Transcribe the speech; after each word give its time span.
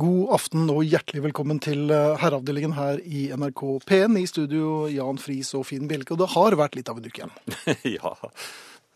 God 0.00 0.30
aften 0.32 0.70
og 0.72 0.86
hjertelig 0.88 1.20
velkommen 1.26 1.58
til 1.60 1.90
eh, 1.92 2.14
herreavdelingen 2.16 2.72
her 2.72 3.00
i 3.04 3.26
NRK 3.36 3.60
P1. 3.84 4.14
I 4.16 4.28
studio 4.30 4.86
Jan 4.88 5.18
Friis 5.20 5.50
og 5.58 5.66
Finn 5.68 5.84
Bjelke. 5.90 6.14
Og 6.14 6.22
det 6.22 6.30
har 6.32 6.56
vært 6.56 6.78
litt 6.78 6.88
av 6.88 6.96
en 6.96 7.04
uke 7.04 7.20
igjen. 7.20 7.34
ja. 7.98 8.12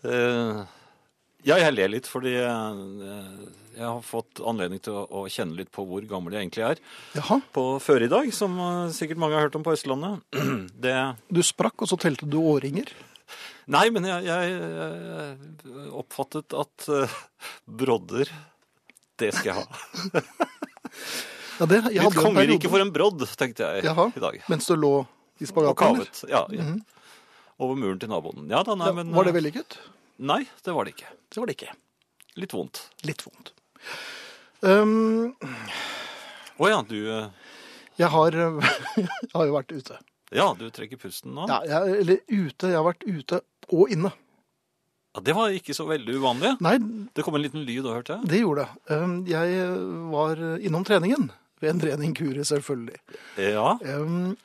Uh, 0.06 0.62
ja, 1.44 1.58
jeg 1.60 1.74
ler 1.74 1.92
litt 1.92 2.08
fordi 2.08 2.32
uh, 2.40 2.80
jeg 3.76 3.84
har 3.84 4.00
fått 4.08 4.40
anledning 4.40 4.80
til 4.80 4.96
å, 4.96 5.04
å 5.04 5.26
kjenne 5.28 5.58
litt 5.60 5.68
på 5.74 5.84
hvor 5.84 6.08
gammel 6.08 6.38
jeg 6.38 6.46
egentlig 6.46 6.64
er. 6.70 6.82
Jaha, 7.18 7.42
På 7.52 7.66
før 7.82 8.08
i 8.08 8.10
dag, 8.16 8.32
som 8.32 8.56
uh, 8.56 8.88
sikkert 8.96 9.20
mange 9.20 9.36
har 9.36 9.50
hørt 9.50 9.60
om 9.60 9.68
på 9.68 9.76
Østlandet. 9.76 10.24
Det 10.86 10.96
du 11.28 11.44
sprakk, 11.44 11.76
og 11.84 11.92
så 11.92 12.00
telte 12.00 12.24
du 12.24 12.40
årringer. 12.40 12.88
Nei, 13.68 13.88
men 13.92 14.08
jeg, 14.08 14.30
jeg 14.30 14.56
jeg 14.56 15.88
oppfattet 15.98 16.54
at 16.54 16.84
brodder 17.66 18.30
Det 19.18 19.34
skal 19.34 19.50
jeg 19.50 19.58
ha. 19.60 20.46
Ja, 21.56 21.66
det, 21.70 21.78
en 21.96 22.12
kongerike 22.12 22.68
for 22.68 22.82
en 22.84 22.90
brodd, 22.92 23.22
tenkte 23.40 23.64
jeg 23.64 23.86
Jaha, 23.86 24.10
i 24.12 24.20
dag. 24.20 24.42
Mens 24.52 24.66
du 24.68 24.74
lå 24.76 24.92
i 25.40 25.46
Og 25.46 25.50
spagaten? 25.50 25.96
eller? 25.96 26.10
kavet. 26.10 26.24
Ja, 26.28 26.42
ja. 26.52 26.66
Over 27.56 27.78
muren 27.80 28.00
til 28.00 28.10
naboen. 28.12 28.50
Ja 28.52 28.60
da, 28.66 28.74
nei, 28.76 28.90
men 28.92 29.14
var 29.16 29.24
det 29.24 29.32
eh, 29.32 29.38
vellykket? 29.38 29.78
Nei, 30.28 30.42
det 30.64 30.74
var 30.76 30.84
det 30.88 30.96
ikke. 30.96 31.08
Det 31.32 31.40
var 31.40 31.48
det 31.48 31.56
ikke. 31.56 31.72
Litt 32.36 32.52
vondt. 32.52 32.82
Litt 33.08 33.24
vondt. 33.24 33.54
Um, 34.60 35.32
Å 36.56 36.68
ja, 36.68 36.82
du 36.88 36.98
eh, 37.12 37.28
jeg, 37.96 38.08
har, 38.12 38.36
jeg 38.96 39.32
har 39.32 39.48
jo 39.48 39.56
vært 39.56 39.72
ute. 39.72 39.98
Ja, 40.34 40.50
du 40.58 40.66
trekker 40.74 41.00
pusten 41.00 41.36
nå. 41.36 41.46
Ja, 41.48 41.62
jeg, 41.64 42.00
eller 42.02 42.20
ute. 42.28 42.68
Jeg 42.72 42.76
har 42.76 42.84
vært 42.84 43.04
ute 43.06 43.40
og 43.72 43.92
inne. 43.94 44.12
Ja, 45.16 45.22
det 45.24 45.32
var 45.36 45.54
ikke 45.56 45.72
så 45.76 45.86
veldig 45.88 46.18
uvanlig. 46.20 46.52
Nei, 46.60 46.76
Det 47.16 47.24
kom 47.24 47.38
en 47.38 47.42
liten 47.46 47.64
lyd 47.64 47.86
òg, 47.88 48.02
hørte 48.02 48.18
jeg. 48.18 48.28
det 48.28 48.40
gjorde 48.42 48.66
det. 48.66 48.92
Um, 48.92 49.14
jeg 49.26 49.66
var 50.12 50.42
innom 50.60 50.84
treningen. 50.84 51.30
Ved 51.64 51.70
en 51.72 51.80
treningkure 51.80 52.44
selvfølgelig. 52.44 52.98
Ja, 53.40 53.78
Um, 53.80 54.36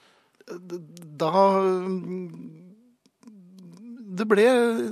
da 1.21 1.31
Det 4.17 4.25
ble 4.27 4.45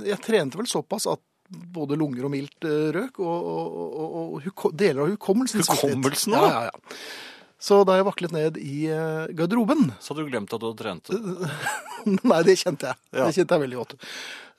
Jeg 0.08 0.20
trente 0.24 0.60
vel 0.60 0.68
såpass 0.70 1.08
at 1.10 1.20
både 1.50 1.96
lunger 1.98 2.28
og 2.28 2.30
mildt 2.30 2.62
eh, 2.68 2.92
røk, 2.94 3.16
og, 3.18 3.46
og, 3.50 3.96
og, 4.04 4.36
og 4.46 4.76
deler 4.78 5.02
av 5.02 5.08
hukommelsen. 5.16 5.64
Hukommelsen, 5.66 6.36
ja, 6.38 6.44
ja, 6.46 6.60
ja. 6.68 7.00
Så 7.60 7.80
da 7.84 7.96
jeg 7.98 8.06
vaklet 8.06 8.32
ned 8.36 8.60
i 8.62 8.84
eh, 8.86 9.26
garderoben 9.36 9.90
så 9.98 10.12
hadde 10.14 10.28
du 10.28 10.30
glemt 10.30 10.54
at 10.54 10.62
du 10.62 10.68
hadde 10.68 10.78
trent. 10.78 11.10
Nei, 12.30 12.38
det 12.46 12.54
kjente 12.62 12.92
jeg. 12.92 13.00
Ja. 13.10 13.26
Det 13.26 13.34
kjente 13.40 13.58
jeg 13.58 13.64
veldig 13.66 13.80
godt. 13.82 13.96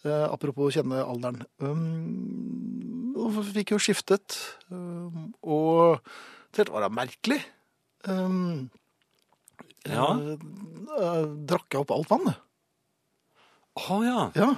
Eh, 0.01 0.27
apropos 0.33 0.73
kjenne 0.73 0.97
alderen. 1.05 1.43
Um, 1.61 3.13
og 3.21 3.35
fikk 3.53 3.75
jo 3.75 3.79
skiftet, 3.81 4.33
um, 4.73 5.27
og 5.45 5.99
det 6.57 6.65
var 6.73 6.87
da 6.87 6.89
merkelig. 6.93 7.41
Um, 8.09 8.69
Ja. 9.85 10.07
eh, 10.17 10.37
eh, 10.97 11.25
drakk 11.45 11.69
jeg 11.69 11.81
opp 11.83 11.91
alt 11.93 12.09
vannet? 12.09 12.37
Å 13.77 14.01
ja. 14.03 14.31
Ja. 14.35 14.49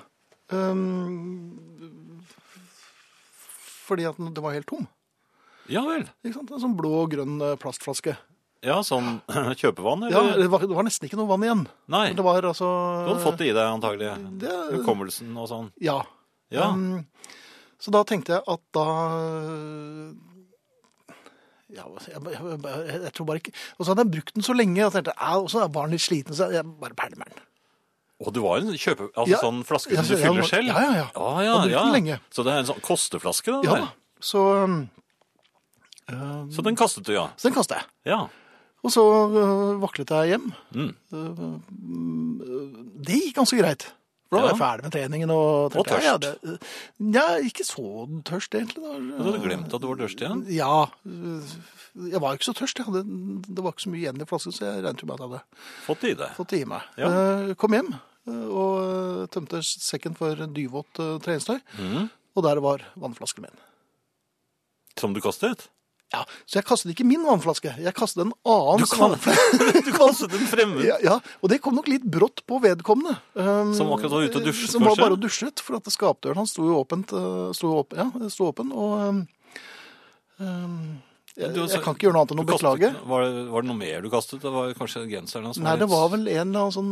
Um, 0.50 2.24
fordi 3.84 4.08
at 4.08 4.16
det 4.18 4.42
var 4.44 4.54
helt 4.56 4.68
tom. 4.68 4.88
Ja 5.68 5.84
vel. 5.88 6.08
En 6.24 6.34
sånn 6.34 6.76
blå 6.76 7.04
og 7.04 7.12
grønn 7.12 7.38
plastflaske. 7.60 8.16
Ja, 8.64 8.78
sånn 8.88 9.18
kjøpevann, 9.60 10.06
Ja, 10.10 10.22
eller? 10.24 10.38
det 10.46 10.50
var, 10.54 10.60
det 10.64 10.76
var 10.78 10.86
nesten 10.88 11.08
ikke 11.10 11.18
noe 11.20 11.28
vann 11.28 11.44
igjen. 11.44 11.64
Nei, 11.92 12.06
Men 12.12 12.20
Det 12.20 12.24
var 12.26 12.46
altså 12.48 12.70
du 13.04 13.10
hadde 13.12 13.24
fått 13.26 13.40
det 13.42 13.50
i 13.52 13.56
deg 13.58 13.66
antagelig. 13.68 14.12
det, 14.40 14.54
Hukommelsen 14.78 15.34
og 15.38 15.50
sånn. 15.52 15.72
Ja. 15.84 15.98
Ja. 16.54 16.70
Um, 16.72 17.04
så 17.82 17.92
da 17.92 18.04
tenkte 18.08 18.38
jeg 18.38 18.44
at 18.48 18.62
da 18.78 18.86
ja, 21.74 21.88
jeg, 22.06 22.20
jeg, 22.22 22.42
jeg, 22.62 23.00
jeg 23.08 23.12
tror 23.18 23.26
bare 23.26 23.40
ikke 23.42 23.54
Og 23.80 23.82
så 23.88 23.90
hadde 23.94 24.04
jeg 24.06 24.12
brukt 24.14 24.36
den 24.38 24.46
så 24.46 24.54
lenge, 24.56 24.78
at 24.86 24.94
jeg 24.94 25.08
tenkte, 25.08 25.16
og 25.42 25.48
så 25.50 25.64
var 25.66 25.88
den 25.88 25.96
litt 25.98 26.04
sliten, 26.06 26.36
så 26.38 26.52
jeg 26.54 26.68
bare 26.80 26.94
pælmer 27.00 27.32
den. 27.32 27.42
Og 28.24 28.30
du 28.36 28.40
var 28.44 28.62
en 28.62 28.70
kjøpe... 28.78 29.10
Altså 29.18 29.34
Ja. 29.34 29.40
sånn 29.42 29.64
flaske 29.68 29.96
Ja, 29.98 30.04
som 30.06 30.14
du 30.16 30.22
fyller 30.22 30.48
selv? 30.48 30.70
ja, 30.70 30.84
ja, 30.86 30.92
ja. 31.02 31.08
Ah, 31.18 31.40
ja, 31.44 31.56
brukt 31.64 31.74
ja. 31.74 31.82
den 31.88 31.96
lenge. 31.98 32.20
Så 32.32 32.46
det 32.46 32.54
er 32.54 32.62
en 32.62 32.70
sånn 32.70 32.84
kosteflaske, 32.86 33.52
da? 33.58 33.60
Ja, 33.66 33.80
der. 33.82 33.90
så, 34.24 34.44
um, 34.64 34.78
Så 36.54 36.62
den 36.70 36.78
kastet 36.80 37.08
du, 37.10 37.14
ja. 37.18 37.26
så 37.36 37.50
den 37.50 37.58
kastet 37.58 37.82
jeg. 37.82 37.90
Ja. 38.14 38.22
Og 38.84 38.92
så 38.92 39.02
øh, 39.32 39.82
vaklet 39.82 40.12
jeg 40.12 40.28
hjem. 40.34 40.50
Mm. 40.76 40.90
Øh, 41.14 41.60
det 43.08 43.20
gikk 43.22 43.36
ganske 43.38 43.60
greit. 43.62 43.86
For 44.34 44.40
da 44.40 44.44
var 44.48 44.50
jeg 44.56 44.58
ferdig 44.60 44.84
med 44.88 44.92
treningen. 44.96 45.30
Og, 45.30 45.70
Og 45.78 45.86
tørst. 45.88 46.26
Jeg, 46.26 46.58
ja, 47.14 47.26
ikke 47.46 47.64
så 47.68 47.84
tørst 48.26 48.56
egentlig. 48.58 48.82
Du 48.82 49.24
hadde 49.28 49.42
glemt 49.44 49.74
at 49.74 49.82
du 49.84 49.88
var 49.92 50.00
tørst 50.02 50.22
igjen? 50.24 50.42
Ja. 50.50 50.86
øh, 51.06 51.54
Jeg 52.12 52.22
var 52.22 52.34
ikke 52.34 52.46
så 52.50 52.54
tørst. 52.58 52.82
Hadde, 52.82 53.04
det 53.48 53.62
var 53.64 53.70
ikke 53.76 53.86
så 53.86 53.92
mye 53.94 54.02
igjen 54.02 54.22
i 54.22 54.26
flasken, 54.26 54.52
så 54.56 54.66
jeg 54.66 54.84
regnet 54.84 55.04
med 55.06 55.14
at 55.14 55.20
jeg 55.22 55.30
hadde 55.30 55.44
Fått 55.86 56.02
det 56.02 56.10
i 56.16 56.18
deg? 56.24 56.34
fått 56.40 56.50
det 56.56 56.60
i 56.64 56.66
meg. 56.74 56.82
Ja. 56.98 57.12
Øh, 57.14 57.54
Kom 57.62 57.72
hjem 57.78 57.94
øh, 58.28 58.48
og 58.50 58.74
øh, 58.88 59.28
tømte 59.30 59.62
sekken 59.64 60.18
for 60.18 60.34
dyvått 60.58 61.00
øh, 61.00 61.20
treningstøy. 61.22 61.62
Mm. 61.80 62.10
Og 62.36 62.44
der 62.44 62.60
var 62.66 62.82
vannflasken 62.98 63.46
min. 63.46 63.62
Som 64.98 65.14
du 65.14 65.22
kastet? 65.22 65.70
Ja, 66.14 66.20
Så 66.46 66.60
jeg 66.60 66.66
kastet 66.70 66.92
ikke 66.94 67.06
min 67.10 67.24
vannflaske, 67.26 67.72
jeg 67.82 67.94
kastet 67.98 68.22
en 68.28 68.34
annen 68.46 68.84
Du 68.84 68.86
kan- 68.92 69.00
vannflaske. 69.16 69.84
Du 69.88 69.92
kastet 69.96 70.36
en 70.38 70.46
fremmed? 70.52 70.84
Ja, 70.86 70.98
ja, 71.02 71.16
og 71.42 71.50
det 71.50 71.58
kom 71.66 71.74
nok 71.76 71.88
litt 71.90 72.04
brått 72.06 72.44
på 72.46 72.60
vedkommende. 72.62 73.16
Um, 73.34 73.72
Som 73.74 73.90
akkurat 73.96 74.14
var 74.14 74.28
ute 74.30 74.38
og 74.38 74.46
dusjet, 74.46 74.70
Som 74.70 74.86
var 74.86 74.94
kanskje? 74.94 75.04
bare 75.08 75.18
og 75.18 75.24
dusjet, 75.26 75.64
for 75.66 75.80
at 75.80 75.90
skapdøren 75.96 76.38
hans 76.44 76.54
sto 76.54 76.68
jo 76.70 76.78
åpent, 76.84 77.16
uh, 77.18 77.50
sto 77.58 77.74
åpen, 77.82 77.98
ja, 77.98 78.30
sto 78.30 78.52
åpen, 78.52 78.70
og 78.78 78.94
um, 79.10 79.24
um, 80.40 80.78
jeg, 81.34 81.50
jeg 81.50 81.82
kan 81.82 81.96
ikke 81.98 82.06
gjøre 82.06 82.14
noe 82.14 82.24
annet 82.28 82.34
enn 82.36 82.44
å 82.44 82.50
beklage. 82.52 82.90
Var 83.10 83.24
det, 83.26 83.46
var 83.50 83.64
det 83.66 83.70
noe 83.72 83.80
mer 83.80 84.04
du 84.06 84.10
kastet? 84.14 84.44
Det 84.44 84.52
var 84.54 84.70
kanskje 84.78 85.08
genseren 85.10 85.48
hans? 85.50 85.58
Nei, 85.66 85.74
det 85.82 85.88
var 85.90 86.12
vel 86.14 86.28
en 86.30 86.52
eller 86.54 86.68
annen 86.68 86.76
sånn 86.76 86.92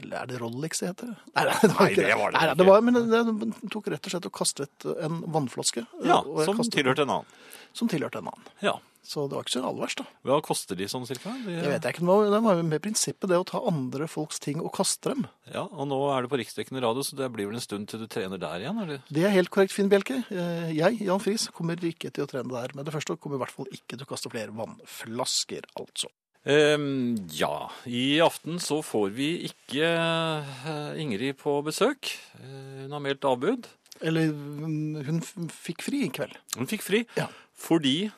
eller 0.00 0.20
er 0.20 0.26
det 0.30 0.36
Rolex 0.38 0.78
det 0.84 0.88
heter? 0.92 1.08
Nei, 1.34 1.44
det 1.50 1.70
var, 1.74 1.78
Nei, 1.82 1.94
det 1.98 2.14
var 2.14 2.30
det 2.34 2.40
Nei, 2.40 2.50
det 2.60 2.66
var, 2.68 2.82
men 2.86 2.98
det, 3.10 3.48
tok 3.74 3.88
rett 3.90 4.04
og 4.06 4.12
slett 4.12 4.26
og 4.28 4.34
kastet 4.38 4.84
en 5.02 5.16
vannflaske. 5.34 5.82
Ja, 6.06 6.20
og 6.22 6.38
jeg 6.38 6.46
som 6.46 6.60
kastet- 6.60 6.76
tilhørte 6.78 7.02
en 7.06 7.10
annen. 7.16 7.38
Som 7.76 7.88
tilhørte 7.90 8.20
en 8.22 8.30
annen. 8.32 8.54
Ja. 8.64 8.76
Så 9.10 9.24
det 9.26 9.34
var 9.34 9.42
ikke 9.46 9.54
så 9.56 9.60
aller 9.64 9.80
verst, 9.82 9.98
da. 10.02 10.04
Hva 10.28 10.36
koster 10.44 10.76
de 10.78 10.86
sånn 10.86 11.06
cirka? 11.08 11.32
De, 11.42 11.54
Jeg 11.56 11.70
vet 11.72 11.86
ikke, 11.88 12.04
men 12.06 12.28
Det 12.30 12.40
var 12.44 12.58
jo 12.60 12.66
med 12.68 12.82
prinsippet 12.84 13.30
det 13.32 13.38
å 13.40 13.46
ta 13.48 13.62
andre 13.66 14.06
folks 14.12 14.38
ting 14.44 14.60
og 14.60 14.70
kaste 14.76 15.14
dem. 15.14 15.24
Ja, 15.50 15.64
og 15.64 15.88
nå 15.90 15.98
er 16.12 16.22
du 16.22 16.28
på 16.30 16.38
riksdekkende 16.38 16.82
radio, 16.84 17.02
så 17.02 17.16
det 17.18 17.30
blir 17.32 17.48
vel 17.48 17.56
en 17.58 17.64
stund 17.64 17.88
til 17.90 18.04
du 18.04 18.06
trener 18.12 18.38
der 18.38 18.60
igjen? 18.62 18.78
eller? 18.84 19.00
Det 19.08 19.24
er 19.24 19.32
helt 19.34 19.50
korrekt, 19.50 19.72
Finn 19.74 19.88
Bjelke. 19.90 20.20
Eh, 20.30 20.70
Jeg, 20.76 21.00
Jan 21.08 21.18
Friis, 21.24 21.48
kommer 21.56 21.80
ikke 21.80 22.12
til 22.12 22.26
å 22.28 22.30
trene 22.30 22.52
der 22.52 22.76
med 22.76 22.86
det 22.86 22.94
første, 22.94 23.16
og 23.16 23.20
kommer 23.24 23.40
i 23.40 23.42
hvert 23.42 23.56
fall 23.56 23.72
ikke 23.72 23.96
til 23.96 24.04
å 24.06 24.10
kaste 24.12 24.30
flere 24.30 24.54
vannflasker, 24.54 25.66
altså. 25.80 26.12
Um, 26.44 27.16
ja, 27.36 27.68
i 27.84 28.20
aften 28.24 28.56
så 28.62 28.78
får 28.84 29.10
vi 29.12 29.26
ikke 29.50 29.90
eh, 29.90 31.02
Ingrid 31.02 31.36
på 31.40 31.58
besøk. 31.66 32.14
Eh, 32.40 32.84
hun 32.86 32.94
har 32.96 33.02
meldt 33.04 33.26
avbud. 33.28 33.66
Eller 34.00 34.30
mm, 34.32 35.02
hun 35.04 35.20
fikk 35.52 35.82
fri 35.84 36.06
i 36.06 36.12
kveld. 36.14 36.32
Hun 36.56 36.68
fikk 36.70 36.86
fri 36.86 37.02
Ja. 37.18 37.26
Fordi 37.60 38.10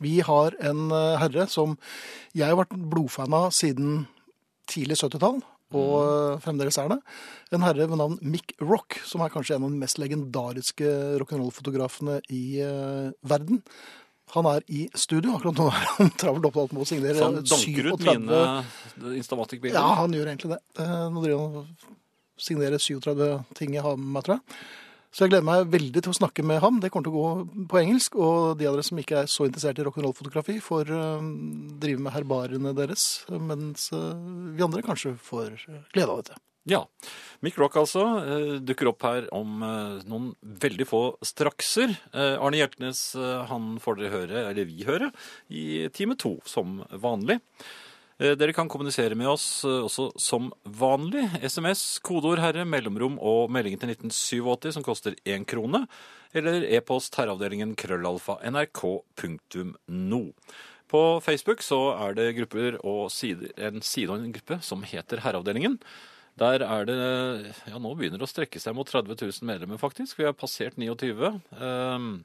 Vi 0.00 0.20
har 0.24 0.54
en 0.64 0.88
eh, 0.96 1.18
herre 1.20 1.44
som 1.52 1.74
jeg 2.32 2.48
har 2.48 2.56
vært 2.56 2.72
blodfan 2.72 3.34
av 3.36 3.50
siden 3.52 4.06
tidlig 4.70 4.96
70-tall, 4.96 5.42
og 5.76 5.96
eh, 6.00 6.38
fremdeles 6.40 6.78
er 6.80 6.88
det. 6.94 6.96
En 7.52 7.66
herre 7.66 7.84
ved 7.84 8.00
navn 8.00 8.16
Mick 8.24 8.54
Rock, 8.64 8.96
som 9.04 9.20
er 9.20 9.32
kanskje 9.34 9.58
en 9.58 9.66
av 9.68 9.74
de 9.74 9.82
mest 9.82 10.00
legendariske 10.00 10.94
rock'n'roll-fotografene 11.20 12.16
i 12.32 12.62
uh, 12.64 13.12
verden. 13.28 13.60
Han 14.32 14.48
er 14.48 14.64
i 14.72 14.86
studio. 14.96 15.36
Akkurat 15.36 15.60
nå 15.60 15.68
er 15.68 15.86
han 15.98 16.12
travelt 16.16 16.48
opptatt 16.48 16.72
med 16.72 16.86
å 16.86 16.88
signere 16.88 17.20
så 17.20 17.28
han 17.28 17.40
danker 17.44 17.92
ut 17.92 18.08
mine 18.08 19.14
Instamatic-bilder. 19.20 19.76
Ja, 19.76 20.00
han 20.00 20.16
gjør 20.16 20.32
egentlig 20.32 20.54
det. 20.56 20.62
Nå 21.12 21.26
driver 21.26 21.44
han 21.44 21.60
og 21.60 21.88
signerer 22.40 22.80
37 22.80 23.26
ting 23.58 23.76
jeg 23.76 23.84
har 23.84 24.00
med 24.00 24.14
meg, 24.16 24.24
tror 24.24 24.40
jeg. 24.40 24.60
Så 25.10 25.24
jeg 25.24 25.32
gleder 25.32 25.46
meg 25.46 25.70
veldig 25.72 26.04
til 26.04 26.12
å 26.12 26.18
snakke 26.20 26.44
med 26.46 26.60
ham. 26.62 26.78
Det 26.82 26.90
kommer 26.94 27.08
til 27.08 27.16
å 27.18 27.22
gå 27.22 27.64
på 27.70 27.80
engelsk. 27.80 28.14
Og 28.14 28.60
de 28.60 28.68
av 28.70 28.76
dere 28.76 28.86
som 28.86 29.00
ikke 29.00 29.24
er 29.24 29.30
så 29.30 29.48
interessert 29.48 29.80
i 29.82 29.86
rock'n'roll-fotografi, 29.86 30.60
får 30.62 30.92
eh, 30.94 31.24
drive 31.82 32.04
med 32.04 32.14
herbariene 32.14 32.74
deres. 32.78 33.08
Mens 33.30 33.88
eh, 33.96 34.14
vi 34.54 34.64
andre 34.66 34.84
kanskje 34.86 35.16
får 35.26 35.58
glede 35.90 36.06
av 36.06 36.22
dette. 36.22 36.38
Ja. 36.68 36.84
Mick 37.42 37.58
Rock 37.58 37.80
altså 37.80 38.04
eh, 38.20 38.54
dukker 38.62 38.92
opp 38.92 39.02
her 39.08 39.26
om 39.34 39.64
noen 40.06 40.30
veldig 40.62 40.86
få 40.86 41.02
strakser. 41.26 41.96
Arne 42.14 42.62
Hjeltnes 42.62 43.02
eh, 43.18 43.44
han 43.50 43.78
får 43.82 43.98
dere 43.98 44.14
høre, 44.14 44.48
eller 44.52 44.68
vi 44.68 44.86
høre, 44.86 45.10
i 45.50 45.88
time 45.96 46.14
to 46.20 46.36
som 46.46 46.84
vanlig. 47.02 47.40
Eh, 48.20 48.34
Dere 48.36 48.52
kan 48.52 48.68
kommunisere 48.68 49.16
med 49.16 49.30
oss 49.32 49.64
eh, 49.64 49.80
også 49.86 50.10
som 50.20 50.50
vanlig. 50.64 51.24
SMS, 51.40 51.98
kodeord 52.04 52.42
'herre', 52.42 52.66
mellomrom 52.68 53.16
og 53.16 53.48
meldingen 53.50 53.80
til 53.80 53.94
1987 53.94 54.74
som 54.76 54.84
koster 54.84 55.16
én 55.24 55.46
krone. 55.48 55.86
Eller 56.36 56.66
e-post 56.68 57.16
herreavdelingen 57.16 57.72
krøllalfa 57.80 58.36
nrk.no. 58.44 60.20
På 60.90 61.00
Facebook 61.24 61.62
så 61.62 61.78
er 61.94 62.14
det 62.18 62.36
grupper 62.36 62.76
og 62.84 63.10
sider, 63.14 63.54
en 63.56 63.80
side 63.80 64.10
og 64.10 64.18
en 64.18 64.34
gruppe 64.34 64.58
som 64.62 64.82
heter 64.82 65.22
Herreavdelingen. 65.22 65.78
Der 66.38 66.64
er 66.66 66.84
det 66.84 67.54
Ja, 67.66 67.78
nå 67.78 67.94
begynner 67.94 68.18
det 68.18 68.26
å 68.26 68.30
strekke 68.30 68.60
seg 68.60 68.74
mot 68.74 68.88
30 68.88 69.16
000 69.16 69.46
medlemmer, 69.46 69.78
faktisk. 69.78 70.18
Vi 70.18 70.26
har 70.26 70.34
passert 70.34 70.76
29. 70.76 71.40
Um, 71.56 72.24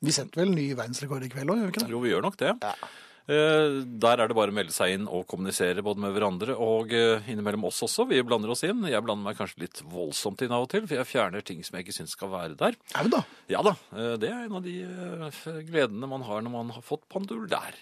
Vi 0.00 0.12
sendte 0.12 0.40
vel 0.40 0.54
ny 0.54 0.70
verdensrekord 0.72 1.24
i 1.26 1.28
kveld 1.28 1.50
òg, 1.50 1.58
gjør 1.60 1.66
vi 1.66 1.74
ikke 1.74 1.84
det? 1.84 1.90
Jo, 1.92 2.00
vi 2.00 2.10
gjør 2.14 2.22
nok 2.24 2.38
det. 2.40 2.54
Eh, 2.64 2.88
Der 3.28 4.16
er 4.18 4.26
det 4.30 4.34
bare 4.34 4.50
å 4.50 4.54
melde 4.56 4.72
seg 4.74 4.94
inn 4.96 5.04
og 5.06 5.26
kommunisere 5.30 5.84
både 5.86 6.00
med 6.02 6.14
hverandre 6.16 6.56
og 6.58 6.90
eh, 6.96 7.22
innimellom 7.30 7.64
oss 7.68 7.78
også. 7.86 8.02
Vi 8.10 8.18
blander 8.26 8.50
oss 8.50 8.64
inn. 8.66 8.80
Jeg 8.90 9.04
blander 9.06 9.26
meg 9.28 9.38
kanskje 9.38 9.62
litt 9.66 9.78
voldsomt 9.86 10.42
inn 10.42 10.54
av 10.56 10.64
og 10.64 10.70
til, 10.72 10.82
for 10.88 10.96
jeg 10.98 11.06
fjerner 11.12 11.42
ting 11.46 11.60
som 11.66 11.76
jeg 11.78 11.84
ikke 11.86 11.98
syns 12.00 12.14
skal 12.16 12.30
være 12.32 12.54
der. 12.58 12.74
Er 12.96 13.02
det 13.06 13.12
da? 13.14 13.22
Ja 13.52 13.60
da, 13.66 13.72
eh, 13.94 14.14
det 14.22 14.30
er 14.32 14.42
en 14.48 14.58
av 14.58 14.64
de 14.66 14.76
eh, 14.82 15.38
gledene 15.68 16.06
man 16.10 16.24
har 16.26 16.38
når 16.42 16.52
man 16.56 16.72
har 16.74 16.82
fått 16.86 17.06
Pandul 17.12 17.44
der. 17.50 17.72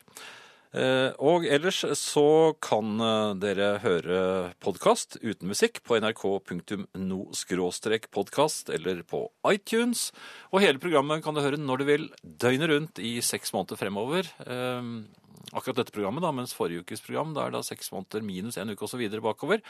Eh, 0.76 1.11
Og 1.25 1.46
ellers 1.49 1.79
så 1.96 2.26
kan 2.61 3.00
eh, 3.00 3.32
dere 3.41 3.79
høre 3.81 4.19
podkast 4.61 5.17
uten 5.23 5.49
musikk 5.49 5.81
på 5.88 5.96
nrk.no-podkast 6.02 8.69
eller 8.76 9.00
på 9.08 9.23
iTunes. 9.49 10.11
Og 10.52 10.61
hele 10.64 10.79
programmet 10.82 11.25
kan 11.25 11.32
du 11.37 11.41
høre 11.41 11.56
når 11.61 11.76
du 11.81 11.84
vil, 11.88 12.05
døgnet 12.20 12.69
rundt 12.75 13.00
i 13.00 13.17
seks 13.25 13.52
måneder 13.56 13.76
fremover. 13.81 14.29
Akkurat 15.53 15.77
dette 15.81 15.93
programmet, 15.95 16.23
da, 16.23 16.31
mens 16.35 16.53
forrige 16.56 16.83
ukes 16.85 17.00
program 17.05 17.33
da 17.37 17.47
er 17.47 17.50
da 17.56 17.62
seks 17.65 17.91
måneder 17.95 18.23
minus 18.27 18.59
en 18.61 18.71
uke 18.75 18.85
osv. 18.85 19.00
bakover. 19.25 19.62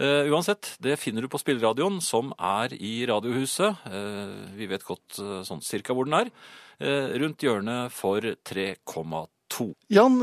Uh, 0.00 0.24
uansett, 0.32 0.76
det 0.80 0.94
finner 0.98 1.20
du 1.22 1.28
på 1.28 1.36
spilleradioen, 1.42 1.98
som 2.00 2.30
er 2.38 2.72
i 2.78 3.04
Radiohuset. 3.10 3.82
Uh, 3.84 4.48
vi 4.56 4.66
vet 4.70 4.84
godt 4.86 5.18
uh, 5.20 5.42
sånn 5.44 5.60
cirka 5.60 5.92
hvor 5.92 6.08
den 6.08 6.14
er. 6.22 6.30
Rundt 6.80 7.42
hjørnet 7.44 7.92
for 7.92 8.24
3,2. 8.48 9.66
Jan, 9.92 10.14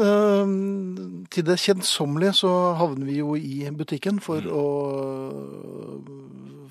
til 1.30 1.46
det 1.46 1.58
kjedsommelige 1.62 2.34
så 2.40 2.50
havner 2.80 3.06
vi 3.06 3.20
jo 3.20 3.36
i 3.38 3.60
butikken 3.78 4.18
for 4.24 4.42
Mm. 4.42 4.56
å 4.58 4.64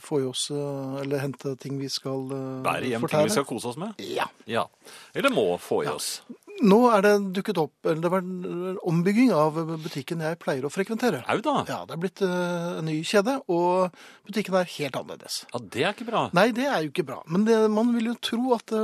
få 0.03 0.21
i 0.23 0.27
oss 0.29 0.49
Eller 0.51 1.23
hente 1.23 1.55
ting 1.61 1.79
vi 1.81 1.89
skal 1.93 2.27
eh, 2.33 2.63
Bære 2.67 2.91
hjem 2.91 3.07
ting 3.11 3.27
vi 3.29 3.35
skal 3.37 3.47
kose 3.49 3.71
oss 3.73 3.79
med. 3.81 3.95
Ja. 4.03 4.27
Ja. 4.47 4.67
Eller 5.15 5.31
må 5.35 5.47
få 5.63 5.85
i 5.85 5.89
oss. 5.91 6.23
Nå 6.65 6.79
er 6.89 7.03
det 7.05 7.13
dukket 7.37 7.59
opp 7.61 7.89
eller 7.89 8.01
Det 8.01 8.11
var 8.13 8.23
en 8.25 8.79
ombygging 8.89 9.33
av 9.37 9.59
butikken 9.83 10.23
jeg 10.25 10.39
pleier 10.41 10.65
å 10.65 10.71
frekventere. 10.73 11.21
Au 11.29 11.43
da. 11.45 11.59
Ja, 11.69 11.83
Det 11.89 11.97
er 11.97 12.01
blitt 12.01 12.23
eh, 12.25 12.79
en 12.79 12.89
ny 12.89 12.97
kjede, 13.05 13.37
og 13.53 13.93
butikken 14.29 14.57
er 14.57 14.71
helt 14.77 14.97
annerledes. 14.97 15.43
Ja, 15.53 15.61
det 15.61 15.85
er 15.85 15.93
ikke 15.93 16.09
bra. 16.09 16.25
Nei, 16.37 16.49
det 16.57 16.65
er 16.71 16.87
jo 16.87 16.95
ikke 16.95 17.07
bra. 17.11 17.21
Men 17.29 17.45
det, 17.49 17.59
man 17.73 17.93
vil 17.97 18.13
jo 18.13 18.17
tro 18.31 18.55
at 18.57 18.73
det 18.73 18.83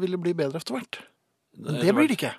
ville 0.00 0.20
bli 0.22 0.32
bedre 0.38 0.62
etter 0.62 0.78
hvert. 0.78 1.00
Men 1.56 1.80
det 1.82 1.92
blir 1.96 2.08
det 2.08 2.16
ikke. 2.18 2.32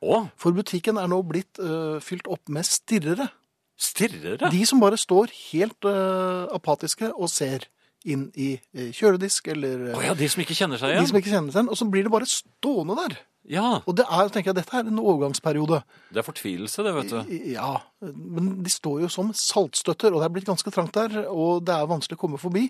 Å, 0.00 0.22
For 0.40 0.56
butikken 0.56 0.96
er 0.96 1.10
nå 1.12 1.20
blitt 1.28 1.60
uh, 1.60 1.98
fylt 2.00 2.28
opp 2.32 2.48
med 2.52 2.64
stirrere. 2.64 3.28
stirrere. 3.76 4.48
De 4.52 4.62
som 4.68 4.80
bare 4.80 4.96
står 5.00 5.32
helt 5.50 5.84
uh, 5.84 6.48
apatiske 6.56 7.12
og 7.12 7.28
ser 7.32 7.68
inn 8.08 8.30
i 8.40 8.54
eh, 8.72 8.94
kjøledisk 8.96 9.50
eller 9.52 9.90
oh 9.92 10.00
ja, 10.00 10.14
de 10.16 10.24
som 10.32 10.40
ikke 10.40 10.54
kjenner 10.56 10.80
seg 10.80 10.94
igjen? 10.94 11.04
de 11.04 11.10
som 11.10 11.18
ikke 11.20 11.32
kjenner 11.34 11.52
seg 11.52 11.58
igjen. 11.60 11.68
Og 11.68 11.76
så 11.76 11.88
blir 11.92 12.06
det 12.06 12.12
bare 12.14 12.28
stående 12.28 12.96
der. 12.96 13.18
Ja, 13.50 13.80
Og 13.84 13.96
det 13.98 14.04
er, 14.06 14.28
tenker 14.30 14.52
jeg, 14.52 14.58
dette 14.60 14.76
er 14.78 14.86
en 14.86 15.00
overgangsperiode. 15.02 15.80
det 16.14 16.20
er 16.22 16.26
fortvilelse 16.26 16.84
det, 16.86 16.92
vet 16.94 17.10
du. 17.10 17.34
Ja, 17.50 17.72
men 18.00 18.62
de 18.62 18.70
står 18.70 19.00
jo 19.02 19.08
som 19.10 19.32
saltstøtter, 19.34 20.14
og 20.14 20.20
det 20.22 20.28
er 20.28 20.34
blitt 20.36 20.46
ganske 20.46 20.70
trangt 20.70 20.94
der, 20.94 21.24
og 21.28 21.64
det 21.66 21.74
er 21.74 21.88
vanskelig 21.90 22.18
å 22.18 22.22
komme 22.22 22.38
forbi. 22.38 22.68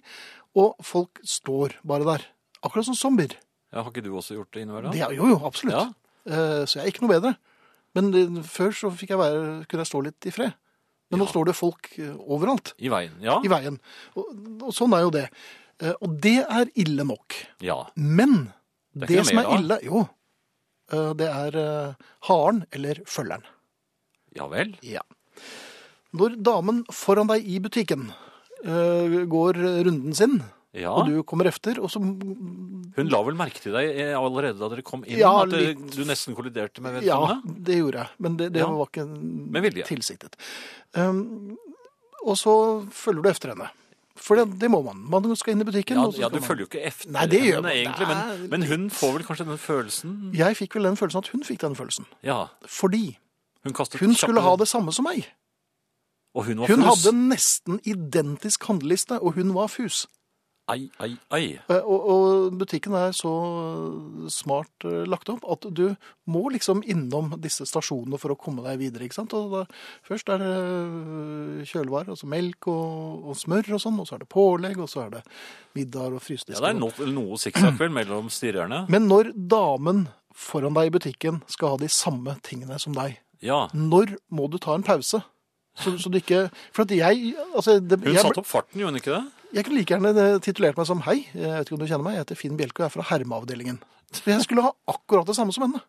Og 0.57 0.75
folk 0.83 1.21
står 1.23 1.77
bare 1.85 2.07
der. 2.09 2.25
Akkurat 2.65 2.89
som 2.89 2.97
zombier. 2.97 3.37
Ja, 3.73 3.83
har 3.85 3.91
ikke 3.93 4.03
du 4.09 4.11
også 4.17 4.35
gjort 4.39 4.51
det 4.57 4.65
innimellom? 4.65 4.97
Jo, 4.97 5.29
jo, 5.35 5.37
absolutt. 5.47 5.77
Ja. 5.77 5.85
Eh, 6.27 6.65
Så 6.67 6.81
jeg 6.81 6.87
er 6.87 6.91
ikke 6.95 7.05
noe 7.07 7.15
bedre. 7.21 7.37
Men 7.95 8.11
det, 8.15 8.25
før 8.47 8.71
så 8.75 8.91
jeg 8.97 9.19
være, 9.19 9.65
kunne 9.69 9.85
jeg 9.85 9.91
stå 9.91 10.01
litt 10.07 10.27
i 10.27 10.33
fred. 10.35 10.53
Men 11.11 11.19
nå 11.23 11.27
står 11.27 11.49
det 11.51 11.57
folk 11.59 11.89
eh, 11.99 12.13
overalt 12.31 12.73
I 12.79 12.89
veien. 12.93 13.17
Ja. 13.21 13.41
i 13.45 13.49
veien. 13.51 13.79
Og, 14.17 14.29
og 14.63 14.73
sånn 14.77 14.95
er 14.95 15.03
jo 15.07 15.11
det. 15.15 15.27
Eh, 15.83 15.93
Og 16.01 16.17
det 16.23 16.37
er 16.47 16.71
ille 16.79 17.05
nok. 17.05 17.35
ja. 17.61 17.81
Men 17.97 18.53
Det 18.95 19.09
det, 19.09 19.27
som 19.27 19.39
er 19.39 19.49
ille, 19.59 19.79
jo, 19.87 20.01
eh, 20.03 20.09
det 20.91 21.29
er 21.31 21.57
eh, 21.61 21.95
haren 22.29 22.65
eller 22.73 23.01
følgeren. 23.07 23.45
Ja 24.37 24.47
vel. 24.51 24.77
Ja. 24.87 25.03
Når 26.15 26.37
damen 26.43 26.85
foran 26.91 27.29
deg 27.31 27.47
i 27.47 27.59
butikken 27.63 28.09
eh, 28.65 29.21
går 29.31 29.59
runden 29.87 30.15
sin, 30.15 30.41
Ja. 30.73 30.93
og 30.95 31.09
du 31.11 31.23
kommer 31.27 31.47
efter, 31.51 31.81
og 31.83 31.91
så 31.91 31.99
Hun 31.99 33.09
la 33.11 33.21
vel 33.27 33.35
merke 33.35 33.59
til 33.63 33.73
deg 33.75 33.89
eh, 33.91 34.13
allerede 34.15 34.59
da 34.59 34.69
dere 34.71 34.83
kom 34.87 35.03
inn, 35.05 35.19
Ja, 35.19 35.33
at 35.43 35.51
litt. 35.51 35.81
du 35.97 36.05
nesten 36.07 36.35
kolliderte 36.39 36.81
med 36.83 37.03
Ja, 37.03 37.41
det 37.45 37.81
gjorde 37.81 38.05
jeg, 38.05 38.09
men 38.19 38.37
det, 38.39 38.53
det 38.55 38.61
Ja. 38.63 38.69
var 38.71 38.87
ikke 38.87 39.87
tilsiktet. 39.87 40.37
Um, 40.95 41.57
og 42.25 42.37
så 42.39 42.55
følger 42.93 43.23
du 43.23 43.29
efter 43.31 43.49
henne. 43.55 43.71
For 44.21 44.37
det, 44.37 44.61
det 44.61 44.69
må 44.71 44.83
man. 44.85 44.99
Man 45.11 45.37
skal 45.37 45.55
inn 45.55 45.63
i 45.63 45.65
butikken. 45.65 45.97
Ja, 45.97 46.11
ja, 46.21 46.29
du 46.29 46.37
man- 46.41 46.45
følger 46.45 46.67
jo 46.67 46.69
ikke 46.69 46.83
efter 46.87 47.11
Nei, 47.11 47.27
det 47.27 47.41
gjør 47.41 47.63
man. 47.63 47.71
egentlig, 47.73 48.09
men, 48.09 48.51
men 48.51 48.63
hun 48.69 48.91
får 48.91 49.13
vel 49.17 49.25
kanskje 49.25 49.47
den 49.49 49.59
følelsen 49.59 50.15
Jeg 50.37 50.57
fikk 50.59 50.75
vel 50.77 50.85
den 50.91 50.97
følelsen 51.01 51.19
at 51.25 51.29
hun 51.33 51.45
fikk 51.45 51.61
den 51.65 51.77
følelsen. 51.79 52.07
Ja. 52.23 52.47
Fordi 52.69 53.19
Hun 53.65 53.75
hun 54.01 54.15
skulle 54.15 54.41
ha 54.41 54.57
det 54.57 54.69
samme 54.69 54.93
som 54.93 55.05
meg. 55.09 55.27
Og 56.35 56.45
hun 56.47 56.61
var 56.61 56.67
Hun 56.69 56.85
fus. 56.85 57.05
hadde 57.05 57.17
nesten 57.29 57.81
identisk 57.85 58.65
handleliste, 58.69 59.19
og 59.21 59.33
hun 59.35 59.55
var 59.55 59.67
fus. 59.67 60.07
Ai, 60.71 60.85
ai, 61.03 61.11
ai. 61.35 61.45
Eh, 61.69 61.81
Og, 61.83 62.05
og 62.15 62.57
butikken 62.61 62.95
er 62.95 63.15
så 63.17 63.31
smart 64.31 64.87
eh, 64.87 65.03
lagt 65.11 65.31
opp 65.33 65.45
at 65.51 65.67
du 65.75 65.89
må 66.31 66.45
liksom 66.55 66.83
innom 66.87 67.33
disse 67.43 67.67
stasjonene 67.69 68.19
for 68.21 68.35
å 68.35 68.39
komme 68.39 68.63
deg 68.67 68.79
videre. 68.83 69.07
ikke 69.09 69.19
sant? 69.19 69.35
Og 69.37 69.51
da, 69.55 69.65
først 70.07 70.31
er 70.31 70.43
det 70.45 70.53
eh, 70.53 71.65
kjølevarer, 71.73 72.13
altså 72.15 72.31
melk 72.31 72.71
og, 72.71 73.27
og 73.33 73.41
smør 73.41 73.73
og 73.77 73.83
sånn, 73.83 73.99
og 74.03 74.09
så 74.09 74.17
er 74.17 74.25
det 74.25 74.31
pålegg, 74.33 74.79
og 74.85 74.91
så 74.93 75.07
er 75.07 75.17
det 75.19 75.25
middag 75.79 76.15
og 76.17 76.23
Ja, 76.31 76.61
det 76.61 76.71
er 76.71 76.79
noe, 76.79 77.11
noe 77.11 77.41
sikksakk 77.41 77.79
vel 77.81 77.93
mellom 77.95 78.31
stirrerne. 78.33 78.85
Men 78.93 79.09
når 79.11 79.33
damen 79.35 80.07
foran 80.37 80.77
deg 80.77 80.91
i 80.91 80.95
butikken 80.95 81.43
skal 81.51 81.75
ha 81.75 81.81
de 81.83 81.89
samme 81.91 82.37
tingene 82.47 82.79
som 82.79 82.95
deg, 82.97 83.19
Ja. 83.43 83.69
når 83.73 84.17
må 84.31 84.51
du 84.53 84.59
ta 84.61 84.75
en 84.77 84.85
pause? 84.87 85.23
Så, 85.81 85.95
så 86.03 86.11
du 86.11 86.19
ikke 86.19 86.49
For 86.75 86.83
at 86.83 86.91
jeg 86.93 87.35
altså, 87.55 87.79
det, 87.81 88.01
Hun 88.03 88.13
jeg, 88.13 88.21
satte 88.21 88.43
opp 88.43 88.49
farten, 88.51 88.81
gjorde 88.83 88.91
hun 88.91 88.99
ikke 89.01 89.15
det? 89.15 89.40
Jeg 89.55 89.67
kunne 89.67 89.79
like 89.81 89.95
gjerne 89.95 90.27
titulert 90.45 90.79
meg 90.79 90.89
som 90.89 91.01
Hei, 91.07 91.23
jeg 91.35 91.49
vet 91.49 91.69
ikke 91.69 91.77
om 91.77 91.83
du 91.83 91.89
kjenner 91.89 92.07
meg, 92.07 92.19
jeg 92.19 92.25
heter 92.25 92.39
Finn 92.39 92.59
Bjelke 92.59 92.85
og 92.85 92.89
er 92.89 92.95
fra 92.95 93.07
hermeavdelingen. 93.11 93.81
For 94.17 94.33
jeg 94.33 94.45
skulle 94.47 94.65
ha 94.67 94.75
akkurat 94.91 95.29
det 95.29 95.37
samme 95.39 95.55
som 95.55 95.67
henne. 95.67 95.83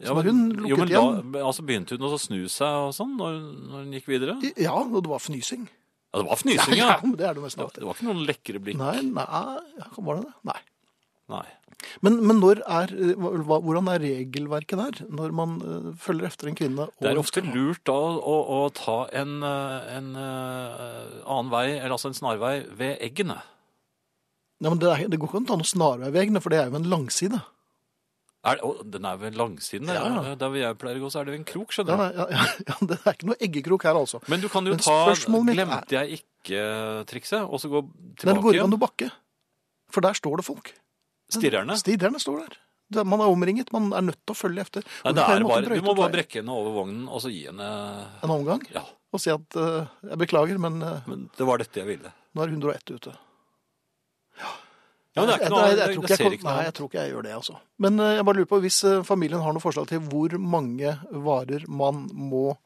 Så 0.00 0.14
men, 0.16 0.28
hun 0.30 0.64
jo, 0.64 0.78
men 0.80 0.88
lukket 0.88 1.34
da, 1.36 1.42
altså 1.44 1.64
begynte 1.68 1.96
hun 1.98 2.06
å 2.08 2.16
snu 2.20 2.38
seg 2.48 2.86
og 2.86 2.94
sånn 2.96 3.18
når, 3.18 3.34
når 3.68 3.82
hun 3.82 3.96
gikk 3.98 4.08
videre? 4.08 4.36
Ja, 4.56 4.72
og 4.80 4.96
det 5.04 5.12
var 5.12 5.20
fnysing. 5.20 5.66
Ja, 6.10 6.22
det 6.22 6.26
var 6.30 6.40
fnysing, 6.40 6.76
ja. 6.78 6.94
men 7.04 7.16
det 7.20 7.26
er 7.28 7.36
det 7.36 7.50
Det, 7.52 7.66
det 7.76 7.84
var 7.84 7.98
ikke 7.98 8.08
noen 8.08 8.22
lekre 8.28 8.62
blikk. 8.64 8.80
Nei, 8.80 8.96
nei, 9.04 9.26
var 10.00 10.20
det 10.20 10.24
det? 10.24 10.32
Nei. 10.48 10.60
Nei. 11.30 11.44
Men, 12.04 12.18
men 12.28 12.40
når 12.42 12.60
er, 12.68 12.90
hva, 13.16 13.56
hvordan 13.64 13.88
er 13.92 14.02
regelverket 14.02 14.78
der, 14.80 14.98
når 15.08 15.32
man 15.36 15.54
eh, 15.64 15.86
følger 16.00 16.28
efter 16.28 16.50
en 16.50 16.58
kvinne? 16.58 16.88
Det 17.00 17.08
er 17.12 17.20
ofte 17.20 17.40
lurt 17.46 17.80
da 17.88 17.94
å, 17.96 18.34
å 18.56 18.58
ta 18.76 18.98
en, 19.16 19.38
eh, 19.46 19.94
en 19.96 20.10
eh, 20.20 21.14
annen 21.24 21.52
vei, 21.52 21.64
eller 21.78 21.96
altså 21.96 22.10
en 22.12 22.18
snarvei, 22.18 22.58
ved 22.76 22.98
eggene. 23.08 23.38
Ja, 24.60 24.68
men 24.68 24.80
det, 24.82 24.90
er, 24.92 25.06
det 25.08 25.16
går 25.22 25.30
ikke 25.30 25.40
an 25.40 25.46
å 25.48 25.50
ta 25.54 25.56
noen 25.62 25.70
snarvei 25.70 26.10
ved 26.12 26.20
eggene, 26.26 26.42
for 26.44 26.52
det 26.52 26.60
er 26.60 26.68
jo 26.68 26.76
en 26.82 26.90
langside. 26.92 27.40
Er, 28.44 28.56
det- 28.60 28.64
å, 28.64 28.84
den 28.92 29.04
er 29.08 29.16
ved 29.20 29.34
langsiden. 29.40 29.88
Ja, 29.92 30.04
ja. 30.04 30.34
Der 30.40 30.52
hvor 30.52 30.60
jeg 30.60 30.76
pleier 30.80 31.00
å 31.00 31.06
gå, 31.06 31.10
så 31.12 31.20
er 31.22 31.28
det 31.28 31.38
en 31.40 31.48
krok, 31.48 31.72
skjønner 31.76 31.96
du. 31.96 32.20
ja, 32.20 32.26
ja, 32.36 32.44
ja, 32.70 32.76
det 32.92 32.96
er 33.00 33.16
ikke 33.16 33.28
noe 33.32 33.40
eggekrok 33.48 33.88
her, 33.88 33.98
altså. 34.00 34.20
Men 34.32 34.44
du 34.44 34.46
kan 34.52 34.68
jo 34.68 34.76
Men 34.76 34.84
ta 34.84 35.00
Glemte 35.16 35.96
jeg 35.98 36.20
ikke-trikset, 36.20 37.44
og 37.48 37.60
så 37.60 37.68
gå 37.72 37.82
tilbake 37.88 38.20
det 38.24 38.30
Den 38.30 38.44
går 38.44 38.56
igjen? 38.56 38.68
an 38.70 38.76
å 38.78 38.80
bakke, 38.84 39.10
for 39.92 40.04
der 40.04 40.16
står 40.16 40.40
det 40.40 40.46
folk. 40.48 40.72
Stirrerne? 41.34 41.76
Stirrerne 41.80 42.20
står 42.22 42.42
der. 42.46 42.58
Man 43.06 43.20
er 43.22 43.30
omringet, 43.30 43.68
man 43.72 43.92
er 43.94 44.02
nødt 44.02 44.18
til 44.26 44.34
å 44.34 44.38
følge 44.38 44.64
efter. 44.64 44.82
Nei, 45.06 45.12
bare, 45.14 45.76
du 45.78 45.84
må 45.86 45.92
bare 45.94 46.10
brekke 46.10 46.40
henne 46.40 46.50
over 46.50 46.72
vognen 46.80 47.04
og 47.06 47.20
så 47.22 47.30
gi 47.30 47.44
henne 47.46 47.66
En 48.26 48.32
omgang 48.34 48.64
Ja, 48.74 48.82
og 49.14 49.22
si 49.22 49.30
at 49.30 49.58
uh, 49.58 49.84
jeg 50.08 50.18
beklager, 50.18 50.58
men 50.58 50.80
uh, 50.82 50.96
men 51.06 51.28
det 51.38 51.46
var 51.46 51.62
dette 51.62 51.78
jeg 51.78 51.86
ville. 51.86 52.10
nå 52.34 52.42
er 52.42 52.50
101 52.50 52.90
ute. 52.96 53.12
Ja, 54.40 54.50
ja 55.14 55.22
men 55.22 55.28
det 55.30 55.34
er 55.36 55.38
ikke 55.44 55.50
noe, 55.54 55.60
jeg- 55.68 55.78
jeg 55.78 55.94
jeg, 55.94 56.02
jeg 56.10 56.18
ser 56.18 56.34
ikke 56.34 56.46
noe. 56.48 56.54
Nei, 56.56 56.64
jeg 56.66 56.74
tror 56.74 56.88
ikke 56.90 57.04
jeg 57.04 57.12
gjør 57.14 57.22
det, 57.28 57.34
altså. 57.38 57.54
Men 57.78 58.00
uh, 58.02 58.08
jeg 58.16 58.24
bare 58.26 58.38
lurer 58.40 58.50
på, 58.50 58.60
hvis 58.64 58.80
familien 59.06 59.44
har 59.44 59.54
noe 59.54 59.62
forslag 59.62 59.86
til 59.90 60.02
hvor 60.10 60.34
mange 60.38 60.96
varer 61.28 61.66
man 61.70 62.08
må, 62.10 62.56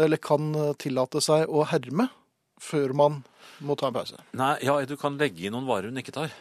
eller 0.00 0.16
kan 0.16 0.48
tillate 0.80 1.20
seg 1.20 1.44
å 1.52 1.66
herme 1.68 2.08
før 2.62 2.94
man 2.96 3.20
må 3.60 3.76
ta 3.76 3.90
en 3.90 3.96
pause. 4.00 4.16
Nei, 4.38 4.54
ja, 4.64 4.78
du 4.88 4.96
kan 4.96 5.18
legge 5.20 5.44
inn 5.44 5.52
noen 5.52 5.68
varer 5.68 5.90
hun 5.92 6.00
ikke 6.00 6.14
tar. 6.14 6.32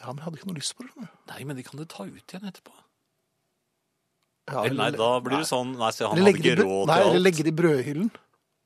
Ja, 0.00 0.06
men 0.12 0.20
jeg 0.20 0.24
hadde 0.28 0.38
ikke 0.38 0.50
noe 0.52 0.58
lyst 0.60 0.76
på 0.78 0.84
det. 0.86 1.08
Nei, 1.32 1.40
men 1.44 1.56
de 1.58 1.64
kan 1.66 1.80
du 1.80 1.84
ta 1.84 2.04
ut 2.06 2.34
igjen 2.34 2.46
etterpå. 2.50 2.74
Ja, 4.48 4.62
Eller 4.64 4.78
nei, 4.78 4.90
da 4.96 5.08
blir 5.20 5.42
det 5.42 5.48
sånn 5.50 5.74
Nei, 5.76 5.90
se, 5.92 6.06
han 6.08 6.16
hadde 6.16 6.30
ikke 6.38 6.54
råd 6.62 6.86
Nei, 6.88 6.94
til 7.02 7.08
eller 7.10 7.20
legge 7.26 7.44
det 7.44 7.50
i 7.52 7.56
brødhyllen. 7.58 8.06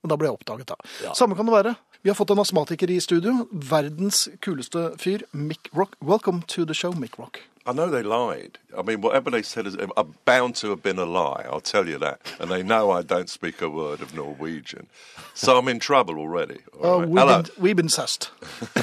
Men 0.03 0.11
da 0.13 0.17
ble 0.19 0.29
jeg 0.29 0.37
oppdaget, 0.37 0.67
da. 0.71 0.77
Ja. 1.07 1.15
Samme 1.15 1.35
kan 1.39 1.47
det 1.49 1.55
være. 1.55 1.73
Vi 2.03 2.11
har 2.11 2.17
fått 2.19 2.31
en 2.35 2.43
astmatiker 2.43 2.91
i 2.91 2.99
studio. 3.03 3.33
Verdens 3.53 4.25
kuleste 4.43 4.93
fyr, 4.99 5.23
Mick 5.33 5.69
Rock. 5.75 5.97
Welcome 6.03 6.43
to 6.55 6.65
the 6.67 6.75
show, 6.75 6.93
Mick 6.93 7.19
Rock. 7.19 7.39
I 7.65 7.73
know 7.73 7.89
they 7.89 8.03
lied. 8.03 8.59
I 8.77 8.83
mean, 8.83 9.01
whatever 9.01 9.31
they 9.31 9.43
said 9.43 9.67
is 9.69 9.77
bound 10.25 10.57
to 10.57 10.71
have 10.71 10.83
been 10.83 10.99
a 10.99 11.07
lie. 11.07 11.47
I'll 11.49 11.61
tell 11.61 11.89
you 11.89 11.99
that. 11.99 12.19
And 12.41 12.51
they 12.51 12.63
know 12.65 12.91
I 12.91 13.03
don't 13.03 13.31
speak 13.31 13.63
a 13.63 13.69
word 13.71 14.03
of 14.03 14.15
Norwegian, 14.15 14.89
so 15.35 15.57
I'm 15.59 15.69
in 15.69 15.79
trouble 15.79 16.19
already. 16.19 16.59
all 16.83 16.87
Uh, 16.95 16.99
right? 16.99 17.09
we've, 17.09 17.19
Hello. 17.23 17.43
been, 17.43 17.53
we've 17.63 17.77
been 17.77 17.87
sussed. 17.89 18.31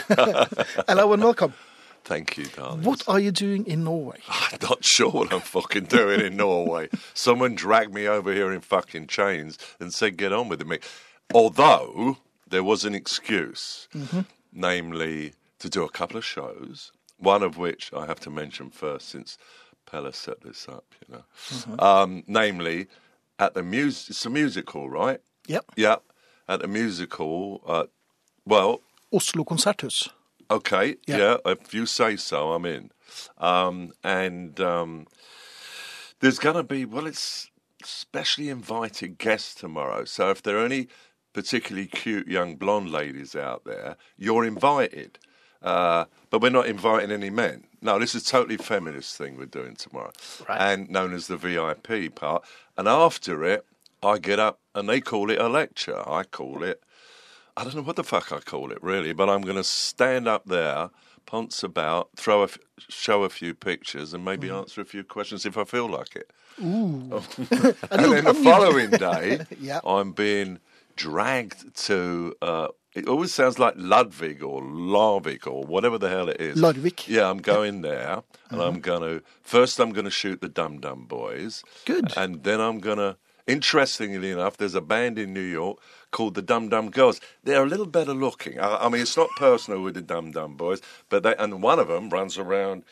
Hello 0.87 1.11
and 1.13 1.21
welcome. 1.23 1.53
Thank 2.09 2.39
you, 2.39 2.45
darling. 2.47 2.81
What 2.81 3.07
are 3.07 3.19
you 3.19 3.31
doing 3.31 3.67
in 3.67 3.83
Norway? 3.83 4.17
I'm 4.27 4.57
not 4.63 4.83
sure 4.83 5.11
what 5.11 5.31
I'm 5.31 5.41
fucking 5.41 5.83
doing 5.83 6.21
in 6.21 6.37
Norway. 6.37 6.89
Someone 7.13 7.53
dragged 7.53 7.93
me 7.93 8.07
over 8.07 8.33
here 8.33 8.51
in 8.51 8.61
fucking 8.61 9.05
chains 9.05 9.59
and 9.79 9.93
said, 9.93 10.17
get 10.17 10.33
on 10.33 10.49
with 10.49 10.59
it, 10.59 10.65
mate. 10.65 10.83
Although 11.35 12.17
there 12.49 12.63
was 12.63 12.83
an 12.83 12.95
excuse, 12.95 13.87
namely 14.51 15.33
to 15.59 15.69
do 15.69 15.83
a 15.83 15.89
couple 15.89 16.17
of 16.17 16.25
shows, 16.25 16.91
one 17.19 17.43
of 17.43 17.59
which 17.59 17.93
I 17.93 18.07
have 18.07 18.19
to 18.21 18.31
mention 18.31 18.71
first 18.71 19.09
since 19.09 19.37
Pella 19.85 20.11
set 20.11 20.41
this 20.41 20.67
up, 20.67 20.85
you 21.07 21.13
know. 21.15 21.75
Um, 21.77 22.23
namely, 22.25 22.87
at 23.37 23.53
the 23.53 23.61
music, 23.61 24.09
it's 24.09 24.25
a 24.25 24.31
musical, 24.31 24.89
right? 24.89 25.21
Yep. 25.45 25.65
Yep. 25.75 26.01
at 26.47 26.61
the 26.61 26.67
musical. 26.67 27.61
Uh, 27.67 27.83
well, 28.47 28.81
Oslo 29.13 29.43
Konserthus. 29.43 30.09
Okay, 30.51 30.95
Yeah. 31.07 31.17
yeah. 31.17 31.37
if 31.45 31.73
you 31.73 31.85
say 31.85 32.15
so, 32.15 32.53
I'm 32.53 32.65
in. 32.65 32.91
Um, 33.37 33.91
and 34.03 34.59
um, 34.59 35.07
there's 36.19 36.39
going 36.39 36.55
to 36.55 36.63
be, 36.63 36.85
well, 36.85 37.07
it's 37.07 37.49
specially 37.83 38.49
invited 38.49 39.17
guests 39.17 39.53
tomorrow. 39.55 40.05
So 40.05 40.29
if 40.31 40.41
there 40.43 40.57
are 40.57 40.65
any 40.65 40.87
particularly 41.33 41.87
cute 41.87 42.27
young 42.27 42.55
blonde 42.55 42.91
ladies 42.91 43.35
out 43.35 43.63
there, 43.65 43.95
you're 44.17 44.43
invited. 44.45 45.19
Uh, 45.61 46.05
but 46.29 46.41
we're 46.41 46.49
not 46.49 46.67
inviting 46.67 47.11
any 47.11 47.29
men. 47.29 47.65
No, 47.81 47.99
this 47.99 48.15
is 48.15 48.23
a 48.23 48.25
totally 48.25 48.57
feminist 48.57 49.17
thing 49.17 49.37
we're 49.37 49.45
doing 49.45 49.75
tomorrow, 49.75 50.11
Right. 50.47 50.59
and 50.59 50.89
known 50.89 51.13
as 51.13 51.27
the 51.27 51.37
VIP 51.37 52.13
part. 52.15 52.43
And 52.77 52.87
after 52.87 53.43
it, 53.43 53.65
I 54.01 54.17
get 54.19 54.39
up 54.39 54.59
and 54.73 54.87
they 54.87 55.01
call 55.01 55.29
it 55.29 55.39
a 55.39 55.49
lecture. 55.49 56.01
I 56.09 56.23
call 56.23 56.63
it 56.63 56.81
I 57.57 57.63
don't 57.63 57.75
know 57.75 57.81
what 57.81 57.95
the 57.95 58.03
fuck 58.03 58.31
I 58.31 58.39
call 58.39 58.71
it 58.71 58.81
really, 58.81 59.13
but 59.13 59.29
I'm 59.29 59.41
going 59.41 59.55
to 59.57 59.63
stand 59.63 60.27
up 60.27 60.45
there, 60.45 60.89
ponce 61.25 61.63
about, 61.63 62.09
throw 62.15 62.41
a 62.41 62.45
f- 62.45 62.57
show 62.87 63.23
a 63.23 63.29
few 63.29 63.53
pictures, 63.53 64.13
and 64.13 64.23
maybe 64.23 64.49
answer 64.49 64.81
a 64.81 64.85
few 64.85 65.03
questions 65.03 65.45
if 65.45 65.57
I 65.57 65.63
feel 65.65 65.87
like 65.89 66.15
it. 66.15 66.31
Ooh. 66.61 67.21
and 67.91 68.13
then 68.13 68.23
the 68.23 68.39
following 68.43 68.91
day, 68.91 69.41
Yeah. 69.59 69.79
I'm 69.85 70.11
being 70.13 70.59
dragged 70.95 71.75
to. 71.85 72.35
Uh, 72.41 72.67
it 72.93 73.07
always 73.07 73.33
sounds 73.33 73.59
like 73.59 73.75
Ludwig 73.77 74.41
or 74.43 74.61
Larvik 74.61 75.45
or 75.45 75.63
whatever 75.63 75.97
the 75.97 76.09
hell 76.09 76.27
it 76.27 76.41
is. 76.41 76.57
Ludwig. 76.57 77.07
Yeah, 77.07 77.29
I'm 77.29 77.37
going 77.37 77.81
there, 77.81 78.23
and 78.49 78.61
I'm 78.61 78.79
going 78.81 79.01
to 79.01 79.23
first. 79.43 79.79
I'm 79.79 79.91
going 79.91 80.05
to 80.05 80.11
shoot 80.11 80.41
the 80.41 80.49
Dum 80.49 80.79
Dum 80.79 81.05
Boys. 81.05 81.63
Good. 81.85 82.13
And 82.17 82.43
then 82.43 82.59
I'm 82.61 82.79
going 82.79 82.97
to. 82.97 83.17
Interestingly 83.47 84.29
enough, 84.29 84.57
there's 84.57 84.75
a 84.75 84.81
band 84.81 85.17
in 85.17 85.33
New 85.33 85.41
York 85.41 85.79
called 86.11 86.35
the 86.35 86.41
Dum 86.41 86.69
Dum 86.69 86.89
Girls. 86.89 87.21
They're 87.43 87.63
a 87.63 87.67
little 87.67 87.85
better 87.85 88.13
looking. 88.13 88.59
I, 88.59 88.85
I 88.85 88.89
mean, 88.89 89.01
it's 89.01 89.17
not 89.17 89.29
personal 89.37 89.81
with 89.81 89.95
the 89.95 90.01
Dum 90.01 90.31
Dum 90.31 90.55
Boys, 90.55 90.81
but 91.09 91.23
they 91.23 91.35
and 91.35 91.61
one 91.61 91.79
of 91.79 91.87
them 91.87 92.09
runs 92.09 92.37
around 92.37 92.83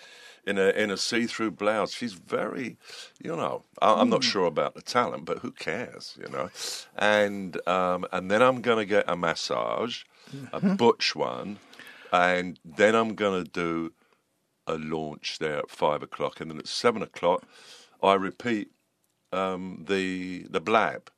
in 0.46 0.58
a 0.58 0.70
in 0.70 0.90
a 0.90 0.98
see-through 0.98 1.52
blouse. 1.52 1.94
She's 1.94 2.14
very, 2.14 2.78
you 3.22 3.36
know, 3.36 3.64
I, 3.82 3.94
I'm 3.96 4.10
not 4.10 4.24
sure 4.24 4.46
about 4.46 4.76
the 4.76 4.82
talent, 4.82 5.26
but 5.26 5.40
who 5.40 5.52
cares, 5.52 6.18
you 6.20 6.30
know? 6.30 6.50
And 6.98 7.60
um, 7.68 8.06
and 8.12 8.32
then 8.32 8.42
I'm 8.42 8.62
going 8.62 8.78
to 8.78 8.86
get 8.86 9.06
a 9.10 9.18
massage, 9.18 10.04
a 10.54 10.62
butch 10.62 11.16
one, 11.16 11.60
and 12.14 12.60
then 12.64 12.96
I'm 12.96 13.14
going 13.16 13.44
to 13.44 13.50
do 13.50 13.94
a 14.66 14.78
launch 14.78 15.40
there 15.40 15.58
at 15.58 15.70
five 15.70 16.02
o'clock, 16.02 16.40
and 16.40 16.50
then 16.50 16.60
at 16.60 16.68
seven 16.68 17.02
o'clock, 17.02 17.44
I 18.02 18.14
repeat 18.14 18.72
um, 19.34 19.86
the 19.88 20.46
the 20.50 20.62
blab, 20.62 21.10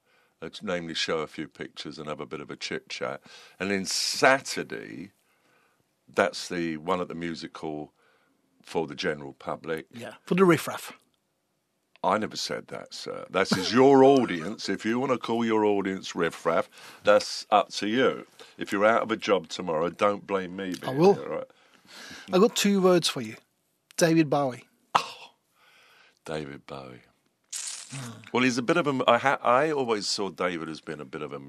namely 0.62 0.94
show 0.94 1.20
a 1.20 1.28
few 1.28 1.48
pictures 1.48 1.98
and 2.00 2.08
have 2.08 2.20
a 2.20 2.26
bit 2.26 2.42
of 2.42 2.50
a 2.50 2.56
chit 2.56 2.90
chat, 2.90 3.22
and 3.60 3.72
then 3.72 3.86
Saturday, 3.86 5.12
that's 6.14 6.48
the 6.48 6.78
one 6.78 7.02
at 7.02 7.08
the 7.08 7.16
music 7.16 7.58
hall 7.58 7.92
for 8.64 8.88
the 8.88 8.96
general 8.96 9.34
public. 9.34 9.86
Yeah. 9.94 10.14
For 10.24 10.36
the 10.36 10.46
riffraff. 10.46 10.94
I 12.02 12.18
never 12.18 12.38
said 12.38 12.68
that, 12.68 12.94
sir. 12.94 13.26
That 13.30 13.52
is 13.58 13.74
your 13.74 14.04
audience. 14.16 14.70
If 14.70 14.86
you 14.86 15.00
want 15.00 15.12
to 15.12 15.18
call 15.18 15.44
your 15.44 15.66
audience 15.66 16.16
riffraff, 16.16 16.70
that's 17.04 17.46
up 17.50 17.70
to 17.74 17.88
you. 17.88 18.26
If 18.58 18.72
you're 18.72 18.86
out 18.86 19.02
of 19.02 19.12
a 19.12 19.18
job 19.18 19.50
tomorrow, 19.50 19.90
don't 19.90 20.26
blame 20.26 20.56
me. 20.56 20.76
I 20.84 20.92
will. 20.92 21.14
there, 21.16 21.28
right? 21.28 21.48
I 22.32 22.38
got 22.38 22.56
two 22.56 22.82
words 22.82 23.10
for 23.10 23.22
you. 23.22 23.36
David 23.98 24.30
Bowie. 24.30 24.64
Oh, 24.96 25.32
David 26.26 26.66
Bowie. 26.66 27.02
Mm. 27.94 28.34
Well, 28.34 28.44
he's 28.44 28.58
a 28.58 28.64
bit 28.64 28.78
of 28.78 28.88
a. 28.88 29.04
I, 29.08 29.18
ha, 29.18 29.38
I 29.42 29.72
always 29.72 30.08
saw 30.08 30.30
David 30.30 30.70
as 30.70 30.82
being 30.82 31.00
a 31.00 31.06
bit 31.06 31.22
of 31.22 31.34
a 31.34 31.40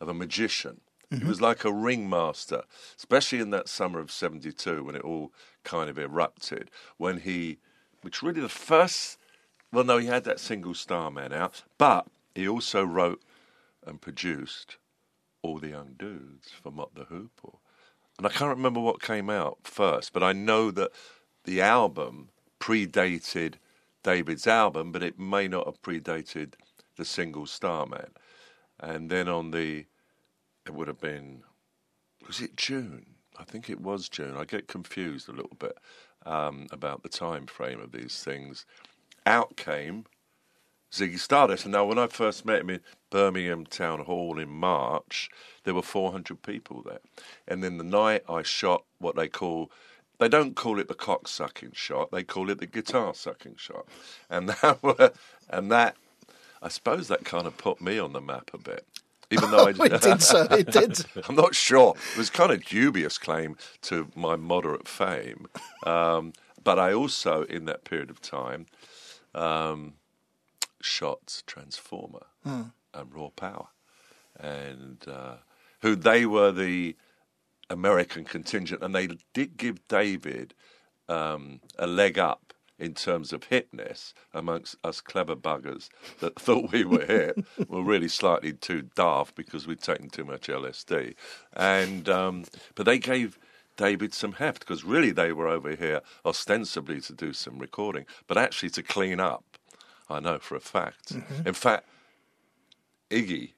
of 0.00 0.08
a 0.08 0.14
magician. 0.14 0.80
He 1.10 1.16
mm-hmm. 1.16 1.28
was 1.28 1.40
like 1.40 1.64
a 1.64 1.72
ringmaster, 1.72 2.64
especially 2.96 3.38
in 3.38 3.50
that 3.50 3.68
summer 3.68 4.00
of 4.00 4.10
'72 4.10 4.82
when 4.82 4.96
it 4.96 5.02
all 5.02 5.32
kind 5.64 5.88
of 5.88 5.98
erupted. 5.98 6.70
When 6.96 7.20
he, 7.20 7.58
which 8.02 8.22
really 8.22 8.40
the 8.40 8.48
first. 8.48 9.18
Well, 9.72 9.84
no, 9.84 9.98
he 9.98 10.06
had 10.06 10.24
that 10.24 10.40
single 10.40 10.74
Starman 10.74 11.32
out, 11.32 11.64
but 11.76 12.06
he 12.34 12.48
also 12.48 12.84
wrote 12.84 13.22
and 13.84 14.00
produced 14.00 14.76
all 15.42 15.58
the 15.58 15.68
young 15.68 15.94
dudes 15.98 16.50
for 16.50 16.70
Mott 16.70 16.94
the 16.94 17.04
Hoople. 17.04 17.58
And 18.18 18.26
I 18.26 18.30
can't 18.30 18.56
remember 18.56 18.80
what 18.80 19.02
came 19.02 19.28
out 19.28 19.58
first, 19.64 20.12
but 20.12 20.22
I 20.22 20.32
know 20.32 20.70
that 20.70 20.90
the 21.44 21.60
album 21.60 22.30
predated 22.60 23.54
David's 24.06 24.46
album, 24.46 24.92
but 24.92 25.02
it 25.02 25.18
may 25.18 25.48
not 25.48 25.66
have 25.66 25.82
predated 25.82 26.52
the 26.96 27.04
single 27.04 27.44
Starman. 27.44 28.12
And 28.78 29.10
then 29.10 29.28
on 29.28 29.50
the, 29.50 29.86
it 30.64 30.72
would 30.72 30.86
have 30.86 31.00
been, 31.00 31.42
was 32.24 32.40
it 32.40 32.56
June? 32.56 33.16
I 33.36 33.42
think 33.42 33.68
it 33.68 33.80
was 33.80 34.08
June. 34.08 34.36
I 34.36 34.44
get 34.44 34.68
confused 34.68 35.28
a 35.28 35.32
little 35.32 35.56
bit 35.58 35.76
um, 36.24 36.68
about 36.70 37.02
the 37.02 37.08
time 37.08 37.46
frame 37.46 37.80
of 37.80 37.90
these 37.90 38.22
things. 38.22 38.64
Out 39.26 39.56
came 39.56 40.04
Ziggy 40.92 41.18
Stardust. 41.18 41.64
And 41.64 41.72
now, 41.72 41.84
when 41.84 41.98
I 41.98 42.06
first 42.06 42.44
met 42.44 42.60
him 42.60 42.70
in 42.70 42.80
Birmingham 43.10 43.66
Town 43.66 44.04
Hall 44.04 44.38
in 44.38 44.48
March, 44.48 45.28
there 45.64 45.74
were 45.74 45.82
400 45.82 46.42
people 46.42 46.82
there. 46.82 47.00
And 47.48 47.62
then 47.64 47.76
the 47.76 47.84
night 47.84 48.22
I 48.28 48.42
shot 48.42 48.84
what 48.98 49.16
they 49.16 49.26
call, 49.26 49.72
they 50.18 50.28
don't 50.28 50.56
call 50.56 50.78
it 50.78 50.88
the 50.88 50.94
cock 50.94 51.28
sucking 51.28 51.72
shot, 51.74 52.10
they 52.10 52.22
call 52.22 52.50
it 52.50 52.58
the 52.58 52.66
guitar 52.66 53.14
sucking 53.14 53.56
shot. 53.56 53.86
And 54.30 54.48
that, 54.48 54.82
were, 54.82 55.12
and 55.48 55.70
that, 55.70 55.96
I 56.62 56.68
suppose 56.68 57.08
that 57.08 57.24
kind 57.24 57.46
of 57.46 57.56
put 57.56 57.80
me 57.80 57.98
on 57.98 58.12
the 58.12 58.20
map 58.20 58.50
a 58.54 58.58
bit. 58.58 58.86
Even 59.30 59.50
though 59.50 59.66
I 59.66 59.70
it 59.80 60.00
did, 60.00 60.22
sir. 60.22 60.46
It 60.50 60.70
did. 60.70 61.04
I'm 61.28 61.34
not 61.34 61.54
sure. 61.54 61.94
It 62.12 62.18
was 62.18 62.30
kind 62.30 62.52
of 62.52 62.64
dubious 62.64 63.18
claim 63.18 63.56
to 63.82 64.08
my 64.14 64.36
moderate 64.36 64.86
fame. 64.86 65.46
Um, 65.84 66.32
but 66.62 66.78
I 66.78 66.92
also, 66.92 67.42
in 67.42 67.64
that 67.64 67.84
period 67.84 68.10
of 68.10 68.20
time, 68.20 68.66
um, 69.34 69.94
shot 70.80 71.42
Transformer 71.46 72.26
and 72.44 73.14
Raw 73.14 73.30
Power, 73.30 73.68
and 74.38 75.04
uh, 75.08 75.36
who 75.82 75.94
they 75.96 76.26
were 76.26 76.52
the 76.52 76.96
American 77.70 78.24
contingent, 78.24 78.82
and 78.82 78.94
they 78.94 79.08
did 79.34 79.56
give 79.56 79.86
David 79.88 80.54
um, 81.08 81.60
a 81.78 81.86
leg 81.86 82.18
up 82.18 82.52
in 82.78 82.92
terms 82.92 83.32
of 83.32 83.48
hipness 83.48 84.12
amongst 84.34 84.76
us 84.84 85.00
clever 85.00 85.34
buggers 85.34 85.88
that 86.20 86.38
thought 86.38 86.72
we 86.72 86.84
were 86.84 87.04
hip 87.04 87.38
were 87.68 87.82
really 87.82 88.08
slightly 88.08 88.52
too 88.52 88.82
daft 88.94 89.34
because 89.34 89.66
we'd 89.66 89.80
taken 89.80 90.10
too 90.10 90.24
much 90.24 90.48
LSD, 90.48 91.14
and 91.54 92.08
um, 92.08 92.44
but 92.74 92.86
they 92.86 92.98
gave. 92.98 93.38
David 93.76 94.14
some 94.14 94.32
heft 94.32 94.60
because 94.60 94.84
really 94.84 95.10
they 95.10 95.34
were 95.34 95.46
over 95.46 95.76
here 95.76 96.00
ostensibly 96.24 96.98
to 97.02 97.12
do 97.12 97.34
some 97.34 97.58
recording, 97.58 98.06
but 98.26 98.38
actually 98.38 98.70
to 98.70 98.82
clean 98.82 99.20
up. 99.20 99.44
I 100.08 100.18
know 100.18 100.38
for 100.38 100.56
a 100.56 100.60
fact. 100.60 101.12
In 101.44 101.52
fact, 101.52 101.86
Iggy, 103.10 103.52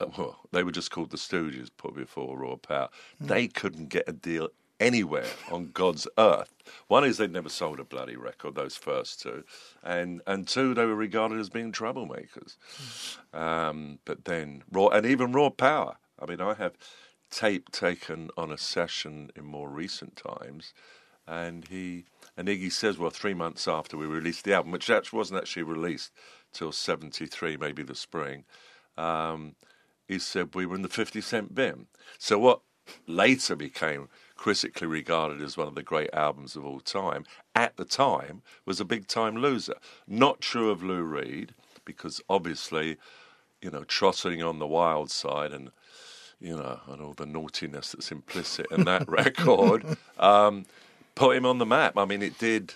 well, 0.00 0.38
they 0.52 0.62
were 0.62 0.72
just 0.72 0.90
called 0.90 1.10
the 1.10 1.16
Stooges 1.16 1.70
put 1.76 1.94
before 1.94 2.38
Raw 2.38 2.56
Power. 2.56 2.88
They 3.20 3.48
couldn't 3.48 3.88
get 3.88 4.04
a 4.08 4.12
deal 4.12 4.48
anywhere 4.78 5.26
on 5.50 5.70
God's 5.72 6.06
earth. 6.18 6.52
One 6.88 7.04
is 7.04 7.16
they'd 7.16 7.32
never 7.32 7.48
sold 7.48 7.80
a 7.80 7.84
bloody 7.84 8.16
record, 8.16 8.54
those 8.54 8.76
first 8.76 9.22
two, 9.22 9.44
and 9.82 10.20
and 10.26 10.46
two 10.46 10.74
they 10.74 10.84
were 10.84 10.94
regarded 10.94 11.38
as 11.38 11.48
being 11.48 11.72
troublemakers. 11.72 12.56
Um, 13.32 13.98
but 14.04 14.24
then 14.24 14.62
Raw 14.70 14.88
and 14.88 15.06
even 15.06 15.32
Raw 15.32 15.50
Power. 15.50 15.96
I 16.18 16.26
mean, 16.26 16.40
I 16.40 16.54
have 16.54 16.76
tape 17.30 17.70
taken 17.70 18.30
on 18.36 18.50
a 18.50 18.58
session 18.58 19.30
in 19.34 19.44
more 19.44 19.68
recent 19.68 20.16
times, 20.16 20.74
and 21.26 21.66
he 21.68 22.04
and 22.36 22.48
Iggy 22.48 22.70
says, 22.70 22.98
well, 22.98 23.10
three 23.10 23.34
months 23.34 23.66
after 23.66 23.96
we 23.96 24.06
released 24.06 24.44
the 24.44 24.54
album, 24.54 24.72
which 24.72 24.90
actually 24.90 25.16
wasn't 25.16 25.40
actually 25.40 25.62
released 25.62 26.12
till 26.52 26.72
'73, 26.72 27.56
maybe 27.56 27.82
the 27.82 27.94
spring. 27.94 28.44
Um, 28.98 29.56
he 30.06 30.18
said 30.18 30.54
we 30.54 30.66
were 30.66 30.74
in 30.76 30.82
the 30.82 30.88
50 30.88 31.20
cent 31.20 31.54
bin. 31.54 31.86
So 32.18 32.38
what 32.38 32.60
later 33.06 33.56
became 33.56 34.08
critically 34.36 34.86
regarded 34.86 35.42
as 35.42 35.56
one 35.56 35.66
of 35.68 35.74
the 35.74 35.82
great 35.82 36.10
albums 36.12 36.56
of 36.56 36.64
all 36.64 36.80
time, 36.80 37.24
at 37.54 37.76
the 37.76 37.84
time 37.84 38.42
was 38.64 38.80
a 38.80 38.84
big 38.84 39.06
time 39.08 39.36
loser. 39.36 39.74
Not 40.06 40.40
true 40.40 40.70
of 40.70 40.82
Lou 40.82 41.02
Reed, 41.02 41.54
because 41.84 42.20
obviously, 42.28 42.96
you 43.62 43.70
know, 43.70 43.84
trotting 43.84 44.42
on 44.42 44.58
the 44.58 44.66
wild 44.66 45.10
side 45.10 45.52
and 45.52 45.70
you 46.38 46.54
know, 46.54 46.78
and 46.88 47.00
all 47.00 47.14
the 47.14 47.24
naughtiness 47.24 47.92
that's 47.92 48.12
implicit 48.12 48.66
in 48.70 48.84
that 48.84 49.08
record. 49.08 49.96
Um, 50.18 50.66
put 51.14 51.34
him 51.34 51.46
on 51.46 51.56
the 51.56 51.64
map. 51.66 51.96
I 51.96 52.04
mean, 52.04 52.22
it 52.22 52.38
did, 52.38 52.74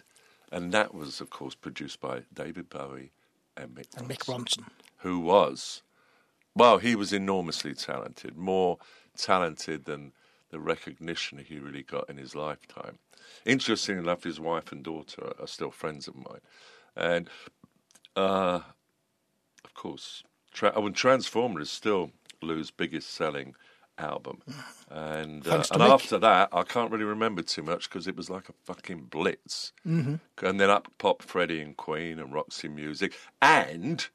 and 0.50 0.72
that 0.72 0.94
was, 0.94 1.20
of 1.20 1.28
course, 1.28 1.54
produced 1.54 2.00
by 2.00 2.22
David 2.32 2.70
Bowie 2.70 3.12
and 3.58 3.74
Mick, 3.74 3.86
And 3.98 4.08
Mick 4.08 4.24
Ronson, 4.26 4.60
Ronson. 4.62 4.64
who 4.98 5.20
was, 5.20 5.82
well, 6.54 6.78
he 6.78 6.94
was 6.94 7.12
enormously 7.12 7.74
talented, 7.74 8.36
more 8.36 8.78
talented 9.16 9.84
than 9.84 10.12
the 10.50 10.60
recognition 10.60 11.38
he 11.38 11.58
really 11.58 11.82
got 11.82 12.08
in 12.10 12.16
his 12.16 12.34
lifetime. 12.34 12.98
Interestingly 13.44 14.02
enough, 14.02 14.24
his 14.24 14.40
wife 14.40 14.72
and 14.72 14.82
daughter 14.82 15.32
are 15.38 15.46
still 15.46 15.70
friends 15.70 16.08
of 16.08 16.16
mine, 16.16 16.40
and 16.96 17.28
uh, 18.16 18.60
of 19.64 19.74
course, 19.74 20.24
tra- 20.52 20.72
oh, 20.74 20.86
and 20.86 20.94
Transformer 20.94 21.60
is 21.60 21.70
still 21.70 22.10
Lou's 22.42 22.70
biggest 22.70 23.10
selling 23.10 23.54
album. 24.00 24.42
And, 24.90 25.46
uh, 25.46 25.62
and 25.70 25.82
Mick. 25.82 25.90
after 25.90 26.18
that, 26.18 26.48
I 26.52 26.62
can't 26.62 26.90
really 26.90 27.04
remember 27.04 27.42
too 27.42 27.62
much 27.62 27.88
because 27.88 28.08
it 28.08 28.16
was 28.16 28.28
like 28.28 28.48
a 28.48 28.52
fucking 28.64 29.04
blitz. 29.04 29.72
Mm-hmm. 29.86 30.16
And 30.44 30.60
then 30.60 30.70
up 30.70 30.88
popped 30.98 31.22
Freddie 31.22 31.60
and 31.60 31.76
Queen 31.76 32.18
and 32.18 32.32
Roxy 32.32 32.68
Music. 32.68 33.14
And 33.40 34.06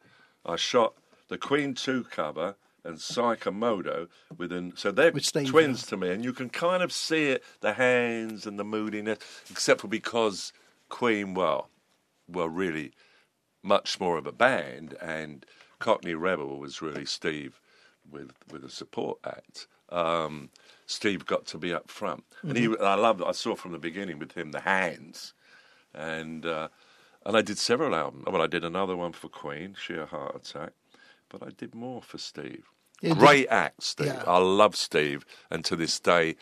I 0.46 0.58
shot 0.58 0.96
the 1.28 1.38
Queen 1.38 1.74
2 1.74 2.06
cover 2.06 2.56
and 2.84 2.98
Psychomoto 2.98 4.08
with 4.38 4.52
an 4.52 4.74
so 4.76 4.92
they're 4.92 5.12
twins 5.12 5.86
to 5.88 5.98
me, 5.98 6.12
and 6.12 6.24
you 6.24 6.32
can 6.34 6.50
kind 6.50 6.84
of 6.84 6.92
see 6.92 7.30
it, 7.30 7.44
the 7.62 7.74
hands 7.74 8.46
and 8.46 8.60
the 8.60 8.64
moodiness, 8.64 9.18
except 9.50 9.82
for 9.82 9.88
because 9.88 10.54
Queen, 10.90 11.34
well, 11.34 11.70
were 12.28 12.48
really 12.48 12.92
much 13.64 14.00
more 14.00 14.18
of 14.18 14.28
a 14.28 14.32
band, 14.32 14.96
and 15.02 15.46
Cockney 15.80 16.14
Rebel 16.14 16.60
was 16.60 16.82
really 16.82 17.06
Steve 17.06 17.60
with 18.10 18.32
with 18.52 18.64
a 18.64 18.70
support 18.70 19.18
act. 19.26 19.68
Um, 19.90 20.50
Steve 20.86 21.26
got 21.26 21.46
to 21.48 21.58
be 21.58 21.74
up 21.74 21.90
front, 21.90 22.24
and 22.44 22.56
he 22.58 22.68
I 22.80 22.96
loved. 22.96 23.24
I 23.24 23.32
saw 23.32 23.56
from 23.56 23.72
the 23.72 23.80
beginning 23.80 24.20
with 24.20 24.34
him 24.34 24.52
the 24.52 24.62
hands, 24.62 25.34
and 25.94 26.46
uh, 26.46 26.68
and 27.26 27.36
I 27.36 27.42
did 27.42 27.58
several 27.58 27.96
albums. 27.96 28.26
Well, 28.28 28.42
I 28.42 28.48
did 28.48 28.64
another 28.64 28.96
one 28.96 29.14
for 29.14 29.28
Queen, 29.28 29.76
Sheer 29.80 30.06
Heart 30.06 30.36
Attack, 30.36 30.74
but 31.38 31.48
I 31.48 31.52
did 31.52 31.76
more 31.76 32.02
for 32.02 32.18
Steve. 32.18 32.66
Yeah, 33.02 33.14
Great 33.14 33.48
act, 33.50 33.84
Steve. 33.84 34.08
Yeah. 34.08 34.24
I 34.26 34.38
love 34.38 34.76
Steve, 34.76 35.26
and 35.52 35.66
to 35.66 35.76
this 35.76 36.00
day, 36.00 36.36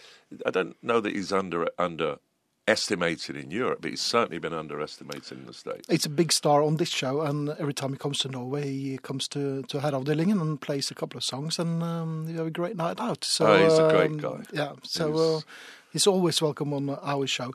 I 0.46 0.52
don't 0.52 0.76
know 0.84 1.00
that 1.02 1.16
he's 1.16 1.32
under 1.34 1.68
underestimated 1.80 3.36
in 3.36 3.50
Europe, 3.52 3.80
but 3.82 3.90
he's 3.92 4.02
certainly 4.02 4.38
been 4.40 4.54
underestimated 4.54 5.32
in 5.40 5.46
the 5.46 5.54
States. 5.54 5.88
It's 5.90 6.06
a 6.06 6.10
big 6.10 6.32
star 6.32 6.62
on 6.62 6.78
this 6.78 6.90
show, 6.90 7.22
and 7.22 7.50
every 7.60 7.74
time 7.74 7.92
he 7.92 7.98
comes 7.98 8.20
to 8.20 8.30
Norway, 8.30 8.72
he 8.72 8.98
comes 9.00 9.28
to 9.30 9.64
to 9.64 9.80
Herreavdelingen 9.80 10.40
and 10.42 10.62
plays 10.62 10.92
a 10.92 10.96
couple 10.96 11.18
of 11.18 11.24
songs, 11.24 11.60
and 11.60 11.82
um, 11.82 12.28
you 12.30 12.38
have 12.38 12.48
a 12.48 12.52
great 12.52 12.76
night 12.78 13.00
out. 13.00 13.24
So 13.24 13.46
Oh, 13.48 13.64
he's 13.64 13.78
a 13.80 13.90
great 13.90 14.12
um, 14.12 14.18
guy. 14.18 14.44
Yeah, 14.54 14.74
so 14.84 15.08
He's- 15.12 15.20
uh, 15.20 15.42
he's 15.92 16.08
always 16.08 16.42
welcome 16.42 16.74
on 16.74 16.90
our 16.90 17.28
show. 17.28 17.52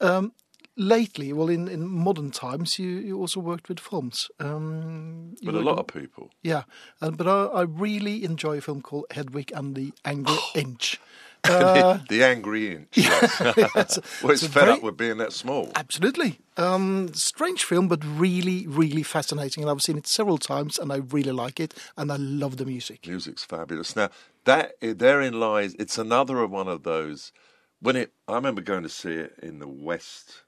Um, 0.00 0.32
lately, 0.78 1.32
well, 1.32 1.48
in, 1.50 1.68
in 1.68 1.86
modern 1.88 2.30
times, 2.30 2.78
you, 2.78 2.88
you 2.88 3.18
also 3.18 3.40
worked 3.40 3.68
with 3.68 3.80
films. 3.80 4.30
Um, 4.40 5.34
But 5.42 5.54
a 5.54 5.60
lot 5.60 5.78
of 5.78 5.86
people. 5.88 6.30
yeah, 6.42 6.62
uh, 7.02 7.10
but 7.10 7.26
I, 7.26 7.60
I 7.60 7.62
really 7.62 8.24
enjoy 8.24 8.58
a 8.58 8.60
film 8.60 8.80
called 8.80 9.06
Hedwig 9.10 9.52
and 9.54 9.74
the 9.74 9.92
Angry 10.04 10.38
Inch. 10.54 10.98
Uh, 11.44 12.00
the 12.08 12.24
angry 12.24 12.74
inch. 12.74 12.88
yes. 12.96 13.40
it's, 13.40 13.98
well, 14.22 14.32
it's 14.32 14.42
it's 14.42 14.52
fed 14.52 14.64
very- 14.64 14.72
up 14.72 14.82
with 14.82 14.96
being 14.96 15.18
that 15.18 15.32
small. 15.32 15.70
Absolutely. 15.76 16.40
Um, 16.56 17.14
strange 17.14 17.62
film, 17.62 17.86
but 17.86 18.04
really, 18.04 18.66
really 18.66 19.04
fascinating. 19.04 19.62
And 19.62 19.70
I've 19.70 19.80
seen 19.80 19.96
it 19.96 20.08
several 20.08 20.36
times, 20.38 20.78
and 20.80 20.92
I 20.92 20.96
really 20.96 21.30
like 21.30 21.60
it, 21.60 21.74
and 21.96 22.10
I 22.10 22.16
love 22.16 22.56
the 22.56 22.66
music. 22.66 23.06
Music's 23.06 23.44
fabulous. 23.44 23.94
Now 23.94 24.10
that 24.46 24.72
therein 24.82 25.38
lies. 25.38 25.74
It's 25.78 25.96
another 25.96 26.40
of 26.42 26.50
one 26.50 26.66
of 26.66 26.82
those. 26.82 27.32
When 27.80 27.94
it, 27.94 28.12
I 28.26 28.34
remember 28.34 28.60
going 28.60 28.82
to 28.82 28.88
see 28.88 29.12
it 29.12 29.34
in 29.40 29.60
the 29.60 29.68
West. 29.68 30.42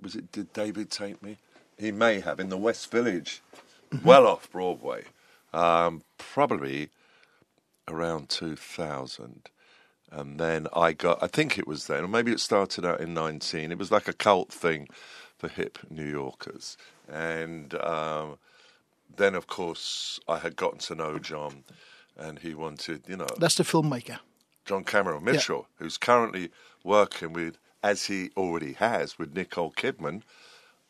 Was 0.00 0.14
it? 0.14 0.32
Did 0.32 0.52
David 0.52 0.90
take 0.90 1.22
me? 1.22 1.38
He 1.78 1.90
may 1.92 2.20
have 2.20 2.38
in 2.38 2.48
the 2.48 2.56
West 2.56 2.90
Village, 2.90 3.42
well 4.04 4.26
off 4.26 4.50
Broadway, 4.50 5.04
um, 5.52 6.02
probably 6.18 6.90
around 7.88 8.28
two 8.28 8.56
thousand. 8.56 9.50
And 10.12 10.40
then 10.40 10.66
I 10.74 10.92
got, 10.92 11.22
I 11.22 11.28
think 11.28 11.56
it 11.56 11.68
was 11.68 11.86
then, 11.86 12.02
or 12.02 12.08
maybe 12.08 12.32
it 12.32 12.40
started 12.40 12.84
out 12.84 13.00
in 13.00 13.14
19. 13.14 13.70
It 13.70 13.78
was 13.78 13.92
like 13.92 14.08
a 14.08 14.12
cult 14.12 14.52
thing 14.52 14.88
for 15.38 15.46
hip 15.46 15.78
New 15.88 16.04
Yorkers. 16.04 16.76
And 17.08 17.72
um, 17.76 18.38
then, 19.16 19.36
of 19.36 19.46
course, 19.46 20.18
I 20.28 20.38
had 20.38 20.56
gotten 20.56 20.80
to 20.80 20.96
know 20.96 21.20
John, 21.20 21.62
and 22.18 22.40
he 22.40 22.54
wanted, 22.54 23.04
you 23.06 23.16
know, 23.16 23.28
That's 23.38 23.54
the 23.54 23.62
filmmaker. 23.62 24.18
John 24.64 24.82
Cameron 24.82 25.22
Mitchell, 25.24 25.68
who's 25.76 25.96
currently 25.96 26.50
working 26.82 27.32
with, 27.32 27.58
as 27.82 28.06
he 28.06 28.30
already 28.36 28.74
has, 28.74 29.18
with 29.18 29.34
Nicole 29.34 29.72
Kidman 29.72 30.22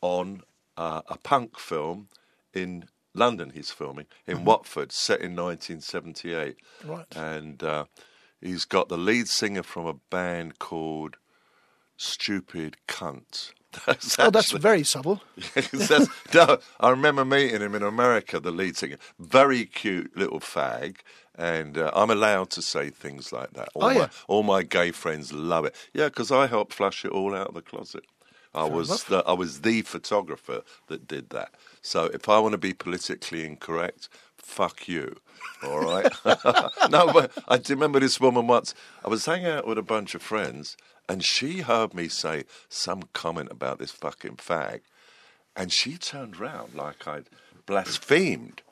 on 0.01 0.43
uh, 0.77 1.03
a 1.09 1.19
punk 1.19 1.59
film 1.59 2.09
in 2.55 2.85
London. 3.15 3.51
He's 3.51 3.71
filming 3.71 4.07
in 4.27 4.45
Watford, 4.45 4.93
set 4.93 5.21
in 5.21 5.37
1978. 5.37 6.57
Right. 6.85 7.17
And 7.17 7.63
uh, 7.63 7.85
he's 8.41 8.65
got 8.65 8.89
the 8.89 8.99
lead 8.99 9.29
singer 9.29 9.63
from 9.63 9.87
a 9.87 9.95
band 9.95 10.59
called 10.59 11.17
Stupid 11.97 12.77
Cunt. 12.89 13.53
That's 13.87 14.19
Oh, 14.19 14.31
that's 14.31 14.47
actually- 14.49 14.61
very 14.61 14.83
subtle. 14.85 15.23
That's- 15.55 16.09
no, 16.35 16.59
I 16.81 16.91
remember 16.91 17.25
meeting 17.25 17.61
him 17.61 17.75
in 17.75 17.83
America, 17.83 18.41
the 18.41 18.51
lead 18.51 18.77
singer. 18.77 18.97
Very 19.19 19.65
cute 19.65 20.17
little 20.17 20.41
fag. 20.41 20.97
And 21.39 21.79
uh, 21.79 21.91
I'm 21.95 22.11
allowed 22.11 22.51
to 22.51 22.63
say 22.63 22.91
things 22.91 23.33
like 23.33 23.53
that. 23.55 23.69
All, 23.75 23.85
Oh, 23.85 23.87
my, 23.89 23.95
yeah. 23.95 24.09
all 24.29 24.43
my 24.43 24.63
gay 24.63 24.91
friends 24.91 25.33
love 25.33 25.65
it. 25.65 25.75
Yeah, 25.95 26.07
because 26.07 26.31
I 26.31 26.47
helped 26.49 26.75
flush 26.75 27.05
it 27.05 27.13
all 27.13 27.35
out 27.35 27.49
of 27.49 27.55
the 27.55 27.63
closet. 27.63 28.05
I 28.53 28.65
was 28.65 29.05
the, 29.05 29.19
I 29.27 29.33
was 29.33 29.61
the 29.61 29.83
photographer 29.83 30.63
that 30.89 31.07
did 31.07 31.31
that. 31.31 31.55
So 31.83 32.07
if 32.07 32.29
I 32.29 32.41
want 32.41 32.53
to 32.53 32.59
be 32.59 32.75
politically 32.75 33.47
incorrect, 33.47 34.09
fuck 34.37 34.89
you. 34.89 35.17
All 35.65 35.79
right. 35.81 36.13
no, 36.91 37.13
but 37.13 37.31
I 37.49 37.61
remember 37.69 38.01
this 38.01 38.21
woman 38.21 38.49
once. 38.49 38.75
I 39.05 39.09
was 39.09 39.25
hanging 39.25 39.47
out 39.47 39.67
with 39.69 39.79
a 39.79 39.83
bunch 39.83 40.17
of 40.17 40.21
friends, 40.23 40.77
and 41.11 41.25
she 41.25 41.63
heard 41.63 41.93
me 41.93 42.07
say 42.07 42.45
some 42.69 43.03
comment 43.13 43.51
about 43.51 43.81
this 43.81 43.91
fucking 43.91 44.37
fag, 44.37 44.83
and 45.57 45.73
she 45.73 45.97
turned 45.97 46.39
round 46.39 46.77
like 46.77 47.09
I'd 47.09 47.25
blasphemed. 47.67 48.63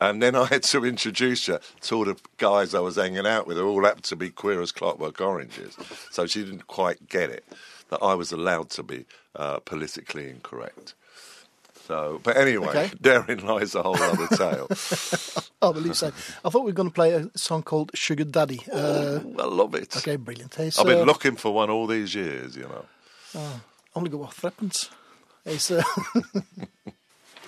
And 0.00 0.20
then 0.20 0.34
I 0.34 0.46
had 0.46 0.64
to 0.64 0.84
introduce 0.84 1.46
her 1.46 1.60
to 1.82 1.94
all 1.94 2.04
the 2.06 2.16
guys 2.38 2.74
I 2.74 2.80
was 2.80 2.96
hanging 2.96 3.24
out 3.24 3.46
with, 3.46 3.56
who 3.56 3.68
all 3.68 3.84
happened 3.84 4.02
to 4.06 4.16
be 4.16 4.30
queer 4.30 4.60
as 4.60 4.72
clockwork 4.72 5.20
oranges. 5.20 5.76
So 6.10 6.26
she 6.26 6.42
didn't 6.42 6.66
quite 6.66 7.08
get 7.08 7.30
it 7.30 7.44
that 7.90 8.02
I 8.02 8.14
was 8.14 8.32
allowed 8.32 8.70
to 8.70 8.82
be 8.82 9.04
uh, 9.36 9.60
politically 9.60 10.28
incorrect. 10.28 10.94
So, 11.90 12.20
but 12.22 12.36
anyway, 12.36 12.68
Okay. 12.68 12.90
therein 13.00 13.40
lies 13.44 13.74
a 13.74 13.82
whole 13.82 14.00
other 14.00 14.28
tale. 14.36 14.68
I 15.60 15.72
believe 15.78 15.96
so. 15.96 16.12
I 16.44 16.48
thought 16.50 16.62
we 16.64 16.70
were 16.70 16.76
going 16.82 16.88
to 16.90 16.94
play 16.94 17.10
a 17.14 17.26
song 17.36 17.64
called 17.64 17.90
Sugar 17.94 18.22
Daddy. 18.24 18.60
Uh, 18.72 19.18
I 19.38 19.46
love 19.46 19.74
it. 19.74 19.96
okay, 19.96 20.14
brilliant. 20.16 20.56
It's, 20.60 20.78
I've 20.78 20.86
been 20.86 21.00
uh, 21.00 21.04
looking 21.12 21.34
for 21.36 21.52
one 21.52 21.68
all 21.68 21.88
these 21.88 22.14
years, 22.14 22.54
you 22.56 22.68
know. 22.68 22.84
Only 23.96 24.08
go 24.10 24.18
what 24.18 24.34
happens. 24.34 24.88
It's, 25.44 25.70
uh, 25.72 25.82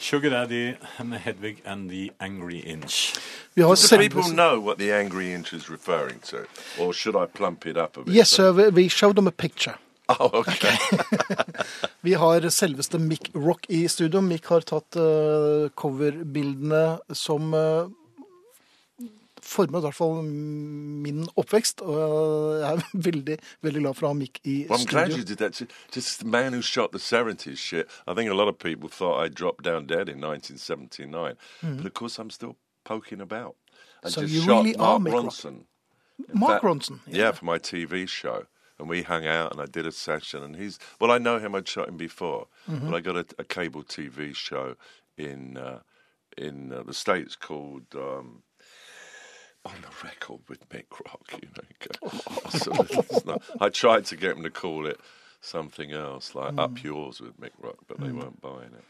Sugar 0.00 0.30
Daddy 0.30 0.76
and 0.98 1.12
Hedvig 1.14 1.58
and 1.64 1.88
the 1.88 2.10
Angry 2.18 2.58
Inch. 2.58 3.14
vi 3.54 3.62
har 3.62 3.70
Do 3.70 3.76
sett- 3.76 4.00
people 4.00 4.22
know 4.34 4.58
what 4.60 4.78
the 4.78 4.90
angry 4.92 5.32
inch 5.32 5.52
is 5.52 5.68
referring 5.70 6.18
to? 6.30 6.46
Or 6.80 6.92
should 6.92 7.14
I 7.14 7.26
plump 7.26 7.66
it 7.66 7.76
up 7.76 7.96
a 7.96 8.02
bit? 8.02 8.14
Yes, 8.14 8.30
sir. 8.30 8.52
We, 8.52 8.70
we 8.70 8.88
showed 8.88 9.14
them 9.14 9.26
a 9.28 9.30
picture. 9.30 9.74
Oh, 10.08 10.30
okay. 10.40 10.76
Vi 12.02 12.12
har 12.18 12.48
selveste 12.50 12.98
Mick 12.98 13.30
Rock 13.34 13.66
i 13.70 13.84
studio. 13.88 14.20
Mick 14.20 14.46
har 14.50 14.60
tatt 14.66 14.96
uh, 14.98 15.68
coverbildene 15.78 16.98
som 17.14 17.54
uh, 17.54 17.86
formet 19.42 19.78
i 19.80 19.84
hvert 19.86 19.96
fall 19.96 20.20
min 20.26 21.22
oppvekst. 21.38 21.82
Og 21.86 22.60
jeg 22.62 22.72
er 22.82 22.84
veldig 23.08 23.36
veldig 23.66 23.82
glad 23.84 23.98
for 23.98 24.08
å 24.08 24.12
ha 24.12 24.18
Mick 24.18 24.40
i 24.44 24.56
Well, 24.68 24.80
I'm 24.80 24.90
glad 24.90 25.08
you 25.14 25.22
studio. 25.22 25.34
did 25.34 25.38
that. 25.44 25.62
Just 25.94 26.20
the 26.20 26.26
man 26.26 26.52
who 26.52 26.62
shot 26.62 26.92
the 26.92 26.98
70s 27.02 27.58
shit. 27.58 27.88
I 28.06 28.14
think 28.14 28.30
a 28.30 28.34
lot 28.34 28.48
of 28.48 28.58
people 28.58 28.88
thought 28.88 29.22
I 29.22 29.28
dropped 29.28 29.62
down 29.64 29.86
dead 29.86 30.08
in 30.08 30.20
1979. 30.20 31.36
But 31.62 31.86
of 31.86 31.94
course, 31.94 32.18
I'm 32.18 32.30
still 32.30 32.56
poking 32.84 33.20
about. 33.20 33.54
I. 34.04 34.10
So 34.10 34.22
just 34.22 34.34
you 34.34 34.42
shot 34.42 34.64
really 34.64 34.76
are 34.76 34.98
Mark 34.98 35.14
Rock. 35.14 35.24
Ronson. 35.30 35.64
Mark 36.34 36.60
That- 36.60 36.68
Ronson. 36.68 36.98
Yeah. 37.06 37.32
for 37.32 37.44
my 37.44 37.58
TV 37.58 38.08
show. 38.08 38.46
And 38.82 38.90
we 38.90 39.02
hung 39.02 39.26
out 39.26 39.52
and 39.52 39.60
I 39.60 39.66
did 39.66 39.86
a 39.86 39.92
session. 39.92 40.42
And 40.42 40.56
he's, 40.56 40.78
well, 41.00 41.10
I 41.10 41.18
know 41.18 41.38
him, 41.38 41.54
I'd 41.54 41.66
shot 41.68 41.88
him 41.88 41.96
before. 41.96 42.48
Mm-hmm. 42.70 42.90
But 42.90 42.96
I 42.96 43.00
got 43.00 43.16
a, 43.16 43.26
a 43.38 43.44
cable 43.44 43.82
TV 43.82 44.34
show 44.34 44.76
in, 45.16 45.56
uh, 45.56 45.78
in 46.36 46.72
uh, 46.72 46.82
the 46.82 46.92
States 46.94 47.34
called. 47.36 47.84
Um, 47.94 48.42
on 49.64 49.74
the 49.80 50.04
record 50.04 50.40
with 50.48 50.68
Mick 50.70 50.86
Rock, 51.06 51.22
you 51.40 51.48
know. 51.56 51.62
you 51.70 51.88
go, 52.02 52.48
So 52.58 52.72
it's 53.00 53.24
not- 53.24 53.42
I 53.60 53.68
tried 53.68 54.04
to 54.06 54.16
get 54.16 54.36
him 54.36 54.42
to 54.42 54.50
call 54.50 54.86
it 54.86 54.98
something 55.40 55.92
else, 55.92 56.34
like 56.34 56.54
Mm. 56.56 56.58
Up 56.58 56.82
Yours 56.82 57.20
with 57.20 57.40
Mick 57.40 57.52
Rock, 57.60 57.76
but 57.86 58.00
they 58.00 58.10
weren't 58.10 58.40
buying 58.40 58.72
it. 58.76 58.84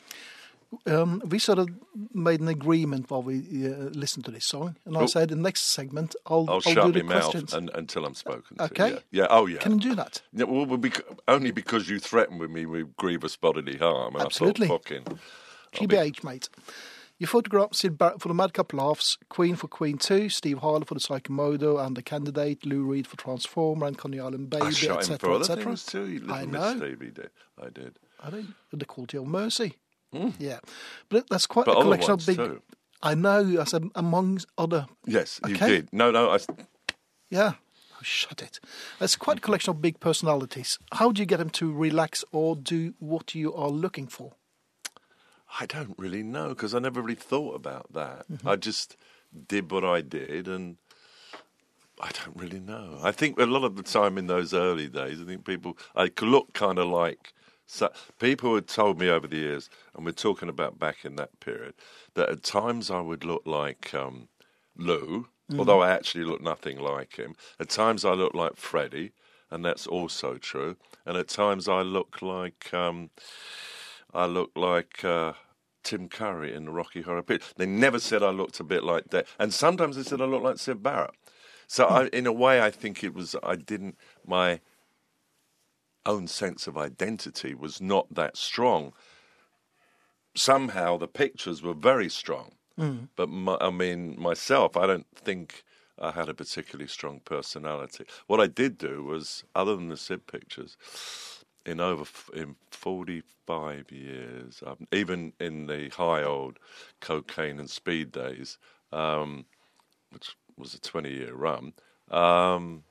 Um, 0.87 1.23
we 1.29 1.39
sort 1.39 1.59
of 1.59 1.69
made 2.15 2.41
an 2.41 2.49
agreement 2.49 3.11
while 3.11 3.23
we 3.23 3.37
uh, 3.67 3.91
listened 3.93 4.25
to 4.25 4.31
this 4.31 4.47
song, 4.47 4.77
and 4.87 4.97
I 4.97 5.03
Oh. 5.03 5.07
said, 5.07 5.29
the 5.29 5.37
next 5.37 5.73
segment, 5.73 6.17
I'll, 6.27 6.47
I'll, 6.49 6.55
I'll 6.55 6.61
shut 6.61 6.87
do 6.87 6.93
the 6.93 7.03
my 7.05 7.15
mouth 7.15 7.23
questions. 7.25 7.53
and, 7.55 7.71
until 7.75 8.07
I'm 8.07 8.15
spoken 8.15 8.57
to. 8.57 8.65
Okay. 8.65 8.91
Yeah. 8.93 8.99
yeah. 9.11 9.27
Oh, 9.31 9.47
yeah. 9.47 9.59
Can 9.59 9.73
you 9.73 9.81
do 9.81 9.95
that? 9.97 10.23
Yeah, 10.33 10.45
well, 10.45 10.65
bec- 10.79 11.05
only 11.29 11.51
because 11.51 11.89
you 11.91 11.99
threatened 11.99 12.41
with 12.41 12.51
me 12.51 12.65
with 12.67 12.97
grievous 12.97 13.37
bodily 13.37 13.77
harm. 13.77 14.15
And 14.15 14.25
Absolutely. 14.25 14.67
I 14.67 14.69
thought, 14.69 14.89
fucking. 14.89 15.05
Be- 15.89 16.13
mate. 16.25 16.49
You 17.19 17.27
photographed 17.29 17.77
Sid 17.77 17.99
Barrett 17.99 18.21
for 18.21 18.29
the 18.29 18.35
Madcap 18.35 18.73
Laughs, 18.73 19.17
Queen 19.29 19.55
for 19.55 19.69
Queen 19.69 19.97
2, 19.99 20.29
Steve 20.29 20.59
Harley 20.59 20.85
for 20.85 20.95
the 20.95 21.01
Psychomodo 21.01 21.85
and 21.85 21.97
the 21.97 22.03
Candidate, 22.03 22.67
Lou 22.67 22.83
Reed 22.83 23.07
for 23.07 23.17
Transformer 23.17 23.87
and 23.87 23.97
Coney 23.97 24.19
Island 24.19 24.51
Baby, 24.51 24.63
I 24.65 24.71
him 24.71 24.93
etc., 24.99 25.19
for 25.19 25.31
other 25.33 25.41
etc. 25.43 25.65
things 25.65 25.87
too. 25.87 26.09
You 26.09 26.23
I 26.33 26.45
little 26.45 26.47
know. 26.49 26.75
Miss 26.75 26.79
Stevie 26.83 27.11
did. 27.13 27.31
I 27.63 27.69
did. 27.69 27.99
I 28.21 28.31
with 28.71 28.81
the 28.81 28.87
quality 28.87 29.19
of 29.19 29.27
mercy. 29.27 29.77
Yeah. 30.38 30.59
But 31.09 31.29
that's 31.31 31.46
quite. 31.46 31.66
But 31.66 31.79
a 31.79 31.83
collection 31.83 32.12
of 32.12 32.27
big. 32.27 32.37
too. 32.37 32.62
I 33.03 33.14
know, 33.14 33.61
I 33.61 33.64
said, 33.64 33.85
amongst 33.96 34.46
other. 34.57 34.87
Yes, 35.07 35.40
you 35.46 35.55
Okay. 35.57 35.66
did. 35.68 35.88
No, 35.92 36.11
no. 36.11 36.31
I, 36.31 36.38
Yeah. 37.31 37.55
Oh, 37.94 37.98
shut 38.03 38.40
it. 38.42 38.61
That's 39.01 39.16
quite 39.16 39.38
a 39.38 39.40
collection 39.40 39.70
of 39.72 39.83
big 39.83 39.98
personalities. 39.98 40.79
How 40.92 41.11
do 41.11 41.20
you 41.20 41.27
get 41.27 41.38
them 41.38 41.51
to 41.51 41.72
relax 41.72 42.25
or 42.31 42.55
do 42.55 42.94
what 43.01 43.35
you 43.35 43.53
are 43.55 43.70
looking 43.70 44.07
for? 44.07 44.35
I 45.61 45.66
don't 45.66 45.94
really 45.98 46.22
know 46.22 46.51
because 46.51 46.75
I 46.75 46.79
never 46.79 47.01
really 47.03 47.14
thought 47.16 47.55
about 47.57 47.92
that. 47.92 48.27
Mm-hmm. 48.31 48.48
I 48.48 48.57
just 48.57 48.96
did 49.48 49.70
what 49.70 49.85
I 49.85 50.01
did, 50.01 50.46
and 50.46 50.77
I 52.01 52.11
don't 52.12 52.37
really 52.37 52.61
know. 52.61 52.98
I 53.03 53.12
think 53.12 53.38
a 53.38 53.46
lot 53.46 53.64
of 53.64 53.77
the 53.77 53.83
time 53.83 54.16
in 54.16 54.27
those 54.29 54.55
early 54.55 54.88
days, 54.88 55.20
I 55.20 55.25
think 55.25 55.44
people 55.44 55.77
I 55.96 56.09
could 56.09 56.29
look 56.29 56.53
kind 56.53 56.79
of 56.79 56.87
like. 56.87 57.33
So 57.73 57.91
people 58.19 58.55
had 58.55 58.69
told 58.69 59.01
me 59.01 59.09
over 59.09 59.27
the 59.27 59.39
years, 59.39 59.71
and 59.97 60.05
we're 60.05 60.13
talking 60.13 60.51
about 60.51 60.79
back 60.79 61.07
in 61.07 61.17
that 61.17 61.41
period, 61.41 61.73
that 62.13 62.29
at 62.29 62.43
times 62.43 62.91
I 62.91 63.01
would 63.01 63.25
look 63.25 63.47
like 63.47 63.95
um, 63.95 64.29
Lou, 64.77 65.29
although 65.57 65.81
I 65.81 65.91
actually 65.91 66.25
look 66.25 66.43
nothing 66.43 66.79
like 66.79 67.17
him. 67.17 67.35
At 67.59 67.71
times 67.71 68.05
I 68.05 68.13
looked 68.13 68.35
like 68.35 68.57
Freddie, 68.57 69.13
and 69.51 69.65
that's 69.65 69.87
also 69.87 70.37
true. 70.37 70.77
And 71.07 71.17
at 71.17 71.29
times 71.29 71.67
I 71.67 71.81
look 71.81 72.21
like 72.21 72.75
um, 72.75 73.09
I 74.13 74.27
look 74.27 74.51
like 74.55 75.03
uh, 75.03 75.33
Tim 75.83 76.11
Curry 76.11 76.55
in 76.55 76.67
the 76.67 76.73
Rocky 76.73 77.01
Horror 77.01 77.23
Picture. 77.23 77.55
They 77.57 77.65
never 77.65 77.99
said 77.99 78.23
I 78.23 78.31
looked 78.31 78.61
a 78.61 78.65
bit 78.65 78.85
like 78.85 79.09
that, 79.13 79.27
and 79.39 79.53
sometimes 79.53 79.97
they 79.97 80.03
said 80.03 80.21
I 80.21 80.27
looked 80.27 80.45
like 80.45 80.59
Sid 80.59 80.83
Barrett. 80.83 81.15
So, 81.69 81.87
I, 81.87 82.09
in 82.09 82.27
a 82.27 82.33
way, 82.33 82.61
I 82.61 82.71
think 82.71 83.03
it 83.03 83.15
was 83.15 83.35
I 83.43 83.57
didn't 83.57 83.97
my 84.27 84.61
own 86.07 86.27
sense 86.27 86.67
of 86.67 86.77
identity 86.77 87.55
was 87.55 87.81
not 87.81 88.12
that 88.15 88.37
strong. 88.37 88.93
Somehow, 90.35 90.97
the 90.97 91.09
pictures 91.09 91.62
were 91.62 91.75
very 91.75 92.09
strong, 92.09 92.53
but 93.17 93.29
my, 93.29 93.57
I 93.61 93.71
mean, 93.71 94.19
myself, 94.21 94.77
I 94.77 94.87
don't 94.87 95.07
think. 95.15 95.65
I 96.01 96.11
had 96.11 96.29
a 96.29 96.35
particularly 96.35 96.88
strong 96.88 97.21
personality. 97.21 98.07
What 98.27 98.41
I 98.41 98.49
did 98.49 98.77
do 98.79 99.05
was, 99.05 99.45
other 99.55 99.77
than 99.77 99.88
the 99.88 99.97
Sid 99.97 100.27
pictures, 100.27 100.77
in 101.65 101.81
over 101.81 102.05
in 102.35 102.57
45 102.71 103.93
years, 103.93 104.62
um, 104.67 104.87
even 104.91 105.33
in 105.38 105.67
the 105.67 105.91
high 105.91 106.23
old 106.23 106.59
cocaine 107.01 107.61
and 107.61 107.71
speed 107.71 108.11
days, 108.11 108.59
um, 108.91 109.45
which 110.11 110.35
was 110.57 110.75
a 110.75 110.81
20 110.81 111.12
year 111.12 111.35
run, 111.35 111.73
um, 112.11 112.83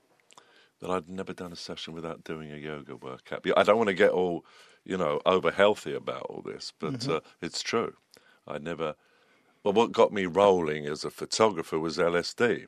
that 0.81 0.89
I'd 0.89 1.09
never 1.09 1.33
done 1.33 1.53
a 1.53 1.55
session 1.55 1.93
without 1.93 2.23
doing 2.23 2.51
a 2.51 2.57
yoga 2.57 2.95
workout. 2.95 3.45
I 3.55 3.63
don't 3.63 3.77
want 3.77 3.89
to 3.89 3.93
get 3.93 4.09
all, 4.09 4.45
you 4.83 4.97
know, 4.97 5.21
over 5.25 5.51
healthy 5.51 5.93
about 5.93 6.23
all 6.23 6.41
this, 6.41 6.73
but 6.79 6.93
mm-hmm. 6.93 7.11
uh, 7.11 7.19
it's 7.41 7.61
true. 7.61 7.93
I 8.47 8.57
never. 8.57 8.95
Well, 9.63 9.73
what 9.73 9.91
got 9.91 10.11
me 10.11 10.25
rolling 10.25 10.87
as 10.87 11.05
a 11.05 11.11
photographer 11.11 11.77
was 11.77 11.97
LSD. 11.97 12.65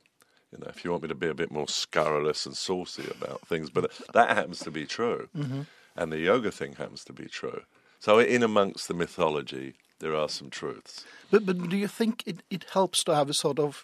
You 0.51 0.59
know, 0.59 0.67
if 0.69 0.85
you 0.85 0.91
want 0.91 1.01
me 1.01 1.09
to 1.09 1.15
be 1.15 1.27
a 1.27 1.33
bit 1.33 1.51
more 1.51 1.67
scurrilous 1.67 2.45
and 2.45 2.55
saucy 2.55 3.05
about 3.09 3.47
things, 3.47 3.71
but 3.71 3.85
uh, 3.85 4.11
that 4.13 4.37
happens 4.37 4.59
to 4.59 4.69
be 4.69 4.85
true, 4.85 5.27
mm-hmm. 5.35 5.61
and 5.95 6.11
the 6.11 6.19
yoga 6.19 6.51
thing 6.51 6.73
happens 6.73 7.03
to 7.05 7.13
be 7.13 7.25
true. 7.25 7.63
So, 7.99 8.19
in 8.19 8.43
amongst 8.43 8.87
the 8.87 8.93
mythology, 8.93 9.73
there 9.99 10.15
are 10.15 10.29
some 10.29 10.51
truths. 10.51 11.05
But, 11.31 11.47
but 11.47 11.69
do 11.69 11.77
you 11.77 11.87
think 11.87 12.21
it, 12.27 12.43
it 12.51 12.65
helps 12.73 13.03
to 13.05 13.15
have 13.15 13.29
a 13.29 13.33
sort 13.33 13.57
of 13.57 13.83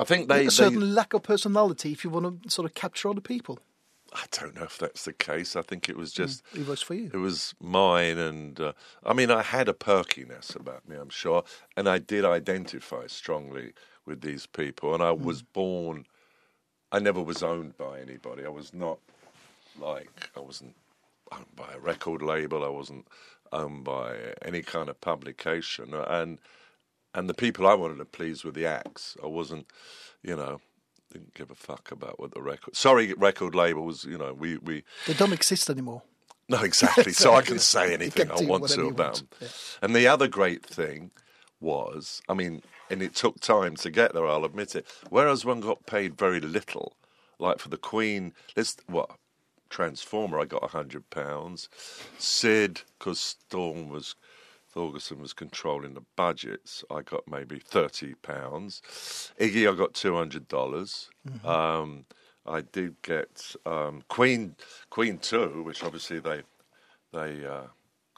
I 0.00 0.04
think 0.04 0.28
they, 0.28 0.40
a 0.40 0.44
they 0.44 0.48
certain 0.48 0.94
lack 0.94 1.12
of 1.12 1.22
personality 1.22 1.92
if 1.92 2.04
you 2.04 2.10
want 2.10 2.42
to 2.42 2.50
sort 2.50 2.64
of 2.64 2.74
capture 2.74 3.10
other 3.10 3.20
people? 3.20 3.58
I 4.12 4.24
don't 4.32 4.56
know 4.56 4.64
if 4.64 4.78
that's 4.78 5.04
the 5.04 5.12
case. 5.12 5.54
I 5.54 5.62
think 5.62 5.88
it 5.88 5.96
was 5.96 6.12
just 6.12 6.42
It 6.54 6.66
was 6.66 6.82
for 6.82 6.94
you. 6.94 7.10
It 7.12 7.18
was 7.18 7.54
mine, 7.60 8.18
and 8.18 8.58
uh, 8.58 8.72
I 9.04 9.12
mean, 9.12 9.30
I 9.30 9.42
had 9.42 9.68
a 9.68 9.74
perkiness 9.74 10.56
about 10.56 10.88
me, 10.88 10.96
I'm 10.96 11.10
sure, 11.10 11.44
and 11.76 11.88
I 11.88 11.98
did 11.98 12.24
identify 12.24 13.06
strongly 13.06 13.72
with 14.04 14.22
these 14.22 14.46
people. 14.46 14.94
And 14.94 15.02
I 15.02 15.12
was 15.12 15.42
born. 15.42 16.06
I 16.90 16.98
never 16.98 17.22
was 17.22 17.42
owned 17.42 17.76
by 17.76 18.00
anybody. 18.00 18.44
I 18.44 18.48
was 18.48 18.74
not 18.74 18.98
like 19.80 20.30
I 20.36 20.40
wasn't 20.40 20.74
owned 21.30 21.54
by 21.54 21.72
a 21.72 21.78
record 21.78 22.22
label. 22.22 22.64
I 22.64 22.68
wasn't 22.68 23.06
owned 23.52 23.84
by 23.84 24.34
any 24.42 24.62
kind 24.62 24.88
of 24.88 25.00
publication, 25.00 25.94
and 25.94 26.38
and 27.14 27.28
the 27.28 27.34
people 27.34 27.66
I 27.66 27.74
wanted 27.74 27.98
to 27.98 28.04
please 28.04 28.44
were 28.44 28.50
the 28.50 28.66
acts. 28.66 29.16
I 29.22 29.26
wasn't, 29.26 29.66
you 30.22 30.36
know. 30.36 30.60
Didn't 31.12 31.34
give 31.34 31.50
a 31.50 31.56
fuck 31.56 31.90
about 31.90 32.20
what 32.20 32.32
the 32.34 32.40
record. 32.40 32.76
Sorry, 32.76 33.12
record 33.14 33.52
labels. 33.54 34.04
You 34.04 34.16
know, 34.16 34.32
we 34.32 34.58
we 34.58 34.84
They 35.08 35.14
don't 35.14 35.32
exist 35.32 35.68
anymore. 35.68 36.02
no, 36.48 36.60
exactly. 36.62 37.12
so 37.12 37.34
I 37.34 37.42
can 37.42 37.54
You 37.54 37.58
say 37.60 37.92
anything 37.92 38.30
I 38.30 38.42
want 38.42 38.68
to 38.68 38.86
about 38.86 39.16
them. 39.16 39.28
yeah. 39.40 39.48
And 39.82 39.96
the 39.96 40.06
other 40.06 40.28
great 40.28 40.64
thing 40.64 41.10
was, 41.58 42.22
I 42.28 42.34
mean, 42.34 42.62
and 42.88 43.02
it 43.02 43.16
took 43.16 43.40
time 43.40 43.74
to 43.76 43.90
get 43.90 44.12
there, 44.14 44.24
I'll 44.26 44.44
admit 44.44 44.76
it. 44.76 44.86
Whereas 45.08 45.44
one 45.44 45.58
got 45.60 45.84
paid 45.84 46.16
very 46.16 46.38
little, 46.40 46.94
like 47.40 47.58
for 47.58 47.70
the 47.70 47.76
Queen, 47.76 48.32
let's, 48.56 48.76
what, 48.86 49.10
Transformer, 49.68 50.38
I 50.38 50.44
got 50.44 50.62
a 50.62 50.68
hundred 50.68 51.10
pounds. 51.10 51.68
Sid, 52.18 52.82
because 52.98 53.18
Storm 53.20 53.88
was, 53.88 54.14
Thorgerson 54.74 55.18
was 55.20 55.32
controlling 55.32 55.94
the 55.94 56.04
budgets, 56.16 56.84
I 56.90 57.02
got 57.02 57.26
maybe 57.28 57.58
thirty 57.58 58.14
pounds. 58.14 58.82
Iggy, 59.40 59.70
I 59.70 59.76
got 59.76 59.94
two 59.94 60.14
hundred 60.16 60.48
dollars. 60.48 61.10
Um, 61.44 62.06
I 62.46 62.62
did 62.62 63.02
get 63.02 63.54
um, 63.66 64.02
Queen, 64.08 64.56
Queen 64.88 65.18
Two, 65.18 65.62
which 65.64 65.82
obviously 65.82 66.20
they 66.20 66.42
they 67.12 67.44
uh, 67.44 67.66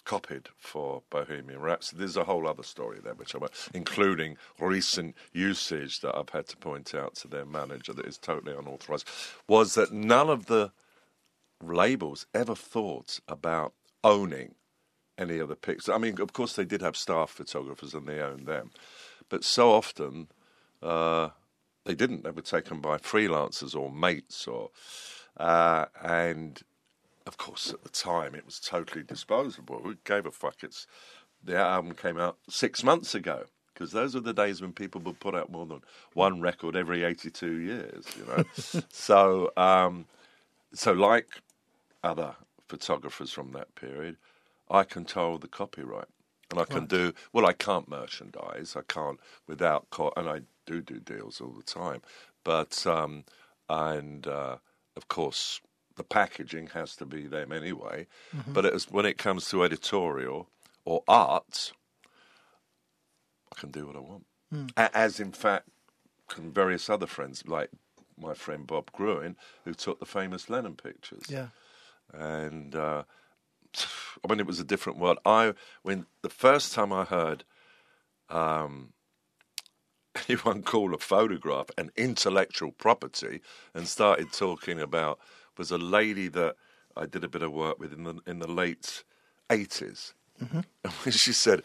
copied 0.05 0.49
for 0.59 1.03
Bohemian 1.11 1.61
Rhapsody. 1.61 2.01
There's 2.01 2.17
a 2.17 2.25
whole 2.25 2.47
other 2.47 2.63
story 2.63 2.99
there, 3.03 3.15
which 3.15 3.35
I 3.35 3.39
won't, 3.39 3.53
including 3.73 4.37
recent 4.59 5.17
usage 5.33 6.01
that 6.01 6.17
I've 6.17 6.29
had 6.29 6.47
to 6.49 6.57
point 6.57 6.95
out 6.95 7.15
to 7.17 7.29
their 7.29 7.47
manager 7.47 7.93
that 7.95 8.07
is 8.07 8.19
totally 8.19 8.57
unauthorized, 8.57 9.09
was 9.49 9.75
that 9.75 9.93
none 9.93 10.29
of 10.29 10.47
the 10.47 10.73
labels 11.63 12.27
ever 12.35 12.55
thought 12.55 13.21
about 13.29 13.73
owning 14.03 14.55
any 15.19 15.39
of 15.39 15.49
the 15.49 15.57
pics. 15.57 15.89
I 15.89 15.99
mean, 15.99 16.21
of 16.21 16.33
course, 16.33 16.55
they 16.55 16.65
did 16.65 16.83
have 16.83 16.97
staff 16.97 17.31
photographers 17.31 17.95
and 17.95 18.07
they 18.07 18.21
owned 18.21 18.47
them, 18.47 18.71
but 19.29 19.45
so 19.45 19.71
often 19.71 20.29
uh, 20.83 21.31
they 21.85 21.95
didn't. 21.95 22.25
They 22.25 22.31
were 22.31 22.43
taken 22.43 22.81
by 22.81 22.99
freelancers 22.99 23.75
or 23.75 23.91
mates, 23.91 24.47
or 24.47 24.71
uh, 25.37 25.87
and 26.03 26.61
of 27.27 27.37
course, 27.37 27.73
at 27.73 27.83
the 27.83 27.91
time, 27.91 28.35
it 28.35 28.45
was 28.45 28.59
totally 28.59 29.05
disposable. 29.05 29.81
Who 29.83 29.97
gave 30.05 30.27
a 30.27 30.31
fuck? 30.31 30.63
It's 30.63 30.87
the 31.43 31.57
album 31.57 31.95
came 31.95 32.19
out 32.19 32.39
six 32.49 32.85
months 32.85 33.15
ago 33.15 33.45
because 33.73 33.93
those 33.93 34.15
were 34.15 34.21
the 34.21 34.33
days 34.33 34.61
when 34.61 34.73
people 34.73 35.01
would 35.03 35.19
put 35.21 35.35
out 35.35 35.51
more 35.51 35.67
than 35.67 35.83
one 36.15 36.41
record 36.41 36.77
every 36.77 37.05
eighty-two 37.05 37.57
years. 37.57 38.05
You 38.17 38.27
know, 38.27 38.45
so 38.91 39.53
um, 39.57 40.07
so 40.73 40.93
like 40.93 41.29
other 42.03 42.35
photographers 42.69 43.33
from 43.33 43.53
that 43.53 43.75
period, 43.75 44.17
I 44.73 44.83
control 44.85 45.39
the 45.39 45.47
copyright. 45.49 46.09
And 46.51 46.59
I 46.61 46.65
can 46.65 46.85
do 46.87 47.15
well. 47.33 47.47
I 47.47 47.53
can't 47.55 47.89
merchandise. 47.89 48.75
I 48.77 48.83
can't 48.87 49.19
without, 49.47 49.89
co- 49.91 50.13
and 50.17 50.29
I 50.29 50.41
do 50.67 50.83
do 50.83 50.99
deals 51.01 51.41
all 51.41 51.53
the 51.53 51.63
time. 51.63 52.03
But 52.45 52.87
um, 52.87 53.25
and 53.71 54.27
uh, 54.27 54.57
of 54.97 55.09
course, 55.09 55.61
the 55.97 56.05
packaging 56.05 56.69
has 56.75 56.95
to 56.97 57.07
be 57.07 57.27
them 57.27 57.53
anyway. 57.53 58.07
But 58.47 58.65
it 58.67 58.75
is, 58.75 58.91
when 58.91 59.07
it 59.07 59.17
comes 59.17 59.49
to 59.51 59.63
editorial 59.65 60.49
or 60.85 61.03
art, 61.09 61.73
I 63.57 63.61
can 63.61 63.71
do 63.71 63.87
what 63.87 63.97
I 63.97 64.01
want. 64.01 64.27
A- 64.77 64.95
As 64.97 65.21
in 65.21 65.33
fact, 65.33 65.69
can 66.29 66.51
various 66.53 66.91
other 66.91 67.07
friends, 67.07 67.45
like 67.47 67.71
my 68.19 68.35
friend 68.35 68.67
Bob 68.67 68.93
Gruen, 68.93 69.37
who 69.65 69.73
took 69.73 70.01
the 70.01 70.07
famous 70.07 70.51
Lennon 70.51 70.77
pictures 70.77 71.25
Yeah. 71.31 71.49
and 72.13 72.75
uh, 72.75 73.05
I 74.25 74.29
mean, 74.29 74.41
it 74.41 74.47
was 74.47 74.61
a 74.61 74.65
different 74.65 74.99
world. 74.99 75.19
I 75.25 75.55
when 75.83 76.07
the 76.23 76.29
first 76.29 76.73
time 76.73 76.93
I 76.93 77.05
heard 77.05 77.45
um, 78.29 78.93
anyone 80.29 80.63
call 80.63 80.95
a 80.95 80.99
photograph 80.99 81.71
an 81.77 81.91
intellectual 81.97 82.73
property, 82.73 83.41
and 83.75 83.89
started 83.89 84.33
talking 84.33 84.81
about 84.81 85.19
was 85.59 85.71
a 85.71 85.79
lady 85.79 86.29
that 86.29 86.57
I 86.97 87.07
did 87.07 87.25
a 87.25 87.29
bit 87.29 87.43
of 87.43 87.53
work 87.53 87.79
with 87.79 87.93
in 87.93 88.05
the 88.05 88.21
in 88.27 88.39
the 88.39 88.51
late 88.51 89.05
80s 89.51 90.15
and 90.41 90.65
when 91.05 91.13
she 91.13 91.33
said. 91.33 91.63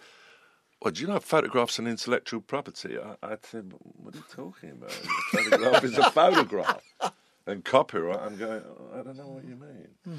Well, 0.80 0.92
do 0.92 1.02
you 1.02 1.08
know 1.08 1.20
photographs 1.20 1.80
and 1.80 1.88
intellectual 1.88 2.40
property? 2.40 3.00
I, 3.00 3.16
I 3.24 3.38
said, 3.42 3.74
what 3.80 4.14
are 4.14 4.18
you 4.20 4.24
talking 4.32 4.70
about? 4.70 4.92
A 4.92 5.38
photograph 5.38 5.84
is 5.84 5.98
a 5.98 6.12
photograph. 6.12 6.84
And 7.48 7.64
copyright, 7.64 8.20
I'm 8.20 8.38
going, 8.38 8.62
I 8.94 9.02
don't 9.04 9.18
know 9.18 9.30
what 9.30 9.46
you 9.46 9.56
mean. 9.56 10.18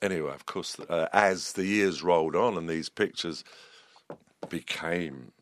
Anyway, 0.00 0.32
of 0.32 0.46
course, 0.46 0.80
uh, 0.80 1.08
as 1.12 1.52
the 1.52 1.66
years 1.66 2.02
rolled 2.02 2.34
on 2.34 2.56
and 2.56 2.68
these 2.68 2.88
pictures 2.88 3.44
became 4.48 5.32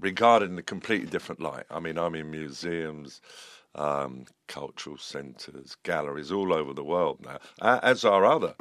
regarded 0.00 0.50
in 0.50 0.58
a 0.58 0.62
completely 0.62 1.06
different 1.06 1.40
light. 1.40 1.66
I 1.70 1.78
mean, 1.78 1.98
I'm 1.98 2.16
in 2.16 2.32
museums, 2.32 3.20
um, 3.76 4.24
cultural 4.48 4.98
centres, 4.98 5.76
galleries 5.84 6.32
all 6.32 6.52
over 6.52 6.72
the 6.72 6.84
world 6.84 7.20
now, 7.24 7.38
as 7.82 8.04
are 8.04 8.24
other. 8.24 8.54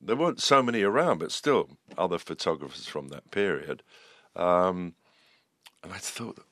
There 0.00 0.16
weren't 0.16 0.42
so 0.42 0.62
many 0.62 0.82
around, 0.82 1.18
but 1.18 1.32
still 1.32 1.78
other 1.96 2.18
photographers 2.18 2.86
from 2.86 3.08
that 3.08 3.30
period. 3.30 3.82
Um, 4.34 4.94
and 5.82 5.92
I 5.94 5.98
thought, 5.98 6.44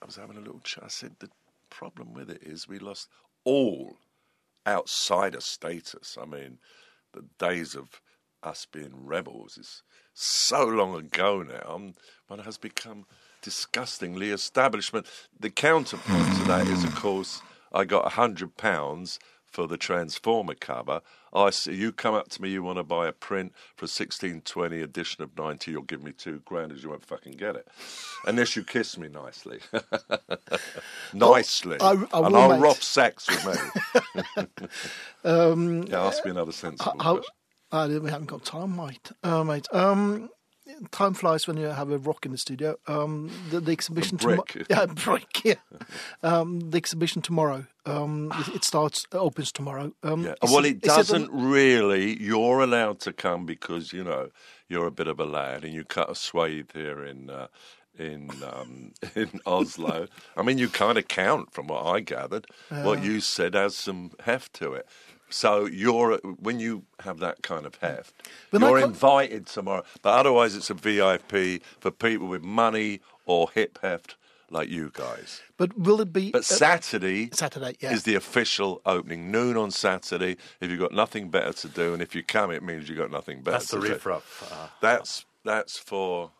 I 0.00 0.06
was 0.06 0.16
having 0.16 0.38
a 0.38 0.40
little 0.40 0.60
chat. 0.60 0.84
I 0.84 0.88
said, 0.88 1.16
the 1.18 1.28
problem 1.68 2.14
with 2.14 2.30
it 2.30 2.42
is 2.42 2.66
we 2.66 2.78
lost 2.78 3.08
all 3.44 3.96
outsider 4.66 5.40
status. 5.40 6.16
I 6.20 6.24
mean, 6.26 6.58
the 7.12 7.24
days 7.38 7.74
of 7.74 8.00
us 8.42 8.66
being 8.70 8.92
rebels 8.94 9.58
is 9.58 9.82
so 10.14 10.64
long 10.64 10.94
ago 10.94 11.42
now. 11.42 11.74
Um, 11.74 11.94
One 12.28 12.40
has 12.40 12.58
become 12.58 13.06
disgustingly 13.42 14.30
establishment. 14.30 15.06
The 15.38 15.50
counterpoint 15.50 16.36
to 16.36 16.44
that 16.44 16.66
is, 16.66 16.84
of 16.84 16.94
course, 16.94 17.42
I 17.72 17.84
got 17.84 18.06
a 18.06 18.10
hundred 18.10 18.56
pounds 18.56 19.18
for 19.50 19.66
the 19.66 19.76
Transformer 19.76 20.54
cover. 20.54 21.00
I 21.32 21.50
see 21.50 21.74
you 21.74 21.92
come 21.92 22.14
up 22.14 22.28
to 22.30 22.42
me, 22.42 22.50
you 22.50 22.62
want 22.62 22.78
to 22.78 22.82
buy 22.84 23.06
a 23.08 23.12
print 23.12 23.52
for 23.76 23.84
a 23.84 23.88
sixteen 23.88 24.40
twenty 24.42 24.80
edition 24.80 25.22
of 25.22 25.36
ninety, 25.36 25.72
you'll 25.72 25.82
give 25.82 26.02
me 26.02 26.12
two 26.12 26.40
grand, 26.44 26.72
as 26.72 26.82
you 26.82 26.88
won't 26.90 27.04
fucking 27.04 27.32
get 27.32 27.56
it, 27.56 27.68
unless 28.26 28.56
you 28.56 28.64
kiss 28.64 28.96
me 28.98 29.08
nicely, 29.08 29.60
nicely, 31.12 31.76
I- 31.80 32.06
I 32.12 32.20
and 32.20 32.34
will, 32.34 32.36
I'll 32.36 32.48
mate. 32.50 32.60
rob 32.60 32.76
sex 32.76 33.28
with 33.28 33.44
me. 33.46 34.46
yeah, 35.24 36.06
ask 36.06 36.24
me 36.24 36.30
another 36.30 36.52
sensible 36.52 37.00
How, 37.00 37.14
question. 37.16 37.32
uh, 37.72 37.88
we 38.02 38.10
haven't 38.10 38.26
got 38.26 38.44
time, 38.44 38.76
mate. 38.76 39.12
Uh, 39.22 39.44
mate. 39.44 39.66
Um, 39.72 40.30
time 40.90 41.14
flies 41.14 41.46
when 41.46 41.56
you 41.56 41.66
have 41.66 41.90
a 41.90 41.98
rock 41.98 42.24
in 42.26 42.32
the 42.32 42.38
studio. 42.38 42.76
Um, 42.86 43.30
the, 43.50 43.60
the 43.60 43.72
exhibition 43.72 44.18
tomorrow. 44.18 44.44
Yeah, 44.70 44.86
brick. 44.86 45.44
Yeah. 45.44 45.54
Um, 46.22 46.70
the 46.70 46.76
exhibition 46.78 47.22
tomorrow. 47.22 47.66
Um, 47.86 48.32
it, 48.38 48.56
it 48.56 48.64
starts, 48.64 49.06
opens 49.12 49.52
tomorrow. 49.52 49.92
Um, 50.02 50.24
Yeah. 50.24 50.34
Well, 50.42 50.64
it 50.64 50.80
doesn't 50.82 51.30
on- 51.30 51.50
really. 51.50 52.20
You're 52.22 52.60
allowed 52.60 53.00
to 53.00 53.12
come 53.12 53.46
because 53.46 53.92
you 53.92 54.04
know 54.04 54.30
you're 54.68 54.86
a 54.86 54.90
bit 54.90 55.06
of 55.06 55.18
a 55.20 55.24
lad, 55.26 55.64
and 55.64 55.72
you 55.74 55.84
cut 55.84 56.10
a 56.10 56.14
swathe 56.14 56.70
here 56.74 57.04
in 57.04 57.30
uh, 57.30 57.48
in 57.98 58.30
um, 58.52 58.92
in 59.14 59.40
Oslo. 59.46 60.06
I 60.36 60.42
mean, 60.42 60.58
you 60.58 60.68
kind 60.68 60.98
of 60.98 61.08
count 61.08 61.52
from 61.52 61.66
what 61.68 61.84
I 61.84 62.00
gathered. 62.00 62.46
what 62.68 63.02
you 63.02 63.20
said 63.20 63.54
has 63.54 63.76
some 63.76 64.12
heft 64.24 64.52
to 64.54 64.72
it. 64.74 64.86
So 65.30 65.66
you're 65.66 66.18
when 66.38 66.60
you 66.60 66.84
have 67.00 67.18
that 67.20 67.42
kind 67.42 67.64
of 67.66 67.76
heft, 67.76 68.28
When 68.50 68.62
I 68.62 68.68
you're 68.70 68.80
co- 68.80 68.84
invited 68.86 69.46
tomorrow. 69.46 69.84
But 70.02 70.10
otherwise, 70.18 70.54
it's 70.56 70.70
a 70.70 70.74
VIP 70.74 71.62
for 71.80 71.90
people 71.90 72.26
with 72.26 72.42
money 72.42 73.00
or 73.26 73.50
hip 73.54 73.78
heft 73.82 74.16
like 74.52 74.68
you 74.68 74.90
guys. 74.92 75.40
but 75.56 75.78
will 75.78 76.00
it 76.00 76.12
be 76.12 76.32
But 76.32 76.40
uh, 76.40 76.42
Saturday 76.42 77.30
Saturday? 77.32 77.76
Yeah. 77.80 77.92
is 77.92 78.02
the 78.02 78.16
official 78.16 78.82
opening. 78.84 79.30
Noon 79.30 79.56
on 79.56 79.70
Saturday. 79.70 80.36
If 80.60 80.70
you've 80.70 80.80
got 80.80 80.92
nothing 80.92 81.30
better 81.30 81.52
to 81.52 81.68
do, 81.68 81.92
and 81.92 82.02
if 82.02 82.14
you 82.16 82.24
come, 82.24 82.50
it 82.50 82.62
means 82.62 82.88
you've 82.88 82.98
got 82.98 83.12
nothing 83.12 83.42
better 83.42 83.58
That's 83.58 83.70
the 83.70 83.80
to 83.80 83.86
do. 83.86 83.92
riff. 84.08 84.52
Uh, 84.52 84.68
That's 84.80 85.24
that's 85.44 85.78
for 85.78 86.32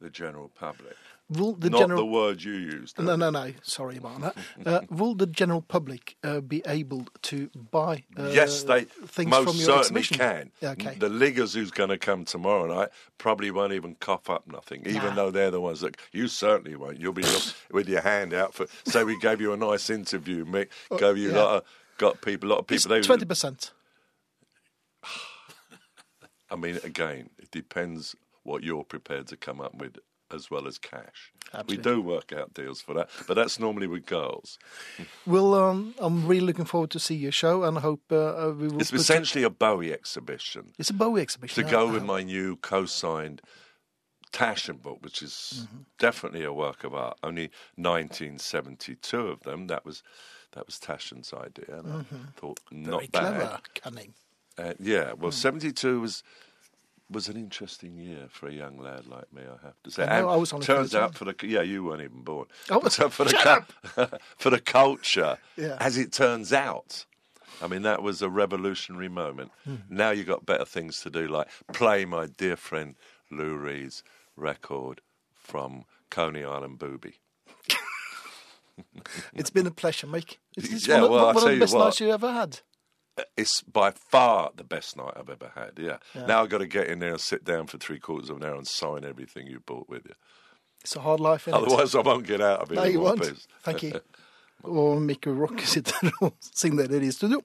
the 0.00 0.10
general 0.10 0.48
public. 0.48 0.96
Will 1.30 1.54
the 1.54 1.70
Not 1.70 1.78
general 1.80 2.00
the 2.00 2.06
word 2.06 2.42
you 2.42 2.52
used. 2.52 2.98
No, 2.98 3.16
no, 3.16 3.30
no. 3.30 3.52
Sorry 3.62 3.96
about 3.96 4.20
that. 4.20 4.36
Uh, 4.66 4.80
will 4.90 5.14
the 5.14 5.26
general 5.26 5.62
public 5.62 6.16
uh, 6.24 6.40
be 6.40 6.62
able 6.66 7.06
to 7.22 7.48
buy 7.70 8.04
uh, 8.18 8.28
yes, 8.32 8.64
they 8.64 8.84
things 8.84 9.30
most 9.30 9.48
from 9.48 9.56
your 9.56 9.82
certainly 9.82 10.00
exhibition? 10.00 10.16
can. 10.18 10.50
Okay. 10.62 10.96
The 10.98 11.08
liggers 11.08 11.54
who's 11.54 11.70
going 11.70 11.90
to 11.90 11.98
come 11.98 12.24
tomorrow 12.24 12.66
night 12.74 12.88
probably 13.18 13.50
won't 13.50 13.72
even 13.72 13.94
cough 13.96 14.28
up 14.28 14.46
nothing, 14.50 14.82
even 14.86 15.02
Nah. 15.10 15.14
though 15.14 15.30
they're 15.30 15.50
the 15.50 15.60
ones 15.60 15.80
that 15.80 15.96
you 16.12 16.28
certainly 16.28 16.76
won't. 16.76 16.98
You'll 17.00 17.12
be 17.12 17.24
with 17.70 17.88
your 17.88 18.00
hand 18.02 18.34
out 18.34 18.54
for. 18.54 18.66
Say 18.84 19.04
we 19.04 19.18
gave 19.18 19.40
you 19.40 19.52
a 19.52 19.56
nice 19.56 19.88
interview, 19.90 20.44
Mick. 20.44 20.68
Gave 20.98 21.16
you 21.16 21.30
Oh, 21.30 21.34
yeah. 21.34 21.38
a 21.38 21.42
lot 21.42 21.54
of 21.56 21.64
got 21.98 22.20
people, 22.22 22.48
a 22.48 22.50
lot 22.50 22.58
of 22.60 22.66
people. 22.66 22.88
they- 22.90 23.02
twenty 23.02 23.24
percent. 23.26 23.72
I 26.50 26.56
mean, 26.56 26.78
again, 26.82 27.30
it 27.38 27.50
depends 27.50 28.16
what 28.42 28.62
you're 28.64 28.84
prepared 28.84 29.28
to 29.28 29.36
come 29.36 29.60
up 29.60 29.74
with 29.76 29.98
as 30.32 30.50
well 30.50 30.66
as 30.66 30.78
cash. 30.78 31.32
Absolutely. 31.52 31.76
We 31.76 31.82
do 31.82 32.00
work 32.02 32.32
out 32.32 32.54
deals 32.54 32.80
for 32.80 32.94
that, 32.94 33.10
but 33.26 33.34
that's 33.34 33.58
normally 33.58 33.86
with 33.88 34.06
girls. 34.06 34.58
Well, 35.26 35.54
um, 35.54 35.94
I'm 35.98 36.26
really 36.26 36.46
looking 36.46 36.64
forward 36.64 36.90
to 36.90 37.00
see 37.00 37.16
your 37.16 37.32
show, 37.32 37.64
and 37.64 37.78
I 37.78 37.80
hope 37.80 38.02
uh, 38.12 38.16
uh, 38.16 38.52
we 38.56 38.68
will. 38.68 38.80
It's 38.80 38.92
essentially 38.92 39.42
a 39.44 39.50
Bowie 39.50 39.92
exhibition 39.92 40.72
It's 40.78 40.90
a 40.90 40.94
Bowie 40.94 41.22
exhibition. 41.22 41.64
to 41.64 41.70
go 41.70 41.90
with 41.90 42.04
my 42.04 42.22
new 42.22 42.56
co-signed 42.56 43.42
Taschen 44.32 44.80
book, 44.80 44.98
which 45.02 45.22
is 45.22 45.66
definitely 45.98 46.44
a 46.44 46.52
work 46.52 46.84
of 46.84 46.94
art. 46.94 47.18
Only 47.24 47.50
1972 47.76 49.18
of 49.28 49.40
them. 49.42 49.66
That 49.66 49.84
was 49.84 50.02
that 50.52 50.66
was 50.66 50.78
Taschen's 50.78 51.32
idea, 51.32 51.78
and 51.78 51.92
I 51.92 52.02
thought 52.38 52.60
Very 52.70 52.82
not 52.90 53.12
clever, 53.12 53.38
bad. 53.38 53.74
cunning. 53.74 54.14
Uh, 54.58 54.74
yeah, 54.78 55.12
well, 55.14 55.30
72 55.32 56.00
was 56.00 56.22
was 57.10 57.28
an 57.28 57.36
interesting 57.36 57.96
year 57.96 58.28
for 58.30 58.48
a 58.48 58.52
young 58.52 58.78
lad 58.78 59.06
like 59.06 59.32
me. 59.32 59.42
I 59.42 59.66
have 59.66 59.82
to 59.84 59.90
say. 59.90 60.04
I 60.04 60.20
I 60.20 60.36
was 60.36 60.52
only 60.52 60.64
turns 60.66 60.94
out 60.94 61.14
for 61.14 61.24
the 61.24 61.34
yeah, 61.42 61.62
you 61.62 61.84
weren't 61.84 62.02
even 62.02 62.22
born. 62.22 62.46
I 62.70 62.76
was- 62.76 62.96
But, 62.96 63.06
uh, 63.06 63.08
for 63.08 63.24
the 63.24 64.20
for 64.38 64.50
the 64.50 64.60
culture, 64.60 65.38
Yeah. 65.56 65.76
as 65.80 65.96
it 65.98 66.12
turns 66.12 66.52
out. 66.52 67.04
I 67.62 67.66
mean, 67.66 67.82
that 67.82 68.02
was 68.02 68.22
a 68.22 68.30
revolutionary 68.30 69.08
moment. 69.10 69.50
Hmm. 69.64 69.74
Now 69.90 70.10
you've 70.10 70.26
got 70.28 70.46
better 70.46 70.64
things 70.64 71.00
to 71.00 71.10
do, 71.10 71.26
like 71.28 71.48
play 71.72 72.04
my 72.06 72.26
dear 72.26 72.56
friend 72.56 72.94
Lou 73.30 73.54
Reed's 73.56 74.02
record 74.36 75.02
from 75.34 75.84
Coney 76.10 76.44
Island 76.44 76.78
Booby. 76.78 77.14
It's 79.34 79.50
been 79.50 79.66
a 79.66 79.70
pleasure, 79.70 80.06
Mike. 80.06 80.38
It's, 80.56 80.72
it's 80.72 80.86
Yeah, 80.88 81.02
one, 81.02 81.04
of- 81.04 81.10
well, 81.10 81.26
I'll 81.26 81.34
one 81.34 81.42
of 81.42 81.48
the 81.48 81.54
you 81.54 81.60
best 81.60 81.74
what. 81.74 81.84
nights 81.84 82.00
you 82.00 82.10
ever 82.10 82.32
had. 82.32 82.60
It's 83.36 83.62
by 83.62 83.90
far 83.90 84.50
the 84.56 84.64
best 84.64 84.96
night 84.96 85.14
I've 85.16 85.30
ever 85.30 85.52
had. 85.54 85.72
Yeah. 85.78 85.98
Now 86.26 86.42
I've 86.42 86.48
got 86.48 86.58
to 86.58 86.66
get 86.66 86.88
in 86.88 86.98
there 86.98 87.12
and 87.12 87.20
sit 87.20 87.44
down 87.44 87.66
for 87.66 87.78
three 87.78 87.98
quarters 87.98 88.30
of 88.30 88.36
an 88.36 88.44
hour 88.44 88.56
and 88.56 88.66
sign 88.66 89.04
everything 89.04 89.46
you 89.46 89.60
brought 89.60 89.88
with 89.88 90.06
you. 90.06 90.14
It's 90.82 90.96
a 90.96 91.00
hard 91.00 91.20
life. 91.20 91.48
Isn't 91.48 91.60
it? 91.60 91.66
Otherwise, 91.66 91.94
I 91.94 92.00
won't 92.00 92.26
get 92.26 92.40
out 92.40 92.60
of 92.60 92.72
it. 92.72 92.78
In 92.78 92.92
you 92.92 93.00
won't. 93.00 93.20
piece. 93.20 93.46
Thank 93.62 93.82
you. 93.82 94.00
Og 94.62 95.02
Mikkel 95.02 95.32
Rock 95.40 95.60
sitter 95.64 96.10
og 96.20 96.34
signerer 96.40 97.00
i 97.00 97.12
studio. 97.12 97.40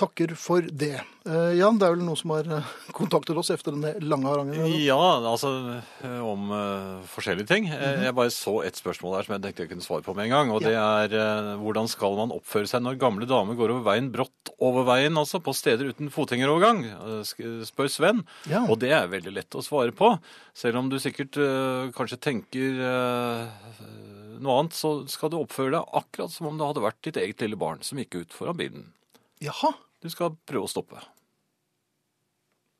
Takker 0.00 0.30
for 0.38 0.64
det. 0.64 0.94
Eh, 1.28 1.50
Jan, 1.58 1.76
det 1.76 1.84
er 1.84 1.92
vel 1.92 2.04
noen 2.06 2.16
som 2.16 2.30
har 2.32 2.46
eh, 2.48 2.68
kontaktet 2.96 3.36
oss 3.36 3.50
etter 3.52 3.74
denne 3.74 3.90
lange 4.00 4.30
harangen? 4.30 4.54
eller? 4.56 4.78
Ja, 4.80 4.96
altså 5.28 5.50
eh, 6.00 6.20
om 6.24 6.46
uh, 6.54 7.02
forskjellige 7.10 7.50
ting. 7.50 7.66
Eh, 7.68 8.06
Jeg 8.06 8.14
bare 8.16 8.32
så 8.32 8.54
et 8.64 8.78
spørsmål 8.80 9.18
der 9.18 9.26
som 9.26 9.34
jeg 9.34 9.42
tenkte 9.44 9.66
jeg 9.66 9.72
kunne 9.74 9.84
svare 9.84 10.04
på 10.06 10.14
med 10.16 10.30
en 10.30 10.32
gang. 10.32 10.52
Og 10.54 10.64
det 10.64 10.72
er 10.72 11.12
uh, 11.12 11.50
hvordan 11.60 11.90
skal 11.92 12.16
man 12.16 12.32
oppføre 12.32 12.70
seg 12.70 12.80
når 12.86 12.96
gamle 13.02 13.28
damer 13.28 13.58
går 13.58 13.74
over 13.74 13.84
veien 13.90 14.08
brått 14.14 14.52
over 14.56 14.86
veien, 14.88 15.20
altså 15.20 15.42
på 15.44 15.52
steder 15.56 15.92
uten 15.92 16.08
fotgjengerovergang? 16.14 16.80
Uh, 17.04 17.60
Spør 17.68 17.92
Sven. 17.92 18.22
Ja. 18.48 18.62
Og 18.72 18.80
det 18.80 18.94
er 18.96 19.10
veldig 19.12 19.34
lett 19.36 19.58
å 19.58 19.64
svare 19.64 19.92
på. 19.96 20.14
Selv 20.56 20.80
om 20.80 20.88
du 20.88 20.96
sikkert 21.00 21.36
kanskje 21.96 22.18
tenker 22.20 22.80
noe 24.40 24.56
annet, 24.56 24.74
så 24.76 25.02
skal 25.12 25.32
du 25.32 25.38
oppføre 25.42 25.76
deg 25.76 25.94
akkurat 26.00 26.32
som 26.32 26.48
om 26.48 26.56
det 26.56 26.66
hadde 26.70 26.86
vært 26.88 27.04
ditt 27.04 27.20
eget 27.20 27.44
lille 27.44 27.60
barn 27.60 27.84
som 27.84 28.00
gikk 28.00 28.22
ut 28.22 28.34
foran 28.36 28.58
bilen. 28.58 28.88
Jaha, 29.44 29.72
Du 30.00 30.08
skal 30.12 30.36
prøve 30.48 30.64
å 30.64 30.70
stoppe. 30.70 31.00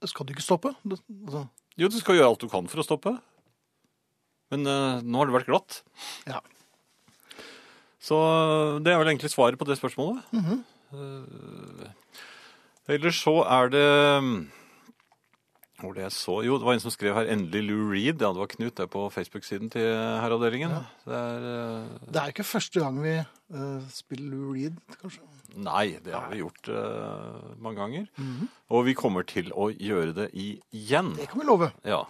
skal 0.08 0.26
du 0.26 0.32
ikke 0.32 0.44
stoppe? 0.44 0.72
Altså, 0.88 1.46
Jo, 1.76 1.88
du 1.88 1.98
skal 2.00 2.16
gjøre 2.16 2.30
alt 2.32 2.40
du 2.40 2.48
kan 2.48 2.68
for 2.70 2.80
å 2.80 2.86
stoppe. 2.86 3.12
Men 4.50 4.64
uh, 4.66 5.02
nå 5.04 5.20
har 5.20 5.28
det 5.28 5.36
vært 5.36 5.50
glatt. 5.50 5.82
ja. 6.30 6.40
Så 8.00 8.16
eh, 8.16 8.78
det 8.80 8.94
er 8.94 9.00
vel 9.02 9.10
egentlig 9.12 9.28
svaret 9.28 9.60
på 9.60 9.66
det 9.68 9.76
spørsmålet. 9.76 10.24
Eh, 10.96 11.90
ellers 12.96 13.18
så 13.20 13.34
er 13.44 13.68
det 13.74 13.88
Hvor 15.80 15.94
det 15.96 16.04
jeg 16.04 16.12
så 16.12 16.36
Jo, 16.44 16.58
det 16.60 16.66
var 16.68 16.76
en 16.76 16.82
som 16.82 16.92
skrev 16.92 17.14
her 17.16 17.30
'Endelig 17.30 17.62
Lou 17.68 17.90
Reed'. 17.92 18.20
Ja, 18.20 18.32
det 18.32 18.42
var 18.42 18.46
Knut 18.46 18.76
der 18.76 18.86
på 18.86 19.08
Facebook-siden 19.10 19.70
til 19.70 19.86
Herreavdelingen. 20.20 20.70
Det 21.04 21.14
er 21.16 21.46
eh, 21.50 21.88
Det 22.12 22.22
er 22.22 22.26
ikke 22.34 22.44
første 22.44 22.80
gang 22.80 23.02
vi 23.02 23.16
uh, 23.54 23.80
spiller 23.88 24.30
Lou 24.30 24.52
Reed, 24.54 24.76
kanskje. 25.00 25.20
Nei, 25.56 25.98
det 26.04 26.14
har 26.14 26.28
vi 26.30 26.38
gjort 26.44 26.68
uh, 26.68 27.56
mange 27.58 27.80
ganger. 27.80 28.06
Og 28.70 28.84
vi 28.86 28.94
kommer 28.94 29.22
til 29.22 29.50
å 29.52 29.70
gjøre 29.70 30.14
det 30.14 30.28
igjen. 30.32 31.16
Det 31.16 31.26
kan 31.28 31.40
vi 31.40 31.46
love. 31.46 31.72
Ja. 31.84 32.04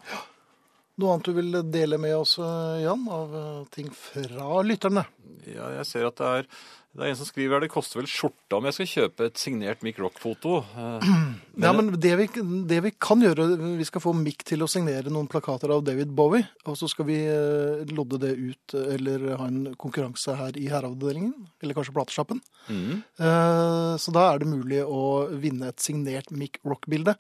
Noe 1.01 1.15
annet 1.15 1.31
du 1.31 1.37
vil 1.37 1.59
dele 1.73 1.97
med 2.01 2.13
oss, 2.17 2.35
eh, 2.39 2.83
Jan, 2.83 3.07
av 3.09 3.35
eh, 3.37 3.65
ting 3.73 3.89
fra 3.95 4.61
lytterne? 4.67 5.07
Ja, 5.49 5.71
jeg 5.79 5.87
ser 5.89 6.09
at 6.11 6.19
det 6.21 6.33
er 6.41 6.49
Det 6.91 7.05
er 7.07 7.13
en 7.13 7.19
som 7.21 7.29
skriver 7.29 7.55
her, 7.55 7.63
det 7.63 7.71
koster 7.71 8.01
vel 8.01 8.09
skjorta 8.11 8.59
om 8.59 8.65
jeg 8.67 8.75
skal 8.75 8.89
kjøpe 8.91 9.27
et 9.29 9.39
signert 9.39 9.85
Mick 9.87 10.01
Rock-foto. 10.03 10.57
Men... 10.75 11.63
Ja, 11.63 11.71
men 11.77 11.93
det 12.03 12.11
vi, 12.19 12.27
det 12.67 12.81
vi 12.83 12.91
kan 12.99 13.23
gjøre, 13.23 13.47
vi 13.79 13.87
skal 13.87 14.03
få 14.03 14.15
Mick 14.19 14.43
til 14.49 14.65
å 14.65 14.69
signere 14.71 15.13
noen 15.13 15.29
plakater 15.31 15.71
av 15.71 15.85
David 15.87 16.11
Bowie, 16.19 16.49
og 16.67 16.75
så 16.81 16.89
skal 16.91 17.07
vi 17.07 17.21
eh, 17.31 17.85
lodde 17.95 18.19
det 18.25 18.33
ut, 18.35 18.75
eh, 18.75 18.89
eller 18.97 19.29
ha 19.39 19.47
en 19.47 19.77
konkurranse 19.79 20.35
her 20.35 20.59
i 20.59 20.67
herreavdelingen, 20.73 21.37
eller 21.63 21.79
kanskje 21.79 21.95
platesjappen. 21.95 22.43
mm. 22.67 22.99
Eh, 23.23 23.95
Så 24.03 24.11
da 24.17 24.27
er 24.33 24.43
det 24.43 24.51
mulig 24.51 24.83
å 24.83 25.31
vinne 25.39 25.71
et 25.71 25.83
signert 25.83 26.35
Mick 26.35 26.59
Rock-bilde. 26.67 27.15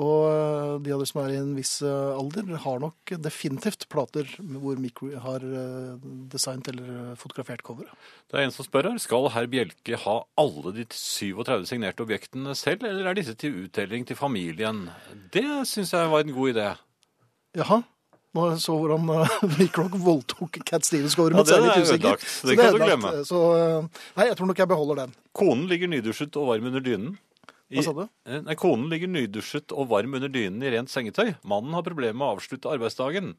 Og 0.00 0.20
eh, 0.30 0.74
de 0.84 0.94
av 0.94 1.02
dere 1.02 1.08
som 1.08 1.20
er 1.22 1.34
i 1.34 1.38
en 1.40 1.52
viss 1.56 1.74
eh, 1.84 2.16
alder, 2.16 2.48
har 2.62 2.80
nok 2.80 3.12
definitivt 3.20 3.86
plater 3.92 4.28
hvor 4.38 4.80
Mick 4.80 5.02
har 5.24 5.44
eh, 5.44 6.08
designet 6.32 6.70
eller 6.72 7.12
fotografert 7.20 7.64
coveret. 7.66 7.92
Det 8.30 8.40
er 8.40 8.46
en 8.46 8.54
som 8.54 8.66
spør 8.66 8.92
her, 8.92 9.00
skal 9.02 9.28
herr 9.34 9.50
Bjelke 9.50 10.00
ha 10.06 10.16
alle 10.40 10.74
de 10.78 10.88
37 10.94 11.68
signerte 11.68 12.06
objektene 12.06 12.56
selv, 12.58 12.86
eller 12.88 13.10
er 13.10 13.20
disse 13.20 13.36
til 13.40 13.66
utdeling 13.66 14.08
til 14.08 14.18
familien? 14.18 14.86
Det 15.34 15.46
syns 15.68 15.92
jeg 15.96 16.12
var 16.12 16.24
en 16.24 16.36
god 16.36 16.54
idé. 16.54 16.68
Jaha. 17.60 17.82
Nå 18.30 18.44
så 18.62 18.76
hvordan 18.78 19.08
Mick 19.58 19.74
Rock 19.74 19.96
voldtok 19.98 20.60
Cat 20.62 20.86
Stevens-coveret 20.86 21.34
Ja, 21.34 21.42
mitt, 21.42 21.50
det 21.50 21.56
er 21.58 21.80
ødelagt. 21.82 22.28
Det, 22.30 22.52
Det 22.52 22.60
kan 22.60 22.76
du 22.76 22.84
glemme. 22.84 23.10
Så, 23.26 23.40
nei, 24.14 24.28
jeg 24.30 24.38
tror 24.38 24.48
nok 24.52 24.62
jeg 24.62 24.70
beholder 24.70 25.00
den. 25.02 25.16
Konen 25.34 25.66
ligger 25.68 25.90
nydusjet 25.90 26.38
og 26.38 26.52
varm 26.54 26.70
under 26.70 26.84
dynen. 26.84 27.18
Hva 27.70 27.82
sa 27.86 27.92
du? 27.94 28.02
Eh, 28.26 28.40
Nei, 28.42 28.54
Konen 28.58 28.88
ligger 28.90 29.06
nydusjet 29.12 29.70
og 29.76 29.88
varm 29.92 30.14
under 30.18 30.28
dynen 30.32 30.62
i 30.66 30.70
rent 30.74 30.90
sengetøy. 30.90 31.36
Mannen 31.46 31.72
har 31.76 31.84
problemer 31.86 32.16
med 32.18 32.26
å 32.26 32.32
avslutte 32.36 32.66
arbeidsdagen. 32.72 33.36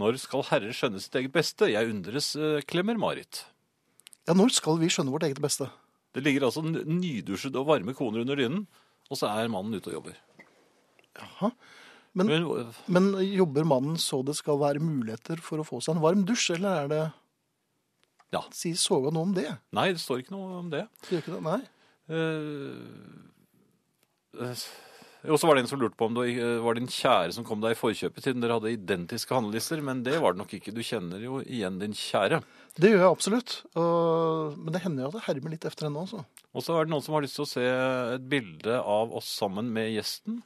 Når 0.00 0.16
skal 0.22 0.42
herrer 0.48 0.72
skjønne 0.72 1.02
sitt 1.04 1.14
eget 1.20 1.32
beste? 1.34 1.68
Jeg 1.68 1.90
undres, 1.92 2.30
eh, 2.36 2.62
klemmer 2.64 2.96
Marit. 2.96 3.44
Ja, 4.26 4.32
når 4.32 4.54
skal 4.56 4.78
vi 4.80 4.88
skjønne 4.88 5.12
vårt 5.12 5.26
eget 5.28 5.40
beste? 5.44 5.68
Det 6.14 6.22
ligger 6.24 6.46
altså 6.48 6.62
nydusjet 6.64 7.54
og 7.60 7.66
varme 7.68 7.92
koner 7.94 8.20
under 8.24 8.36
dynen, 8.40 8.66
og 9.10 9.18
så 9.20 9.28
er 9.28 9.48
mannen 9.52 9.74
ute 9.76 9.90
og 9.92 9.98
jobber. 9.98 10.16
Jaha. 11.18 11.50
Men, 12.14 12.26
Men, 12.30 12.44
eh, 12.46 12.80
men 12.88 13.12
jobber 13.34 13.64
mannen 13.66 13.96
så 13.98 14.22
det 14.24 14.36
skal 14.38 14.56
være 14.60 14.80
muligheter 14.80 15.40
for 15.42 15.58
å 15.58 15.66
få 15.66 15.82
seg 15.82 15.96
en 15.96 16.02
varm 16.02 16.24
dusj, 16.24 16.54
eller 16.56 16.84
er 16.84 16.88
det 16.88 17.12
Ja. 18.32 18.40
Si 18.50 18.72
soga 18.74 19.10
noe 19.12 19.22
om 19.28 19.34
det. 19.34 19.58
nei, 19.72 19.92
det 19.92 20.00
står 20.00 20.22
ikke 20.24 20.30
noe 20.32 20.58
om 20.58 20.70
det. 20.70 20.88
Gjør 21.10 21.20
ikke 21.20 21.34
det? 21.34 21.42
Nei. 21.42 21.60
Eh, 22.08 23.30
Og 25.24 25.38
så 25.40 25.48
var 25.48 25.56
det 25.56 25.64
en 25.64 25.70
som 25.70 25.80
lurte 25.80 25.96
på 25.96 26.08
om 26.10 26.16
det 26.18 26.34
eh, 26.36 26.58
var 26.60 26.76
din 26.76 26.90
kjære 26.90 27.32
som 27.32 27.46
kom 27.48 27.62
deg 27.62 27.72
i 27.72 27.78
forkjøpet, 27.80 28.26
siden 28.26 28.44
dere 28.44 28.58
hadde 28.58 28.74
identiske 28.74 29.32
handlelister, 29.32 29.80
men 29.80 30.02
det 30.04 30.18
var 30.20 30.34
det 30.34 30.42
nok 30.42 30.52
ikke. 30.58 30.74
Du 30.76 30.82
kjenner 30.84 31.22
jo 31.24 31.38
igjen 31.40 31.78
din 31.80 31.96
kjære. 31.96 32.42
Det 32.76 32.90
gjør 32.92 33.04
jeg 33.06 33.14
absolutt. 33.14 33.54
Men 33.74 34.74
det 34.74 34.82
hender 34.84 35.06
jo 35.06 35.12
at 35.12 35.20
jeg 35.20 35.26
hermer 35.30 35.54
litt 35.54 35.64
efter 35.68 35.88
henne 35.88 36.02
også. 36.02 36.24
Og 36.52 36.66
så 36.66 36.76
er 36.76 36.84
det 36.84 36.92
noen 36.92 37.06
som 37.06 37.16
har 37.16 37.24
lyst 37.24 37.38
til 37.38 37.46
å 37.46 37.52
se 37.54 37.64
et 38.18 38.26
bilde 38.28 38.80
av 38.82 39.14
oss 39.16 39.30
sammen 39.38 39.70
med 39.72 39.94
gjesten. 39.94 40.42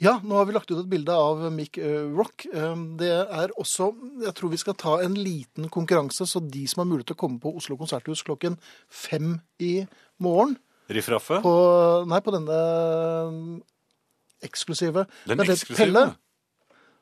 Ja, 0.00 0.14
nå 0.24 0.38
har 0.38 0.46
vi 0.48 0.54
lagt 0.56 0.70
ut 0.70 0.78
et 0.80 0.88
bilde 0.88 1.12
av 1.12 1.42
Mick 1.52 1.76
eh, 1.76 2.06
Rock. 2.16 2.46
Eh, 2.48 2.76
Det 2.96 3.10
er 3.12 3.52
også 3.60 3.90
Jeg 4.24 4.32
tror 4.38 4.52
vi 4.54 4.60
skal 4.62 4.78
ta 4.80 4.94
en 5.04 5.18
liten 5.18 5.68
konkurranse, 5.68 6.24
så 6.24 6.40
de 6.40 6.64
som 6.70 6.80
har 6.80 6.88
mulighet 6.88 7.10
til 7.12 7.18
å 7.18 7.22
komme 7.26 7.40
på 7.42 7.52
Oslo 7.58 7.76
konserthus 7.76 8.22
klokken 8.24 8.56
fem 8.88 9.40
i 9.60 9.84
morgen 10.22 10.56
Riff-raffe. 10.90 11.40
på, 11.44 11.54
Nei, 12.10 12.20
på 12.24 12.34
denne 12.34 12.60
eksklusive 14.44 15.06
Den 15.28 15.38
Det 15.38 15.46
er 15.46 15.54
eksklusive. 15.54 15.86
Pelle. 15.86 16.04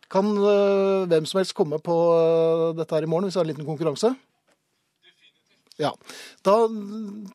Kan 0.08 0.32
uh, 0.40 1.04
hvem 1.08 1.26
som 1.28 1.42
helst 1.42 1.56
komme 1.56 1.78
på 1.84 1.94
uh, 1.94 2.72
dette 2.76 2.96
her 2.96 3.04
i 3.04 3.10
morgen 3.10 3.28
hvis 3.28 3.36
vi 3.36 3.42
har 3.42 3.48
en 3.48 3.52
liten 3.52 3.68
konkurranse? 3.68 4.14
Ja. 5.78 5.92
Da 6.42 6.56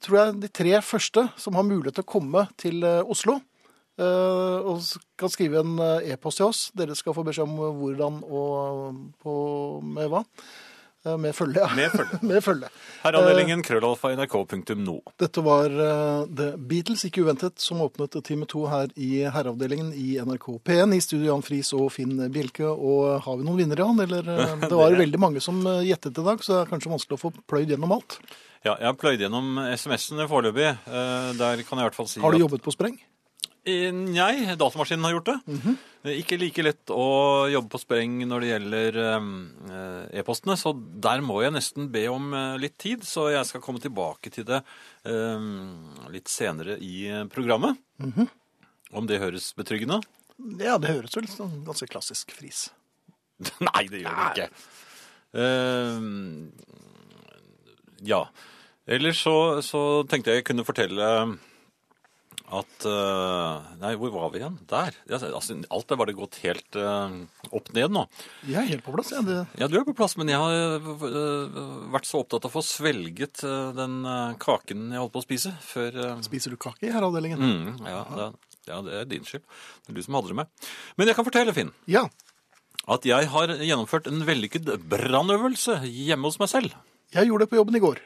tror 0.03 0.17
jeg 0.19 0.37
de 0.43 0.51
tre 0.51 0.75
første 0.83 1.25
som 1.39 1.55
har 1.55 1.65
mulighet 1.67 1.95
til 1.99 2.05
å 2.05 2.11
komme 2.15 2.45
til 2.59 2.83
uh, 2.83 2.99
Oslo, 3.07 3.37
eh, 4.01 4.67
og 4.67 4.83
kan 5.19 5.31
skrive 5.31 5.61
en 5.61 5.77
eh, 5.79 6.11
e-post 6.13 6.41
til 6.41 6.49
oss. 6.49 6.61
Dere 6.75 6.97
skal 6.97 7.15
få 7.15 7.23
beskjed 7.27 7.47
om 7.47 7.79
hvordan 7.79 8.19
og 8.25 9.01
på, 9.23 9.33
med 9.95 10.11
hva. 10.11 10.23
Eh, 11.05 11.17
Med 11.19 11.35
følge. 11.35 11.65
Med 11.75 11.91
følge. 11.91 12.19
med 12.29 12.43
følge. 12.43 12.69
Herreavdelingen 13.03 13.63
krøllalfa 13.65 14.13
nrk.no. 14.15 14.95
Dette 15.19 15.43
var 15.43 15.73
eh, 15.73 16.29
The 16.31 16.47
Beatles, 16.57 17.03
ikke 17.09 17.25
uventet, 17.25 17.59
som 17.59 17.81
åpnet 17.83 18.15
time 18.23 18.47
to 18.47 18.63
her 18.71 18.87
i 18.95 19.25
herreavdelingen 19.27 19.91
i 19.99 20.13
NRK 20.23 20.47
P1. 20.63 20.95
I 20.95 21.01
studio 21.03 21.33
Jan 21.33 21.43
Friis 21.43 21.73
og 21.75 21.89
Finn 21.95 22.15
Bjelke. 22.31 22.69
Og 22.71 23.19
har 23.25 23.37
vi 23.39 23.47
noen 23.47 23.59
vinnere, 23.59 23.83
Jan? 23.83 23.99
Eller, 24.05 24.31
eh, 24.31 24.55
det 24.69 24.79
var 24.79 24.95
veldig 25.03 25.19
mange 25.19 25.43
som 25.43 25.59
eh, 25.67 25.83
gjettet 25.89 26.23
i 26.23 26.27
dag, 26.31 26.39
så 26.45 26.55
det 26.55 26.61
er 26.63 26.71
kanskje 26.71 26.95
vanskelig 26.95 27.19
å 27.19 27.23
få 27.25 27.33
pløyd 27.51 27.75
gjennom 27.75 27.97
alt. 27.99 28.19
Ja, 28.63 28.77
jeg 28.79 28.87
har 28.87 28.95
pløyd 28.95 29.19
gjennom 29.19 29.57
SMS-ene 29.75 30.29
foreløpig. 30.31 30.69
Eh, 30.87 31.33
Der 31.35 31.65
kan 31.67 31.81
jeg 31.81 31.83
i 31.83 31.89
hvert 31.89 31.99
fall 31.99 32.07
si 32.07 32.23
Har 32.23 32.31
du 32.31 32.39
jobbet 32.45 32.63
på 32.63 32.71
spreng? 32.71 32.95
Eh, 33.63 33.91
Nei, 33.95 34.55
datamaskinen 34.59 35.05
har 35.07 35.13
gjort 35.15 35.29
det. 35.31 35.39
Mhm. 35.47 35.77
Eh, 36.03 36.19
Ikke 36.19 36.37
like 36.37 36.63
lett 36.63 36.91
å 36.91 37.47
jobbe 37.47 37.69
på 37.71 37.79
spreng 37.79 38.17
når 38.27 38.43
det 38.43 38.49
gjelder 38.49 38.97
eh, 39.03 40.19
e-postene, 40.19 40.57
så 40.59 40.73
der 40.75 41.23
må 41.23 41.41
jeg 41.43 41.55
nesten 41.55 41.87
be 41.93 42.07
om 42.11 42.33
eh, 42.33 42.57
litt 42.59 42.77
tid. 42.77 43.05
Så 43.07 43.29
jeg 43.31 43.45
skal 43.47 43.63
komme 43.63 43.79
tilbake 43.79 44.29
til 44.33 44.43
det 44.49 44.59
eh, 45.07 45.49
litt 46.11 46.27
senere 46.27 46.75
i 46.79 47.07
programmet. 47.31 47.79
programmet. 47.97 48.15
-hmm. 48.27 48.27
Om 48.91 49.07
det 49.07 49.19
høres 49.19 49.53
betryggende? 49.57 50.01
Ja, 50.59 50.77
det 50.77 50.91
høres 50.91 51.15
vel 51.15 51.27
sånn 51.27 51.63
ganske 51.65 51.87
klassisk 51.87 52.31
fris. 52.31 52.67
Nei, 53.59 53.87
det 53.89 54.03
gjør 54.03 54.15
det 54.19 54.27
ikke. 54.33 54.49
Uh, 55.33 56.01
ja. 58.05 58.29
Ellers 58.85 59.21
så, 59.23 59.61
så 59.65 60.03
tenkte 60.09 60.29
jeg 60.33 60.41
jeg 60.41 60.47
kunne 60.51 60.65
fortelle 60.67 61.37
at 62.53 62.85
eh, 62.85 63.67
Nei, 63.81 63.91
hvor 63.99 64.11
var 64.13 64.29
vi 64.33 64.39
igjen? 64.41 64.55
Der. 64.69 64.95
Altså, 65.09 65.31
alt 65.73 65.91
er 65.93 65.99
bare 65.99 66.13
gått 66.17 66.37
helt 66.43 66.77
eh, 66.79 67.15
opp 67.49 67.71
ned 67.73 67.93
nå. 67.95 68.03
Jeg 68.45 68.59
er 68.61 68.69
helt 68.73 68.85
på 68.85 68.93
plass. 68.95 69.11
jeg. 69.15 69.25
Det, 69.27 69.37
Ja, 69.61 69.67
du 69.71 69.77
er 69.79 69.85
på 69.87 69.95
plass, 69.97 70.15
men 70.19 70.29
jeg 70.29 70.37
har 70.41 70.77
eh, 70.77 71.57
vært 71.95 72.09
så 72.09 72.21
opptatt 72.23 72.45
av 72.45 72.51
å 72.51 72.55
få 72.59 72.63
svelget 72.65 73.43
den 73.77 73.99
kaken 74.41 74.89
jeg 74.93 75.01
holdt 75.01 75.15
på 75.15 75.23
å 75.23 75.25
spise 75.25 75.53
før 75.65 75.97
spiser 76.25 76.53
du 76.53 76.59
kake 76.61 76.87
i 76.89 76.93
herreavdelingen? 76.93 77.41
mm, 77.41 77.83
ja, 77.89 78.01
det, 78.17 78.29
ja, 78.69 78.77
det 78.85 78.93
er 79.01 79.09
din 79.11 79.25
skyld. 79.27 79.43
Det 79.83 79.91
er 79.93 79.97
du 79.99 80.03
som 80.05 80.15
hadde 80.19 80.31
det 80.33 80.39
med. 80.43 80.51
Men 80.99 81.09
jeg 81.11 81.17
kan 81.17 81.27
fortelle, 81.27 81.53
Finn, 81.57 81.73
Ja. 81.89 82.05
at 82.87 83.05
jeg 83.07 83.27
har 83.33 83.53
gjennomført 83.59 84.07
en 84.11 84.23
vellykket 84.27 84.69
brannøvelse 84.91 85.81
hjemme 85.89 86.29
hos 86.29 86.39
meg 86.41 86.51
selv. 86.51 86.73
Jeg 87.13 87.29
gjorde 87.29 87.45
det 87.45 87.51
på 87.53 87.59
jobben 87.59 87.77
i 87.77 87.83
går. 87.83 87.99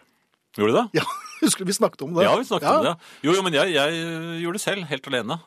Gjorde 0.57 0.73
du 0.73 0.77
det? 0.79 0.85
Ja, 1.01 1.05
Husker 1.43 1.65
du 1.65 1.69
vi 1.71 1.77
snakket 1.77 2.01
om 2.07 2.13
det? 2.17 2.23
Ja, 2.25 2.35
vi 2.39 2.45
snakket 2.49 2.69
om 2.71 2.83
det. 2.87 2.95
Jo, 3.25 3.33
jo, 3.37 3.43
men 3.45 3.53
jeg, 3.57 3.73
jeg 3.75 4.41
gjorde 4.43 4.57
det 4.59 4.63
selv, 4.63 4.87
helt 4.89 5.07
alene. 5.11 5.39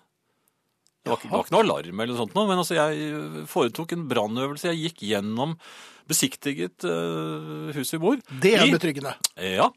Det 1.00 1.08
var, 1.08 1.16
ikke, 1.16 1.30
det 1.30 1.36
var 1.38 1.46
ikke 1.46 1.54
noe 1.56 1.64
alarm 1.64 2.00
eller 2.04 2.12
noe 2.12 2.20
sånt, 2.20 2.34
men 2.36 2.58
altså, 2.60 2.76
jeg 2.76 3.46
foretok 3.48 3.94
en 3.96 4.02
brannøvelse. 4.10 4.68
Jeg 4.74 4.82
gikk 4.90 5.06
gjennom 5.08 5.54
besiktiget 6.10 6.84
uh, 6.84 7.70
huset 7.72 7.96
vi 7.96 8.00
bor. 8.02 8.20
Det 8.42 8.52
er 8.58 8.66
i. 8.68 8.72
betryggende. 8.74 9.14
Ja, 9.40 9.70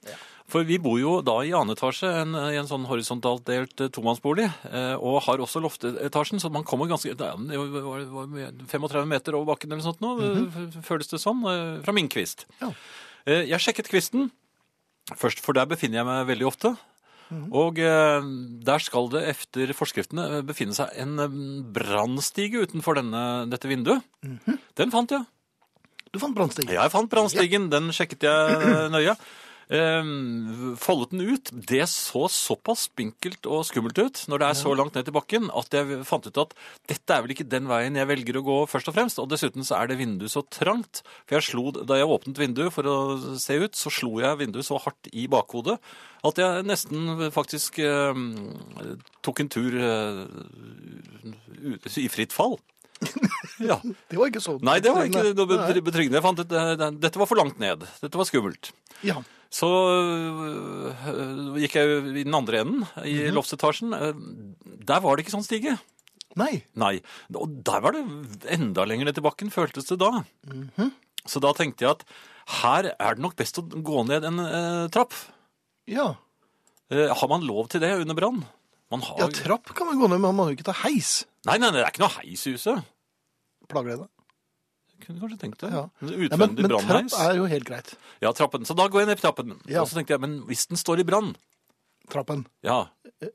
for 0.52 0.66
vi 0.68 0.76
bor 0.84 0.98
jo 1.00 1.14
da 1.26 1.38
i 1.48 1.54
annen 1.56 1.78
etasje 1.78 2.10
en, 2.26 2.36
i 2.52 2.58
en 2.60 2.68
sånn 2.68 2.84
horisontalt 2.90 3.46
delt 3.48 3.80
eh, 3.86 3.88
tomannsbolig, 3.96 4.50
eh, 4.68 4.96
og 5.00 5.22
har 5.26 5.40
også 5.42 5.62
loftetasjen, 5.64 6.42
så 6.44 6.52
man 6.52 6.66
kommer 6.68 6.90
ganske 6.92 7.14
det 7.16 7.30
var- 7.32 8.04
var 8.12 8.52
35 8.68 9.08
meter 9.08 9.38
over 9.40 9.54
bakken 9.54 9.72
eller 9.72 9.86
sånt 9.88 10.04
nå, 10.04 10.12
eh, 10.20 10.82
føles 10.84 11.08
det 11.10 11.22
som, 11.24 11.40
eh, 11.48 11.80
fra 11.88 11.96
min 11.96 12.10
kvist. 12.12 12.44
Ja. 12.60 12.74
Eh, 13.26 13.46
Jeg 13.48 13.64
sjekket 13.64 13.88
kvisten 13.90 14.28
først, 15.12 15.44
for 15.44 15.58
der 15.58 15.68
befinner 15.70 16.02
jeg 16.02 16.10
meg 16.10 16.28
veldig 16.32 16.50
ofte. 16.50 16.76
Og 17.34 17.80
eh, 17.82 18.26
der 18.68 18.84
skal 18.84 19.08
det 19.10 19.24
efter 19.32 19.72
forskriftene 19.74 20.26
eh, 20.38 20.44
befinne 20.46 20.76
seg 20.78 20.92
en 21.02 21.16
eh, 21.24 21.38
brannstige 21.74 22.62
utenfor 22.62 23.00
denne, 23.00 23.24
dette 23.50 23.72
vinduet. 23.72 24.06
Den 24.78 24.94
fant 24.94 25.16
jeg. 25.16 25.26
Du 26.14 26.20
fant 26.22 26.36
brannstigen. 26.38 26.70
Ja, 26.76 26.84
jeg 26.86 26.94
fant 26.94 27.10
brannstigen. 27.10 27.72
Den 27.74 27.90
sjekket 27.96 28.28
jeg 28.28 28.60
eh, 28.60 28.86
nøye. 28.94 29.16
Ehm, 29.72 30.74
foldet 30.80 31.14
den 31.14 31.24
ut. 31.24 31.52
Det 31.54 31.84
så 31.90 32.26
såpass 32.32 32.88
spinkelt 32.90 33.48
og 33.48 33.64
skummelt 33.68 34.00
ut 34.02 34.24
når 34.28 34.42
det 34.42 34.50
er 34.50 34.60
så 34.60 34.74
langt 34.76 34.98
ned 34.98 35.08
til 35.08 35.16
bakken, 35.16 35.50
at 35.56 35.76
jeg 35.76 36.02
fant 36.08 36.28
ut 36.28 36.42
at 36.44 36.56
dette 36.92 37.16
er 37.16 37.24
vel 37.24 37.36
ikke 37.36 37.48
den 37.50 37.70
veien 37.72 37.96
jeg 38.00 38.10
velger 38.10 38.40
å 38.40 38.46
gå 38.46 38.58
først 38.72 38.92
og 38.92 38.98
fremst. 38.98 39.22
Og 39.24 39.30
dessuten 39.32 39.64
så 39.68 39.80
er 39.80 39.92
det 39.92 40.00
vinduet 40.02 40.34
så 40.34 40.44
trangt. 40.52 41.04
For 41.28 41.38
jeg 41.40 41.48
slo, 41.52 41.70
da 41.76 42.00
jeg 42.00 42.12
åpnet 42.12 42.42
vinduet 42.42 42.74
for 42.76 42.90
å 42.90 42.98
se 43.40 43.60
ut, 43.62 43.78
så 43.78 43.94
slo 43.94 44.18
jeg 44.24 44.42
vinduet 44.44 44.68
så 44.68 44.82
hardt 44.84 45.12
i 45.14 45.28
bakhodet 45.32 45.80
at 46.24 46.40
jeg 46.40 46.64
nesten 46.64 47.26
faktisk 47.36 47.82
eh, 47.84 48.20
tok 49.26 49.42
en 49.44 49.50
tur 49.52 49.76
eh, 49.76 50.22
i 52.00 52.10
fritt 52.12 52.36
fall. 52.36 52.60
Ja. 53.64 53.78
Det 54.10 54.18
var 54.18 54.32
ikke 54.32 54.42
så 54.42 54.56
Nei, 54.66 54.80
det 54.84 54.92
var 54.92 55.06
ikke 55.08 55.34
noe 55.38 55.46
betryggende. 55.86 56.18
Jeg 56.18 56.24
fant 56.26 56.40
ut 56.42 56.54
eh, 56.58 56.72
Dette 57.04 57.20
var 57.22 57.30
for 57.30 57.40
langt 57.40 57.60
ned. 57.62 57.84
Dette 58.02 58.20
var 58.20 58.28
skummelt. 58.28 58.72
Ja. 59.06 59.22
Så 59.54 59.68
øh, 59.70 61.58
gikk 61.62 61.76
jeg 61.78 61.98
i 62.10 62.24
den 62.26 62.34
andre 62.38 62.64
enden, 62.64 62.86
i 63.06 63.20
Mhm. 63.28 63.36
loftsetasjen. 63.38 63.94
Eh, 63.94 64.14
Der 64.84 65.00
var 65.00 65.16
det 65.16 65.24
ikke 65.26 65.36
sånn 65.38 65.46
stige. 65.46 65.78
Nei. 66.36 66.64
Nei. 66.76 67.02
Og 67.36 67.64
der 67.64 67.80
var 67.80 67.94
det 67.94 68.04
enda 68.50 68.84
lenger 68.90 69.06
ned 69.06 69.16
til 69.16 69.24
bakken, 69.24 69.52
føltes 69.54 69.86
det 69.88 70.00
da. 70.02 70.24
Mhm. 70.50 70.92
Så 71.26 71.40
da 71.40 71.54
tenkte 71.54 71.86
jeg 71.86 71.92
at 71.92 72.04
her 72.64 72.92
er 73.00 73.16
det 73.16 73.22
nok 73.24 73.36
best 73.38 73.56
å 73.62 73.64
gå 73.70 74.04
ned 74.10 74.26
en 74.26 74.40
eh, 74.40 74.88
trapp. 74.90 75.14
Ja. 75.88 76.16
Eh, 76.92 77.08
har 77.14 77.28
man 77.30 77.46
lov 77.48 77.70
til 77.70 77.80
det 77.80 77.94
under 78.02 78.14
brann? 78.18 78.44
Har... 78.92 79.18
Ja, 79.18 79.28
trapp 79.28 79.72
kan 79.74 79.88
man 79.88 79.98
gå 79.98 80.10
ned, 80.10 80.20
men 80.20 80.36
man 80.36 80.36
må 80.36 80.50
jo 80.52 80.56
ikke 80.58 80.66
ta 80.68 80.74
heis. 80.84 81.24
Nei, 81.48 81.58
nei, 81.58 81.70
nei, 81.72 81.80
det 81.80 81.86
er 81.88 81.92
ikke 81.94 82.04
noe 82.04 82.18
heis 82.20 82.44
i 82.46 82.52
huset. 82.54 82.84
Plager 83.72 83.90
det 83.96 84.00
deg? 84.04 84.10
Kunne 85.04 85.20
kanskje 85.20 85.40
tenkt 85.42 85.60
det. 85.64 85.70
Ja. 85.74 85.84
Men 86.00 86.10
Ja, 86.10 86.18
men, 86.18 86.26
Utvendig 86.56 86.64
men 86.68 86.72
trapp 86.88 87.20
er 87.28 87.36
jo 87.36 87.46
helt 87.52 87.66
greit. 87.68 87.94
Ja, 88.24 88.32
trappen. 88.32 88.64
Så 88.66 88.76
da 88.76 88.88
går 88.88 89.02
jeg 89.04 89.08
ned 89.12 89.20
på 89.20 89.26
trappen. 89.28 89.56
Ja. 89.68 89.82
Og 89.82 89.88
så 89.92 89.98
tenkte 90.00 90.14
jeg, 90.16 90.22
men 90.24 90.38
hvis 90.48 90.66
den 90.70 90.78
står 90.80 91.00
i 91.04 91.04
brann, 91.08 91.36
Trappen. 92.10 92.46
ja, 92.64 92.88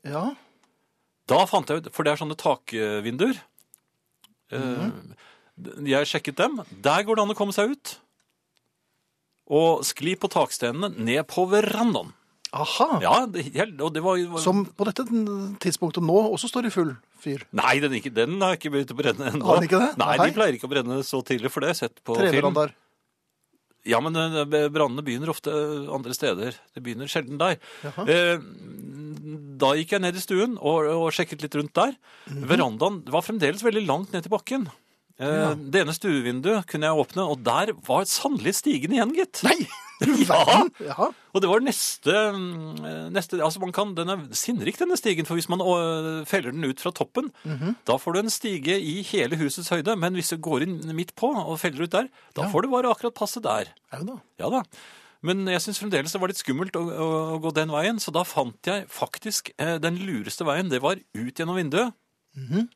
Ja. 0.05 0.35
da 1.27 1.45
fant 1.45 1.67
jeg 1.69 1.77
ut, 1.85 1.93
for 1.93 2.03
det 2.03 2.13
er 2.13 2.17
sånne 2.25 2.37
takvinduer. 2.37 3.37
Eh, 4.51 4.91
Jeg 5.83 6.05
sjekket 6.07 6.35
dem. 6.37 6.61
Der 6.81 7.03
går 7.03 7.15
det 7.17 7.21
an 7.25 7.31
å 7.33 7.35
komme 7.35 7.51
seg 7.53 7.71
ut. 7.73 7.97
Og 9.49 9.81
skli 9.83 10.15
på 10.15 10.29
takstenene 10.31 10.93
ned 10.97 11.27
på 11.27 11.43
verandaen. 11.49 12.13
Aha. 12.55 12.87
Ja, 13.03 13.13
det, 13.29 13.43
og 13.77 13.91
det 13.93 14.01
var, 14.01 14.17
var 14.31 14.41
Som 14.41 14.63
på 14.65 14.85
dette 14.87 15.03
tidspunktet 15.61 16.01
nå 16.01 16.15
også 16.33 16.49
står 16.49 16.65
i 16.65 16.73
full 16.73 16.95
fyr. 17.21 17.43
Nei, 17.53 17.75
den, 17.83 17.93
ikke, 17.99 18.09
den 18.15 18.39
har 18.41 18.55
ikke 18.57 18.71
begynt 18.73 18.93
å 18.95 18.97
brenne 18.97 19.27
ennå. 19.29 19.45
Har 19.45 19.59
den 19.59 19.67
ikke 19.69 19.81
det? 19.83 19.89
Nei, 20.01 20.15
Nei. 20.17 20.27
de 20.31 20.37
pleier 20.37 20.57
ikke 20.57 20.69
å 20.69 20.71
brenne 20.71 21.01
så 21.05 21.21
tidlig, 21.25 21.51
for 21.53 21.61
det 21.61 21.69
har 21.69 21.75
jeg 21.77 21.81
sett 21.85 22.01
på 22.07 22.17
film. 22.17 22.57
Ja, 23.87 23.99
men 24.03 24.17
eh, 24.17 24.67
brannene 24.73 25.03
begynner 25.05 25.31
ofte 25.31 25.53
andre 25.93 26.13
steder. 26.17 26.57
Det 26.75 26.81
begynner 26.83 27.09
sjelden 27.11 27.37
der. 27.39 27.59
Eh, 27.85 28.41
da 29.59 29.71
gikk 29.77 29.93
jeg 29.95 30.03
ned 30.03 30.17
i 30.17 30.23
stuen 30.23 30.57
og, 30.57 30.89
og 30.89 31.07
sjekket 31.15 31.45
litt 31.45 31.55
rundt 31.59 31.75
der. 31.77 31.93
Mhm. 32.29 32.47
Verandaen 32.49 33.01
var 33.13 33.25
fremdeles 33.25 33.63
veldig 33.65 33.85
langt 33.87 34.15
ned 34.15 34.25
til 34.25 34.33
bakken. 34.33 34.67
Eh, 35.19 35.27
Ja. 35.27 35.53
Det 35.53 35.81
ene 35.83 35.93
stuevinduet 35.95 36.65
kunne 36.69 36.87
jeg 36.89 37.01
åpne, 37.05 37.25
og 37.29 37.41
der 37.43 37.73
var 37.87 38.05
sannelig 38.09 38.55
stigen 38.59 38.95
igjen, 38.95 39.13
gitt. 39.17 39.43
Nei! 39.45 39.57
Ja. 40.29 40.63
ja. 40.79 41.07
Og 41.35 41.41
det 41.43 41.49
var 41.49 41.59
neste, 41.63 42.13
mm, 42.35 43.11
neste 43.11 43.39
altså 43.43 43.59
man 43.59 43.73
kan, 43.75 43.93
Den 43.97 44.09
er 44.13 44.21
sinnrik, 44.37 44.77
denne 44.79 44.95
stigen, 44.99 45.25
for 45.27 45.35
hvis 45.35 45.49
man 45.51 45.59
feller 46.29 46.51
den 46.55 46.63
ut 46.63 46.79
fra 46.79 46.91
toppen, 46.95 47.31
Mhm. 47.43 47.75
da 47.85 47.97
får 47.99 48.13
du 48.15 48.19
en 48.19 48.29
stige 48.33 48.77
i 48.79 49.01
hele 49.03 49.35
husets 49.41 49.69
høyde. 49.69 49.97
Men 49.99 50.13
hvis 50.15 50.29
du 50.31 50.37
går 50.37 50.63
inn 50.63 50.77
midt 50.95 51.15
på 51.19 51.33
og 51.35 51.59
feller 51.59 51.83
ut 51.83 51.91
der, 51.91 52.07
da 52.35 52.43
Ja. 52.43 52.49
får 52.49 52.61
du 52.63 52.69
bare 52.71 52.89
akkurat 52.93 53.13
passe 53.15 53.41
der. 53.43 53.73
Au 53.91 54.03
da. 54.05 54.17
Ja 54.39 54.49
da. 54.49 54.63
Men 55.21 55.45
jeg 55.51 55.59
syns 55.59 55.79
fremdeles 55.81 56.13
det 56.15 56.21
var 56.21 56.31
litt 56.31 56.39
skummelt 56.39 56.77
å, 56.79 56.83
å, 56.87 57.07
å 57.35 57.39
gå 57.43 57.51
den 57.53 57.67
veien, 57.69 57.97
så 57.99 58.13
da 58.15 58.23
fant 58.23 58.55
jeg 58.63 58.87
faktisk 58.87 59.51
eh, 59.59 59.77
den 59.83 59.97
lureste 59.99 60.45
veien. 60.47 60.69
Det 60.71 60.79
var 60.81 60.95
ut 60.95 61.35
gjennom 61.35 61.59
vinduet. 61.59 61.91
Mhm. 62.37 62.69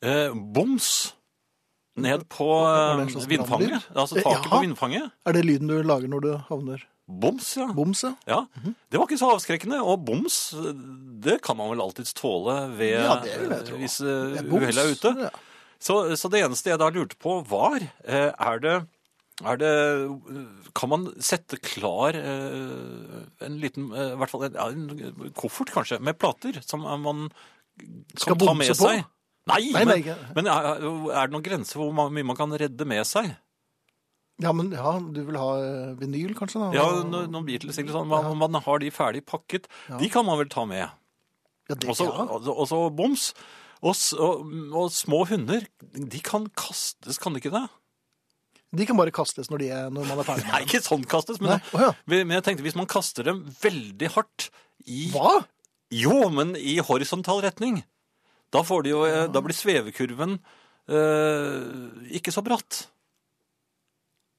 eh, 0.00 0.30
boms 0.32 1.12
ned 2.04 2.24
på 2.32 2.46
eh, 2.68 3.02
vindfanget. 3.30 3.88
Altså 3.94 4.16
Eh, 4.18 4.22
taket 4.22 4.44
jaha. 4.44 4.52
på 4.52 4.60
vindfanget. 4.64 5.10
Er 5.26 5.32
det 5.36 5.44
lyden 5.44 5.68
du 5.70 5.82
lager 5.82 6.08
når 6.08 6.20
du 6.24 6.30
havner 6.50 6.84
Boms, 7.08 7.54
ja. 7.56 7.64
boms? 7.72 8.02
ja? 8.04 8.10
Ja, 8.28 8.40
Mhm. 8.60 8.74
Det 8.92 8.98
var 9.00 9.06
ikke 9.08 9.16
så 9.18 9.30
avskrekkende. 9.32 9.78
Og 9.80 10.02
boms, 10.04 10.52
det 11.24 11.38
kan 11.42 11.56
man 11.56 11.70
vel 11.70 11.80
alltids 11.80 12.12
tåle 12.12 12.56
ved 12.76 13.00
Ja, 13.00 13.14
det 13.24 13.72
hvis 13.78 14.00
uh, 14.04 14.34
Det 14.36 14.42
er 14.44 14.50
uhellet 14.52 14.84
er 14.84 14.92
ute. 14.92 15.14
ja. 15.24 15.30
Så, 15.80 16.16
så 16.18 16.28
det 16.28 16.42
eneste 16.44 16.68
jeg 16.72 16.78
da 16.82 16.88
lurte 16.90 17.16
på, 17.16 17.38
var 17.48 17.78
eh, 18.04 18.32
Er 18.38 18.58
det 18.60 18.76
er 19.46 19.54
det, 19.56 19.68
kan 20.74 20.88
man 20.90 21.04
sette 21.22 21.60
klar 21.62 22.10
eh, 22.18 23.46
en 23.46 23.58
liten 23.62 23.92
eh, 23.94 24.12
I 24.12 24.16
hvert 24.18 24.32
fall 24.32 24.44
en, 24.48 24.56
en 24.58 25.30
koffert, 25.38 25.70
kanskje, 25.70 26.00
med 26.02 26.18
plater 26.18 26.58
som 26.66 26.82
man 26.82 27.28
kan 28.18 28.36
ta 28.38 28.54
med 28.58 28.74
seg? 28.74 29.04
på? 29.04 29.04
Nei, 29.48 29.60
Nei, 29.74 29.84
men, 29.88 30.00
nei, 30.04 30.16
men 30.36 30.48
er, 30.52 30.66
er 30.84 31.28
det 31.28 31.34
noen 31.34 31.44
grense 31.46 31.78
hvor 31.78 31.92
mye 31.96 32.26
man 32.26 32.36
kan 32.38 32.52
redde 32.60 32.86
med 32.88 33.04
seg? 33.08 33.30
Ja, 34.38 34.52
men 34.54 34.68
ja, 34.70 34.92
du 35.02 35.22
vil 35.26 35.38
ha 35.40 35.48
eh, 35.58 35.94
vinyl, 35.98 36.34
kanskje? 36.38 36.60
da? 36.62 36.68
Ja, 36.76 36.84
no- 37.08 37.24
noen 37.26 37.46
Beatles 37.48 37.80
eller 37.80 37.96
sånn, 37.96 38.06
man, 38.10 38.28
man 38.38 38.60
har 38.62 38.78
de 38.84 38.90
ferdig 38.94 39.24
pakket. 39.26 39.66
De 39.98 40.10
kan 40.12 40.26
man 40.28 40.38
vel 40.38 40.50
ta 40.52 40.62
med. 40.68 40.84
Ja, 41.68 41.74
det, 41.74 41.88
Og 41.90 41.96
så 41.98 42.06
ja. 42.06 42.28
og 42.28 42.46
også 42.54 42.78
boms. 42.94 43.32
Og, 43.82 43.94
og, 44.18 44.46
og 44.74 44.88
små 44.94 45.24
hunder, 45.30 45.66
de 45.94 46.20
kan 46.26 46.46
kastes, 46.58 47.18
kan 47.22 47.34
de 47.34 47.42
ikke 47.42 47.52
det? 47.54 47.64
De 48.74 48.84
kan 48.88 48.98
bare 48.98 49.12
kastes 49.14 49.48
når, 49.52 49.62
de 49.62 49.68
er, 49.72 49.84
når 49.94 50.06
man 50.10 50.18
er 50.22 50.26
ferdig 50.28 50.44
med 50.44 50.50
dem. 50.50 50.56
Nei, 50.56 50.64
ikke 50.66 50.80
sånn 50.86 51.04
kastes, 51.08 51.38
men, 51.42 51.58
oh, 51.74 51.84
ja. 51.86 51.92
men 52.10 52.34
jeg 52.38 52.44
tenkte 52.46 52.66
hvis 52.66 52.78
man 52.78 52.88
kaster 52.90 53.26
dem 53.30 53.42
veldig 53.62 54.10
hardt 54.16 54.48
i 54.86 55.06
Hva? 55.14 55.38
Jo, 55.94 56.26
men 56.34 56.52
i 56.58 56.74
horisontal 56.84 57.40
retning. 57.46 57.80
Da, 58.54 58.62
jo, 58.88 59.02
ja. 59.06 59.26
da 59.28 59.42
blir 59.44 59.56
svevekurven 59.56 60.38
eh, 60.88 62.14
ikke 62.16 62.32
så 62.32 62.44
bratt. 62.46 62.86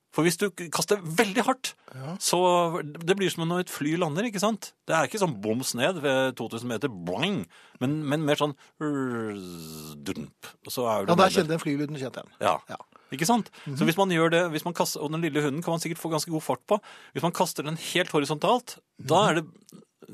For 0.09 0.25
hvis 0.25 0.39
du 0.41 0.47
kaster 0.73 0.97
veldig 1.03 1.43
hardt, 1.45 1.75
Ja. 1.93 2.15
så 2.17 2.81
det 2.81 3.15
blir 3.17 3.29
som 3.29 3.45
når 3.47 3.61
et 3.67 3.69
fly 3.69 3.91
lander, 3.95 4.25
ikke 4.25 4.41
sant? 4.41 4.71
Det 4.89 4.95
er 4.97 5.05
ikke 5.05 5.21
sånn 5.21 5.35
boms 5.41 5.75
ned 5.77 6.01
ved 6.01 6.33
2000 6.39 6.65
meter, 6.67 6.89
boing, 6.89 7.43
men, 7.79 7.99
men 8.09 8.25
mer 8.25 8.39
sånn 8.41 8.55
dump. 8.81 10.49
Så 10.67 10.87
er 10.89 11.05
Ja, 11.07 11.15
der 11.15 11.29
kjente 11.29 11.53
den 11.53 11.61
flylyden 11.61 12.01
kjente 12.01 12.23
jeg. 12.23 12.33
Ja. 12.41 12.55
Ja. 12.69 12.79
Ikke 13.13 13.25
sant? 13.29 13.49
Så 13.77 13.85
hvis 13.85 13.97
man 13.97 14.09
gjør 14.13 14.29
det, 14.33 14.41
hvis 14.53 14.65
man 14.65 14.75
kaster, 14.77 15.01
og 15.01 15.13
den 15.13 15.21
lille 15.25 15.41
hunden 15.45 15.61
kan 15.65 15.73
man 15.77 15.81
sikkert 15.81 16.01
få 16.01 16.11
ganske 16.13 16.29
god 16.33 16.45
fart 16.45 16.65
på, 16.69 16.77
hvis 17.13 17.25
man 17.25 17.33
kaster 17.33 17.65
den 17.65 17.77
helt 17.77 18.11
horisontalt, 18.13 18.79
da 18.97 19.23
er 19.29 19.39
det 19.39 19.45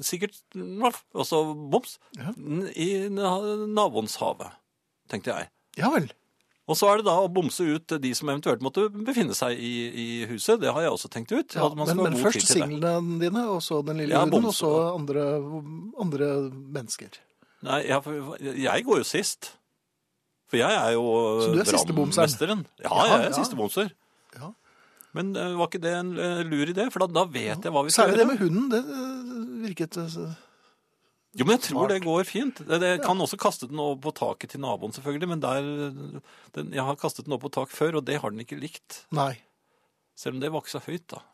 sikkert, 0.01 0.35
og 1.13 1.25
så 1.27 1.41
boms, 1.71 1.97
Ja. 2.17 2.31
i 2.75 3.07
na- 3.09 3.65
naboens 3.67 4.15
hage, 4.21 4.51
tenkte 5.09 5.31
jeg. 5.35 5.49
Ja 5.77 5.89
vel. 5.93 6.09
Og 6.67 6.73
så 6.79 6.87
er 6.89 6.97
det 6.97 7.05
da 7.05 7.13
å 7.21 7.27
bomse 7.29 7.61
ut 7.61 7.93
de 8.01 8.11
som 8.17 8.29
eventuelt 8.31 8.63
måtte 8.65 8.87
befinne 8.89 9.35
seg 9.37 9.53
i, 9.61 9.73
i 9.93 10.05
huset. 10.25 10.57
Det 10.63 10.71
har 10.73 10.81
jeg 10.81 10.95
også 10.95 11.11
tenkt 11.13 11.31
ut. 11.31 11.53
Ja, 11.53 11.67
men, 11.77 11.85
men 11.99 12.17
først 12.17 12.47
singlene 12.49 13.19
dine, 13.21 13.43
og 13.53 13.61
så 13.61 13.83
den 13.85 14.01
lille 14.01 14.15
Ja, 14.15 14.23
hunden, 14.25 14.47
og 14.49 14.55
så 14.57 14.71
andre, 14.95 15.27
andre 16.01 16.31
mennesker. 16.49 17.19
Nei, 17.65 17.83
jeg, 17.85 18.01
jeg 18.63 18.85
går 18.87 18.97
jo 18.97 19.05
sist. 19.05 19.51
For 20.49 20.57
jeg 20.57 20.73
er 20.73 20.91
jo 20.97 21.05
Så 21.41 21.53
du 21.53 21.59
er. 21.61 22.65
Ja, 22.81 23.05
jeg 23.05 23.13
er 23.19 23.29
ja. 23.29 23.35
siste 23.37 23.57
bomser. 23.57 23.93
Ja. 24.35 24.51
Men 25.15 25.31
eh, 25.39 25.53
var 25.55 25.69
ikke 25.69 25.81
det 25.85 25.93
en 25.95 26.11
eh, 26.19 26.41
lur 26.49 26.69
idé? 26.73 26.89
For 26.91 27.05
da, 27.05 27.07
da 27.21 27.23
vet 27.31 27.63
jeg 27.63 27.71
hva 27.73 27.85
vi 27.85 27.93
skal 27.93 28.09
Særlig 28.09 28.19
det 28.19 28.27
med 28.33 28.41
hunden, 28.41 28.65
det 28.73 28.81
eh, 28.83 29.24
virket 29.65 29.97
Jo, 31.35 31.43
men 31.43 31.57
jeg 31.57 31.63
tror 31.67 31.91
det 31.91 32.01
går 32.05 32.27
fint. 32.29 32.61
Jeg 32.63 32.81
det 32.83 32.91
kan 33.03 33.19
også 33.19 33.39
kaste 33.41 33.67
den 33.67 33.81
over 33.83 33.97
på 34.05 34.13
taket 34.15 34.53
til 34.55 34.63
naboen, 34.63 34.93
selvfølgelig. 34.95 35.31
Men 35.33 35.43
der, 35.43 35.69
den, 36.55 36.73
jeg 36.75 36.85
har 36.87 36.99
kastet 37.01 37.27
den 37.27 37.35
opp 37.35 37.43
på 37.43 37.51
tak 37.51 37.73
før, 37.75 37.99
og 37.99 38.05
det 38.07 38.21
har 38.23 38.31
den 38.31 38.43
ikke 38.45 38.59
likt. 38.59 39.01
Nei. 39.15 39.33
Selv 40.15 40.37
om 40.37 40.43
det 40.43 40.51
var 40.53 40.63
ikke 40.63 40.77
så 40.77 40.83
høyt, 40.85 41.09
da. 41.11 41.25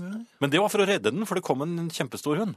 Nei. 0.00 0.20
Men 0.40 0.52
det 0.52 0.60
var 0.62 0.70
for 0.72 0.84
å 0.84 0.86
redde 0.88 1.10
den, 1.10 1.26
for 1.28 1.36
det 1.36 1.44
kom 1.44 1.64
en 1.64 1.90
kjempestor 1.92 2.38
hund. 2.38 2.54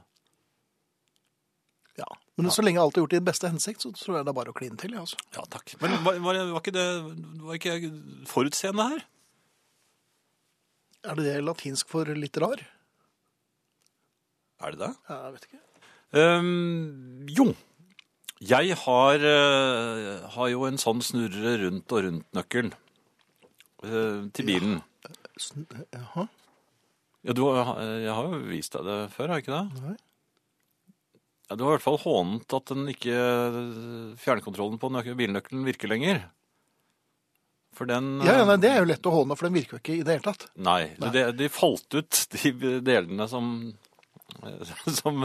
Ja. 1.96 2.06
Men 2.36 2.52
så 2.52 2.62
lenge 2.62 2.80
alt 2.80 2.96
er 2.98 3.02
gjort 3.02 3.16
i 3.16 3.24
beste 3.24 3.48
hensikt, 3.48 3.82
så 3.82 3.90
tror 3.96 4.18
jeg 4.18 4.28
det 4.28 4.32
er 4.32 4.38
bare 4.38 4.52
å 4.52 4.56
kline 4.56 4.76
til. 4.80 4.94
ja, 4.94 5.02
Altså. 5.02 5.18
Ja, 5.34 5.44
takk. 5.50 5.74
Men 5.80 5.96
var, 6.04 6.18
var, 6.22 6.40
var 6.52 6.62
ikke 6.62 6.74
det 6.76 6.86
var 7.42 7.58
ikke 7.58 7.92
forutseende 8.28 8.88
her? 8.92 9.04
Er 11.06 11.18
det 11.18 11.26
det 11.28 11.36
latinsk 11.46 11.88
for 11.90 12.08
litt 12.18 12.36
rar? 12.42 12.60
Er 14.64 14.72
det 14.74 14.80
det? 14.80 14.92
Ja, 15.10 15.16
jeg 15.26 15.34
vet 15.36 15.46
ikke. 15.48 15.62
Um, 16.16 17.26
jo. 17.28 17.46
Jeg 18.46 18.76
har, 18.82 19.24
uh, 19.26 20.26
har 20.36 20.48
jo 20.52 20.64
en 20.68 20.78
sånn 20.80 21.02
snurre 21.04 21.56
rundt 21.64 21.92
og 21.96 22.04
rundt-nøkkel 22.06 22.70
uh, 22.72 24.26
til 24.36 24.48
bilen. 24.48 24.78
Sn- 25.40 25.66
Jaha. 25.92 26.26
Ja, 27.26 27.34
du, 27.34 27.42
jeg 27.50 28.12
har 28.14 28.28
jo 28.30 28.40
vist 28.46 28.76
deg 28.76 28.84
det 28.86 28.98
før, 29.16 29.32
har 29.32 29.40
jeg 29.40 29.46
ikke 29.48 29.56
det? 29.58 29.82
Nei. 29.82 29.96
Ja, 31.50 31.56
du 31.58 31.62
har 31.66 31.72
i 31.72 31.76
hvert 31.76 31.84
fall 31.86 32.00
hånet 32.02 32.54
at 32.58 32.70
den 32.72 32.88
ikke 32.90 33.16
fjernkontrollen 34.22 34.78
på 34.82 34.90
nøk- 34.94 35.12
bilnøkkelen 35.18 35.66
virker 35.66 35.90
lenger. 35.90 36.22
For 37.76 37.86
den 37.90 38.20
Ja, 38.24 38.38
ja, 38.40 38.44
nei, 38.48 38.56
Det 38.62 38.70
er 38.72 38.78
jo 38.80 38.88
lett 38.88 39.04
å 39.10 39.12
håne, 39.12 39.36
for 39.36 39.48
den 39.48 39.56
virker 39.58 39.76
jo 39.76 39.82
ikke 39.82 39.96
i 39.98 40.04
det 40.06 40.16
hele 40.16 40.26
tatt. 40.30 40.46
Nei, 40.56 40.94
De, 41.02 41.26
de 41.36 41.48
falt 41.52 41.92
ut, 41.98 42.22
de 42.32 42.52
delene 42.86 43.26
som, 43.30 43.50
som 45.00 45.22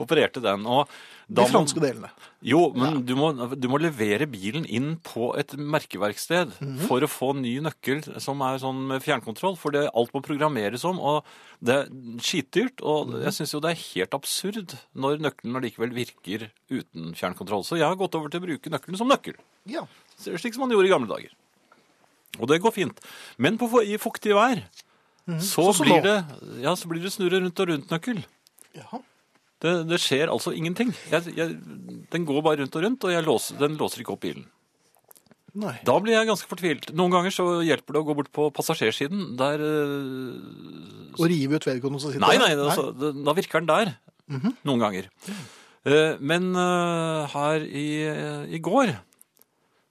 opererte 0.00 0.40
den. 0.42 0.64
Og 0.66 0.88
De 1.28 1.34
da 1.38 1.42
må- 1.46 1.50
franske 1.52 1.80
delene. 1.82 2.10
Jo, 2.42 2.72
men 2.74 3.02
du, 3.06 3.14
må, 3.16 3.30
du 3.54 3.68
må 3.70 3.78
levere 3.80 4.26
bilen 4.30 4.64
inn 4.66 4.96
på 5.04 5.32
et 5.38 5.54
merkeverksted 5.56 6.52
Mhm. 6.60 6.78
for 6.88 7.00
å 7.00 7.08
få 7.10 7.32
ny 7.38 7.58
nøkkel 7.60 8.02
som 8.20 8.40
er 8.42 8.58
sånn 8.62 8.80
med 8.88 9.02
fjernkontroll. 9.04 9.56
For 9.56 9.70
det, 9.74 9.88
alt 9.94 10.12
må 10.12 10.22
programmeres 10.22 10.84
om, 10.88 10.98
og 11.00 11.24
det 11.62 11.74
er 11.74 11.88
skitdyrt. 12.18 12.80
Og 12.82 13.08
Mhm. 13.12 13.22
jeg 13.24 13.32
syns 13.38 13.52
jo 13.54 13.60
det 13.60 13.70
er 13.72 13.82
helt 13.94 14.14
absurd 14.14 14.76
når 14.94 15.18
nøkkelen 15.20 15.56
allikevel 15.60 15.92
virker 15.94 16.50
uten 16.70 17.14
fjernkontroll. 17.14 17.62
Så 17.64 17.76
jeg 17.78 17.86
har 17.86 17.96
gått 17.96 18.14
over 18.14 18.28
til 18.28 18.40
å 18.40 18.46
bruke 18.46 18.70
nøkkelen 18.70 18.96
som 18.98 19.08
nøkkel. 19.08 19.34
Ja. 19.66 19.86
Slik 20.18 20.54
som 20.54 20.60
man 20.66 20.70
gjorde 20.70 20.86
i 20.86 20.92
gamle 20.92 21.08
dager. 21.08 21.30
Og 22.40 22.48
det 22.48 22.62
går 22.62 22.72
fint. 22.72 22.98
Men 23.38 23.58
på, 23.58 23.68
i 23.84 23.98
fuktig 24.00 24.32
vær 24.32 24.62
så, 25.38 25.62
så, 25.62 25.74
som 25.76 25.86
blir 25.86 26.02
det, 26.02 26.24
ja, 26.62 26.72
så 26.74 26.88
blir 26.88 27.02
det 27.04 27.12
snurre 27.12 27.38
rundt 27.42 27.60
og 27.60 27.68
rundt-nøkkel. 27.68 28.24
Jaha. 28.78 29.02
Det, 29.62 29.72
det 29.86 29.98
skjer 30.02 30.30
altså 30.32 30.50
ingenting. 30.56 30.90
Jeg, 31.12 31.34
jeg, 31.38 31.54
den 32.10 32.24
går 32.26 32.40
bare 32.42 32.58
rundt 32.64 32.74
og 32.76 32.82
rundt, 32.82 33.04
og 33.06 33.24
låser, 33.28 33.58
den 33.60 33.76
låser 33.78 34.02
ikke 34.02 34.16
opp 34.16 34.24
bilen. 34.24 34.48
Nei. 35.54 35.74
Da 35.84 35.98
blir 36.00 36.16
jeg 36.16 36.26
ganske 36.30 36.48
fortvilt. 36.48 36.88
Noen 36.96 37.12
ganger 37.12 37.34
så 37.34 37.44
hjelper 37.60 37.92
det 37.94 38.00
å 38.00 38.06
gå 38.08 38.14
bort 38.16 38.30
på 38.32 38.46
passasjersiden. 38.56 39.34
Der 39.36 39.60
Og 39.60 41.20
Å 41.20 41.28
rive 41.28 41.58
ut 41.60 41.66
vedkommende 41.68 42.00
som 42.00 42.12
sitter 42.14 42.24
Nei, 42.24 42.38
der? 42.38 42.56
nei, 42.56 42.70
altså, 42.70 42.86
det- 42.96 43.12
da 43.24 43.34
virker 43.36 43.60
den 43.60 43.68
der. 43.68 43.92
Noen 44.64 44.80
ganger. 44.80 45.08
Eh, 45.84 46.16
Men 46.20 46.54
uh, 46.56 47.26
her 47.28 47.60
i, 47.68 47.86
i 48.56 48.58
går 48.64 48.94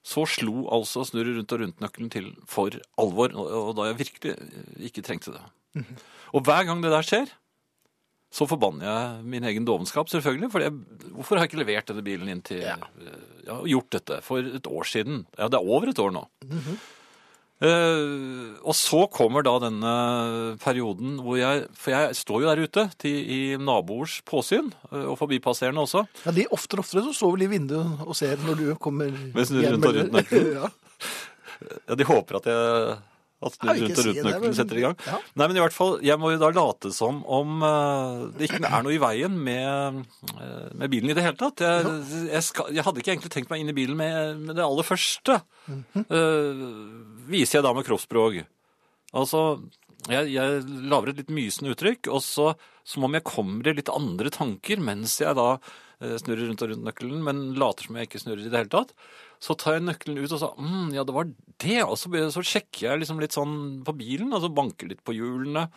så 0.02 0.24
slo 0.26 0.66
altså 0.74 1.04
snurret 1.06 1.36
rundt 1.38 1.52
og 1.54 1.60
rundt-nøkkelen 1.62 2.10
til 2.10 2.32
for 2.50 2.74
alvor, 2.98 3.30
og 3.38 3.52
og 3.70 3.76
da 3.78 3.92
jeg 3.92 4.00
virkelig 4.00 4.34
ikke 4.90 5.04
trengte 5.06 5.36
det. 5.36 5.86
Og 6.34 6.42
hver 6.48 6.66
gang 6.66 6.82
det 6.82 6.90
der 6.90 7.06
skjer, 7.06 7.30
så 8.32 8.48
forbanner 8.48 8.88
jeg 8.88 9.26
min 9.28 9.44
egen 9.50 9.68
dovenskap, 9.68 10.08
selvfølgelig. 10.12 10.52
For 10.54 10.64
jeg, 10.64 10.72
hvorfor 11.18 11.36
har 11.36 11.46
jeg 11.46 11.52
ikke 11.52 11.64
levert 11.66 11.92
denne 11.92 12.06
bilen 12.06 12.32
inn 12.32 12.42
til 12.48 12.64
Ja. 12.64 12.78
ja, 13.44 13.60
gjort 13.68 13.92
dette 13.92 14.22
for 14.24 14.40
et 14.40 14.68
år 14.72 14.88
siden? 14.88 15.26
Ja, 15.38 15.50
det 15.52 15.60
er 15.60 15.68
over 15.68 15.92
et 15.92 16.00
år 16.00 16.14
nå. 16.16 16.24
Eh, 17.62 18.56
og 18.66 18.74
så 18.74 19.04
kommer 19.14 19.44
da 19.46 19.52
denne 19.62 19.92
perioden 20.64 21.20
hvor 21.22 21.36
jeg 21.38 21.68
For 21.78 21.94
jeg 21.94 22.16
står 22.18 22.42
jo 22.42 22.48
der 22.50 22.62
ute 22.64 22.86
til, 23.04 23.20
i 23.22 23.42
naboers 23.62 24.16
påsyn, 24.26 24.72
uh, 24.90 25.12
og 25.12 25.20
forbipasserende 25.20 25.84
også. 25.84 26.08
Ja, 26.26 26.34
de 26.34 26.48
Oftere 26.50 26.82
og 26.82 26.88
oftere 26.88 27.06
så 27.06 27.14
står 27.20 27.36
vel 27.36 27.46
i 27.46 27.52
vinduet 27.52 28.02
og 28.08 28.18
ser 28.18 28.42
når 28.48 28.58
du 28.58 28.66
kommer 28.82 29.14
snurr 29.46 29.68
hjem, 29.68 29.76
rundt 29.76 29.92
og 29.92 30.00
rundt 30.00 30.18
nøkkelen. 30.18 30.52
ja. 30.58 30.72
Ja, 31.86 31.96
De 32.00 32.08
håper 32.10 32.40
at 32.40 32.50
jeg 32.50 32.98
at 33.42 33.58
du 33.58 33.68
rundt 33.68 33.98
og 33.98 34.08
rundt-nøkkelen 34.08 34.56
setter 34.58 34.80
i 34.80 34.84
gang. 34.86 34.96
Ja. 35.08 35.18
Nei, 35.40 35.48
men 35.48 35.58
i 35.58 35.64
hvert 35.64 35.76
fall, 35.76 35.98
jeg 36.06 36.22
må 36.22 36.32
jo 36.34 36.40
da 36.42 36.52
late 36.54 36.92
som 36.94 37.22
om 37.26 37.66
uh, 37.66 38.30
det 38.38 38.48
ikke 38.48 38.62
er 38.68 38.86
noe 38.86 38.96
i 38.96 39.02
veien 39.02 39.38
med, 39.48 40.02
uh, 40.36 40.70
med 40.78 40.94
bilen 40.94 41.12
i 41.12 41.18
det 41.18 41.26
hele 41.26 41.40
tatt. 41.40 41.64
Jeg, 41.66 41.94
jeg, 42.30 42.46
skal, 42.46 42.72
jeg 42.76 42.86
hadde 42.86 43.04
ikke 43.04 43.16
egentlig 43.16 43.34
tenkt 43.34 43.54
meg 43.54 43.64
inn 43.64 43.74
i 43.74 43.78
bilen 43.78 43.98
med, 44.00 44.44
med 44.46 44.60
det 44.60 44.66
aller 44.66 44.88
første. 44.88 45.42
Mm 45.66 45.84
-hmm. 45.94 46.06
uh, 46.14 47.30
viser 47.32 47.60
jeg 47.60 47.68
da 47.68 47.74
med 47.74 47.88
kroppsspråk. 47.88 48.44
Altså, 49.14 49.62
jeg, 50.10 50.34
jeg 50.34 50.64
lager 50.90 51.10
et 51.10 51.22
litt 51.22 51.34
mysende 51.34 51.74
uttrykk, 51.74 52.08
og 52.10 52.22
så 52.26 52.54
som 52.84 53.06
om 53.06 53.14
jeg 53.14 53.28
kommer 53.28 53.68
i 53.68 53.78
litt 53.78 53.92
andre 53.94 54.30
tanker 54.34 54.82
mens 54.82 55.20
jeg 55.22 55.36
da 55.38 55.60
snurrer 56.02 56.48
rundt 56.50 56.64
og 56.66 56.72
rundt 56.74 56.86
nøkkelen, 56.88 57.22
men 57.24 57.40
later 57.62 57.88
som 57.88 57.98
jeg 58.00 58.10
ikke 58.10 58.22
snurrer 58.24 58.46
i 58.48 58.50
det 58.52 58.60
hele 58.64 58.74
tatt. 58.74 58.92
Så 59.42 59.56
tar 59.58 59.78
jeg 59.78 59.86
nøkkelen 59.88 60.20
ut 60.22 60.34
og 60.36 60.42
sa 60.42 60.52
mm, 60.58 60.92
ja, 60.98 61.06
det 61.08 61.16
var 61.16 61.30
det. 61.32 61.80
Og 61.86 61.96
så, 61.98 62.12
så 62.34 62.44
sjekker 62.46 62.88
jeg 62.90 63.04
liksom 63.04 63.22
litt 63.22 63.36
sånn 63.38 63.56
på 63.86 63.96
bilen, 63.98 64.34
altså 64.34 64.52
banker 64.54 64.90
litt 64.92 65.04
på 65.06 65.16
hjulene. 65.18 65.68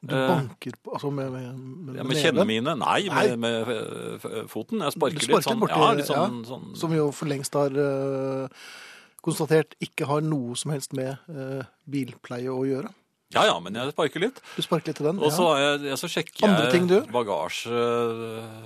Du 0.00 0.14
Eh, 0.16 0.28
banker 0.30 0.76
på 0.80 0.94
altså 0.96 1.10
med, 1.12 1.28
med, 1.28 1.56
med, 1.56 1.96
Ja, 1.98 2.04
med 2.08 2.16
kjennene 2.16 2.46
mine. 2.48 2.72
Nei, 2.80 3.00
Nei. 3.12 3.24
med, 3.36 3.66
med 3.68 4.46
foten. 4.48 4.80
Jeg 4.80 4.94
sparker, 4.96 5.20
sparker 5.20 5.36
litt 5.36 5.48
sånn. 5.50 5.60
borti- 5.60 5.76
ja, 5.82 5.90
litt 5.98 6.08
sånn, 6.08 6.38
ja, 6.40 6.48
sånn 6.48 6.70
Som 6.80 6.94
jo 6.96 7.10
for 7.12 7.28
lengst 7.28 7.58
har 7.58 7.76
uh, 7.76 8.48
konstatert 9.20 9.76
ikke 9.84 10.08
har 10.08 10.24
noe 10.24 10.56
som 10.56 10.72
helst 10.72 10.96
med 10.96 11.20
uh, 11.28 11.60
bilpleie 11.84 12.48
å 12.48 12.64
gjøre. 12.64 12.88
Ja 13.30 13.44
ja, 13.46 13.52
men 13.62 13.76
jeg 13.78 13.92
sparker 13.92 14.22
litt. 14.24 14.40
Du 14.56 14.62
sparker 14.64 14.90
litt 14.90 14.96
til 14.98 15.06
den. 15.06 15.20
Og 15.22 15.30
så, 15.30 15.44
ja. 15.54 15.74
jeg, 15.86 15.98
så 16.00 16.08
sjekker 16.10 16.48
Andre 16.48 16.64
jeg 16.64 16.72
ting 16.74 16.88
du 16.90 16.96
gjør? 16.96 17.04
bagasje 17.14 17.70
øh, 17.70 18.64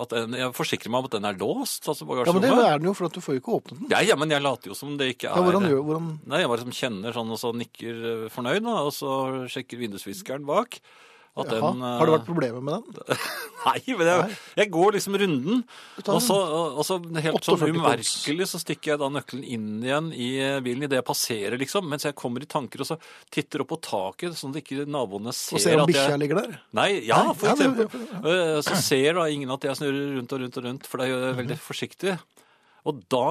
at 0.00 0.14
den, 0.14 0.38
Jeg 0.40 0.54
forsikrer 0.56 0.88
meg 0.94 1.02
om 1.02 1.08
at 1.10 1.16
den 1.18 1.28
er 1.28 1.36
låst, 1.36 1.84
altså 1.84 2.06
ja, 2.06 2.08
men 2.08 2.16
det 2.16 2.24
bagasjerommet. 2.24 2.64
er 2.70 2.80
den 2.80 2.88
jo, 2.88 2.94
for 2.96 3.10
at 3.10 3.18
du 3.18 3.20
får 3.20 3.36
jo 3.36 3.42
ikke 3.42 3.56
åpnet 3.58 3.82
den. 3.82 3.90
Ja, 3.92 4.00
ja, 4.08 4.16
men 4.16 4.32
jeg 4.32 4.40
later 4.46 4.72
jo 4.72 4.78
som 4.78 4.96
det 4.96 5.10
ikke 5.18 5.28
er 5.28 5.36
Ja, 5.36 5.44
hvordan 5.44 5.68
gjør 5.68 5.84
hvordan 5.90 6.08
Nei, 6.32 6.40
jeg 6.40 6.52
bare 6.54 6.62
liksom 6.62 6.78
kjenner 6.80 7.18
sånn, 7.18 7.34
og 7.36 7.42
så 7.42 7.52
nikker 7.60 8.00
øh, 8.14 8.24
fornøyd, 8.32 8.64
da, 8.64 8.78
og 8.88 8.94
så 8.96 9.12
sjekker 9.52 9.82
vindusviskeren 9.84 10.48
bak. 10.48 10.80
At 11.40 11.50
Jaha, 11.54 11.70
den, 11.72 11.80
Har 11.86 12.06
det 12.10 12.14
vært 12.14 12.26
problemer 12.28 12.62
med 12.64 12.74
den? 12.76 13.18
Nei, 13.66 13.80
men 13.98 14.06
jeg, 14.08 14.36
jeg 14.56 14.70
går 14.72 14.94
liksom 14.96 15.16
runden, 15.20 15.58
og 16.06 16.20
så, 16.24 16.36
og 16.80 16.80
så 16.88 16.96
helt 17.20 17.44
sånn 17.44 17.58
48 17.60 17.74
umerkelig 17.76 18.46
så 18.48 18.60
stikker 18.62 18.94
jeg 18.94 19.00
da 19.02 19.08
nøkkelen 19.12 19.44
inn 19.44 19.66
igjen 19.84 20.08
i 20.16 20.30
bilen 20.64 20.86
idet 20.86 21.00
jeg 21.00 21.06
passerer, 21.10 21.58
liksom, 21.60 21.88
mens 21.92 22.06
jeg 22.08 22.16
kommer 22.16 22.40
i 22.40 22.48
tanker 22.48 22.80
og 22.84 22.88
så 22.88 22.96
titter 23.30 23.64
opp 23.66 23.72
på 23.74 23.80
taket, 23.84 24.38
sånn 24.40 24.54
at 24.56 24.62
ikke 24.62 24.86
naboene 24.88 25.34
ser, 25.36 25.58
Og 25.58 25.64
ser 25.66 25.76
om 25.76 25.84
at 25.84 25.92
bikkja 25.92 26.16
ligger 26.20 26.40
der? 26.40 26.58
Nei, 26.80 26.88
ja, 27.10 27.20
for 27.34 27.52
eksempel. 27.52 27.90
Eh, 28.24 28.56
Så 28.64 28.76
ser 28.80 29.14
da 29.20 29.28
ingen 29.28 29.50
at 29.52 29.62
jeg 29.68 29.76
snurrer 29.76 30.16
rundt 30.16 30.32
og 30.32 30.40
rundt 30.46 30.56
og 30.60 30.64
rundt, 30.70 30.86
for 30.88 30.98
det 31.04 31.10
jeg 31.12 31.20
Mhm. 31.20 31.38
veldig 31.42 31.58
forsiktig. 31.60 32.18
Og 32.88 33.02
da, 33.12 33.24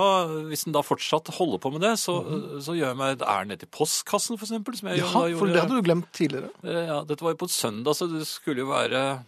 hvis 0.49 0.63
den 0.67 0.73
da 0.75 0.81
fortsatt 0.85 1.31
holder 1.39 1.57
på 1.63 1.71
med 1.73 1.81
det, 1.81 1.95
så, 1.97 2.19
så 2.61 2.75
gjør 2.77 2.91
jeg 2.91 2.97
meg 2.99 3.15
et 3.17 3.23
ærend 3.25 3.49
ned 3.49 3.59
til 3.63 3.69
postkassen, 3.73 4.37
Mhm. 4.37 4.97
Ja, 5.01 5.09
da 5.09 5.37
for 5.39 5.47
det 5.49 5.61
hadde 5.63 5.75
du 5.79 5.81
glemt 5.87 6.09
tidligere. 6.13 6.49
Eh, 6.63 6.85
Ja, 6.85 6.99
dette 7.03 7.21
var 7.25 7.33
jo 7.33 7.39
på 7.41 7.49
et 7.49 7.55
søndag, 7.55 7.95
så 7.97 8.05
det 8.11 8.27
skulle 8.29 8.61
jo 8.61 8.69
være 8.69 9.23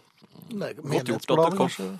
Nei, 0.54 0.72
Godt 0.74 1.04
gjort 1.10 1.26
at 1.26 1.28
det 1.28 1.58
kom. 1.58 1.58
kanskje? 1.68 1.98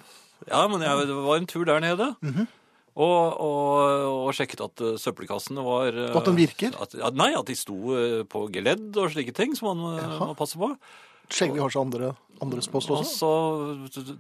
Ja, 0.49 0.67
men 0.69 0.81
jeg, 0.83 1.07
det 1.07 1.15
var 1.15 1.37
en 1.37 1.47
tur 1.47 1.65
der 1.65 1.81
nede. 1.81 2.15
Mhm. 2.23 2.47
og, 2.95 3.41
og, 3.41 4.27
og 4.29 4.35
sjekket 4.37 4.61
at 4.61 4.81
uh, 4.85 4.97
søppelkassene 5.01 5.63
var 5.65 5.93
At 6.15 6.25
de 6.29 6.35
virker? 6.37 6.75
At, 6.81 6.93
nei, 7.17 7.33
at 7.39 7.47
de 7.47 7.55
sto 7.57 7.75
på 8.29 8.43
geledd 8.53 8.97
og 9.01 9.11
slike 9.15 9.33
ting 9.35 9.55
som 9.57 9.73
man 9.81 9.97
Jaha. 9.99 10.27
må 10.31 10.37
passe 10.37 10.59
på. 10.61 10.69
Sjekker 11.33 11.57
vi 11.59 11.71
seg 11.73 11.81
andre, 11.83 12.11
andres 12.43 12.69
post 12.69 12.91
Og 12.93 13.05
så 13.09 13.31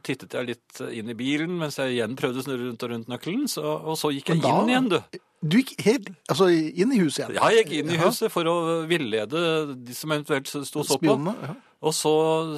tittet 0.06 0.32
jeg 0.38 0.46
litt 0.52 0.80
inn 0.94 1.10
i 1.12 1.16
bilen 1.18 1.58
mens 1.60 1.76
jeg 1.80 1.96
igjen 1.98 2.16
prøvde 2.18 2.40
å 2.40 2.46
snurre 2.46 2.68
rundt 2.70 2.86
og 2.86 2.90
rundt 2.94 3.10
nøkkelen. 3.12 3.44
Så, 3.50 3.62
og 3.62 3.98
så 4.00 4.12
gikk 4.14 4.32
jeg 4.32 4.42
da- 4.44 4.54
inn 4.62 4.72
igjen, 4.72 4.88
du. 4.94 5.20
Du 5.42 5.56
gikk 5.58 5.72
helt 5.82 6.08
Altså 6.30 6.46
inn 6.54 6.92
i 6.94 7.00
huset 7.02 7.24
igjen? 7.24 7.34
Ja, 7.40 7.48
jeg 7.50 7.66
gikk 7.66 7.72
inn 7.82 7.90
i 7.90 7.98
huset 7.98 8.30
for 8.30 8.46
å 8.46 8.56
villede 8.86 9.42
de 9.74 9.94
som 9.98 10.12
eventuelt 10.14 10.46
sto 10.46 10.84
så 10.86 10.98
på. 11.02 11.16
Ja. 11.42 11.54
Og 11.82 11.92
så 11.98 12.12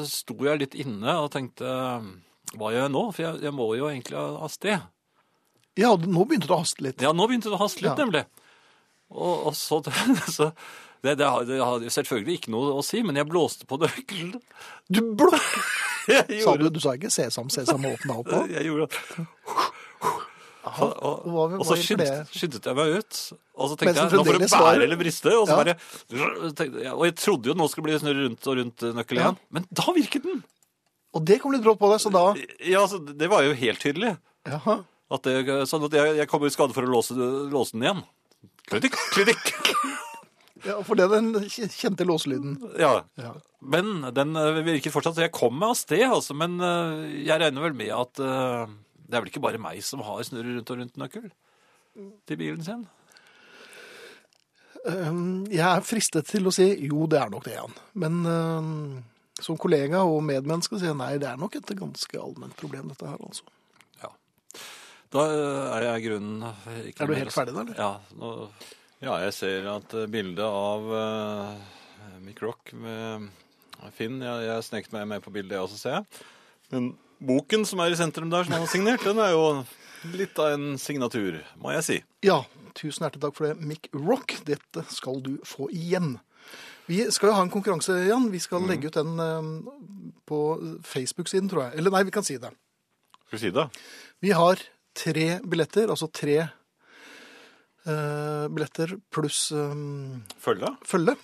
sto 0.04 0.36
jeg 0.44 0.60
litt 0.60 0.74
inne 0.84 1.14
og 1.22 1.30
tenkte 1.32 1.64
hva 2.54 2.68
gjør 2.70 2.84
jeg 2.84 2.92
nå? 2.94 3.04
For 3.16 3.22
jeg, 3.24 3.40
jeg 3.48 3.54
må 3.56 3.70
jo 3.78 3.88
egentlig 3.88 4.18
av 4.20 4.50
sted. 4.52 4.78
ja, 5.80 5.94
nå 5.96 6.26
begynte 6.28 6.46
det 6.46 6.54
å 6.54 6.60
haste 6.60 6.84
litt. 6.84 7.00
Ja, 7.02 7.10
nå 7.16 7.24
begynte 7.26 7.48
det 7.50 7.56
å 7.56 7.62
haste 7.64 7.82
litt, 7.82 7.96
Ja. 7.96 8.04
nemlig. 8.04 8.26
Og, 9.14 9.46
og 9.48 9.54
så, 9.56 9.80
så 10.36 10.50
det, 11.04 11.14
det, 11.20 11.28
det 11.50 11.58
hadde 11.60 11.90
selvfølgelig 11.92 12.38
ikke 12.40 12.52
noe 12.54 12.74
å 12.78 12.82
si, 12.84 13.02
men 13.04 13.18
jeg 13.20 13.28
blåste 13.30 13.68
på 13.68 13.78
nøkkelen. 13.82 14.38
Du 14.88 15.00
blå... 15.20 15.30
Sa 16.44 16.52
du, 16.60 16.66
du 16.68 16.80
sa 16.84 16.92
ikke 16.98 17.08
sesam, 17.12 17.48
sesam, 17.52 17.84
åpna 17.88 18.18
opp 18.20 18.28
nå? 18.28 18.40
Jeg 18.58 18.66
gjorde 18.68 18.90
det. 18.92 19.22
Aha, 20.64 20.86
Og, 21.04 21.28
og, 21.60 21.62
så 21.68 21.76
skyndet 21.80 22.64
jeg 22.64 22.76
meg 22.76 22.94
ut. 22.98 23.18
Og 23.60 23.68
så 23.70 23.76
tenkte 23.76 24.00
jeg, 24.00 24.12
nå 24.16 24.24
får 24.24 24.38
det 24.40 24.48
bære 24.52 24.84
eller 24.86 25.00
briste. 25.00 25.32
Og, 25.36 25.44
så 25.48 25.52
Ja. 25.52 25.58
bare, 25.60 25.74
jeg- 26.08 26.92
og 26.94 27.04
jeg 27.04 27.14
trodde 27.20 27.50
jo 27.50 27.56
nå 27.56 27.66
skulle 27.68 27.88
bli 27.90 27.98
snurre 28.00 28.24
rundt 28.26 28.48
og 28.48 28.56
rundt 28.60 28.84
nøkkelen 28.96 29.20
Ja. 29.20 29.26
igjen. 29.32 29.38
Men 29.58 29.66
da 29.80 29.84
virket 29.96 30.24
den! 30.24 30.40
Og 31.14 31.24
det 31.28 31.36
kom 31.42 31.52
litt 31.52 31.62
brått 31.64 31.78
på 31.80 31.90
deg, 31.92 32.00
så 32.00 32.10
da 32.12 32.24
Ja, 32.64 32.86
så 32.90 32.98
det 33.04 33.28
var 33.30 33.44
jo 33.44 33.52
helt 33.60 33.80
tydelig. 33.84 34.16
Jaha. 34.48 34.78
At 35.12 35.22
det, 35.28 35.44
sånn 35.68 35.84
at 35.84 35.92
jeg, 36.00 36.16
jeg 36.16 36.28
kom 36.32 36.44
i 36.44 36.52
skade 36.52 36.72
for 36.76 36.82
å 36.88 36.92
låse, 36.96 37.12
låse 37.52 37.76
den 37.76 37.84
igjen. 37.84 38.04
Klinikk, 38.72 38.96
klinikk. 39.12 39.52
Ja, 40.64 40.78
for 40.86 40.96
det 40.98 41.06
er 41.06 41.14
den 41.14 41.48
kjente 41.48 42.06
låselyden. 42.08 42.56
Ja. 42.80 43.04
Ja. 43.20 43.34
Men 43.60 44.02
den 44.16 44.34
virker 44.66 44.92
fortsatt, 44.94 45.16
så 45.18 45.26
jeg 45.26 45.34
kom 45.36 45.56
meg 45.60 45.72
av 45.74 45.78
sted, 45.80 46.04
altså. 46.08 46.36
Men 46.36 46.58
eh, 46.60 47.22
jeg 47.26 47.40
regner 47.40 47.66
vel 47.66 47.76
med 47.78 47.92
at 47.96 48.20
eh, 48.24 48.74
det 49.04 49.16
er 49.16 49.24
vel 49.24 49.32
ikke 49.32 49.44
bare 49.44 49.62
meg 49.62 49.80
som 49.84 50.04
har 50.04 50.22
snurrer 50.24 50.58
rundt 50.58 50.74
og 50.74 50.80
rundt 50.80 51.00
nøkkel 51.00 51.30
til 52.26 52.40
bilen 52.40 52.64
sin. 52.66 52.86
Um, 54.84 55.44
Jeg 55.48 55.64
er 55.64 55.84
fristet 55.86 56.26
til 56.28 56.48
å 56.48 56.52
si 56.52 56.66
jo, 56.88 57.06
det 57.08 57.20
er 57.22 57.30
nok 57.32 57.46
det, 57.46 57.54
Jan. 57.56 57.76
Men 58.00 58.24
som 59.42 59.58
kollega 59.58 60.04
og 60.06 60.22
medmenneske 60.26 60.78
sier 60.78 60.92
jeg 60.92 61.00
nei, 61.00 61.16
det 61.18 61.28
er 61.30 61.40
nok 61.40 61.56
et 61.58 61.74
ganske 61.78 62.20
allment 62.20 62.54
problem, 62.58 62.90
dette 62.92 63.08
her, 63.08 63.18
altså. 63.18 63.46
Ja. 64.02 64.12
Da 65.14 65.26
eh, 65.32 65.66
er 65.74 65.86
jeg 65.88 66.06
grunnen 66.08 66.46
eh, 66.46 66.88
Er 66.94 67.10
du 67.10 67.16
helt 67.18 67.34
ferdig 67.34 67.56
da, 67.56 67.64
eller? 67.64 67.78
Ja. 67.78 67.90
Nå, 68.20 68.32
ja, 69.04 69.14
jeg 69.26 69.34
ser 69.36 69.66
at 69.68 69.94
eh, 69.96 70.08
bildet 70.10 70.44
av 70.44 70.86
uh, 70.88 72.18
Mick 72.24 72.40
Rock 72.44 72.72
med 72.72 73.28
Finn 73.92 74.20
Jeg, 74.24 74.44
jeg 74.46 74.64
sneket 74.64 74.94
meg 74.94 75.08
med 75.10 75.24
på 75.24 75.32
bildet, 75.34 75.58
jeg 75.58 75.66
også, 75.66 75.80
ser 75.80 75.96
jeg. 75.98 76.22
Men 76.72 76.92
boken 77.24 77.66
som 77.68 77.82
er 77.84 77.92
i 77.92 77.98
sentrum 77.98 78.30
der, 78.32 78.46
som 78.46 78.56
han 78.56 78.64
har 78.64 78.72
signert, 78.72 79.04
den 79.04 79.20
er 79.20 79.34
jo 79.34 79.44
litt 80.16 80.38
av 80.40 80.54
en 80.56 80.78
signatur, 80.80 81.42
må 81.60 81.74
jeg 81.74 81.84
si. 81.84 81.98
Ja, 82.24 82.42
tusen 82.76 83.04
hjertelig 83.04 83.26
takk 83.26 83.36
for 83.36 83.48
det, 83.50 83.58
Mick 83.60 83.90
Rock. 83.92 84.38
Dette 84.48 84.86
skal 84.92 85.20
du 85.24 85.34
få 85.48 85.68
igjen. 85.72 86.16
Vi 86.88 87.00
skal 87.12 87.30
jo 87.30 87.36
ha 87.38 87.44
en 87.44 87.52
konkurranse, 87.52 87.96
Jan. 88.08 88.30
Vi 88.32 88.40
skal 88.42 88.66
legge 88.68 88.88
ut 88.88 88.96
den 88.98 89.20
um, 89.20 89.52
på 90.28 90.40
Facebook-siden, 90.84 91.48
tror 91.52 91.66
jeg. 91.66 91.80
Eller 91.80 91.94
nei, 91.94 92.04
vi 92.08 92.12
kan 92.14 92.26
si 92.26 92.36
det. 92.40 92.52
Skal 93.26 93.38
vi 93.38 93.44
si 93.46 93.52
det? 93.54 93.68
Vi 94.24 94.34
har 94.36 94.60
tre 94.96 95.28
billetter, 95.44 95.88
altså 95.92 96.10
tre 96.12 96.36
eh, 96.44 96.52
billetter 97.84 98.96
pluss 99.12 99.50
um, 99.52 100.22
Følge? 100.40 100.70
følge. 100.88 101.16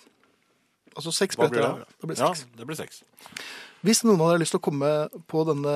Altså 0.96 1.12
seks 1.14 1.36
Hva 1.38 1.48
blir 1.48 1.60
billetter. 1.62 1.78
det? 1.78 1.86
da. 1.88 2.00
Det 2.00 2.08
blir 2.10 2.18
Ja, 2.20 2.32
det 2.58 2.66
blir 2.68 2.76
seks. 2.76 3.02
Hvis 3.80 4.02
noen 4.04 4.20
hadde 4.20 4.42
lyst 4.42 4.52
til 4.52 4.60
å 4.60 4.66
komme 4.66 4.88
på 5.30 5.40
denne 5.48 5.74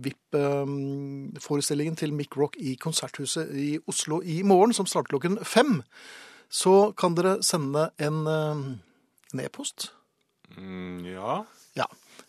VIP-forestillingen 0.00 1.96
til 2.00 2.14
Mick 2.16 2.36
Rock 2.38 2.56
i 2.56 2.76
Konserthuset 2.80 3.50
i 3.52 3.78
Oslo 3.90 4.20
i 4.24 4.40
morgen, 4.46 4.72
som 4.72 4.86
starter 4.88 5.12
klokken 5.12 5.36
fem, 5.44 5.82
så 6.50 6.92
kan 6.96 7.14
dere 7.18 7.38
sende 7.46 7.90
en 8.00 8.22
eh, 8.26 8.64
en 9.34 9.40
e-post 9.44 9.90
Mm, 10.58 11.04
ja. 11.06 11.44
ja, 11.78 11.84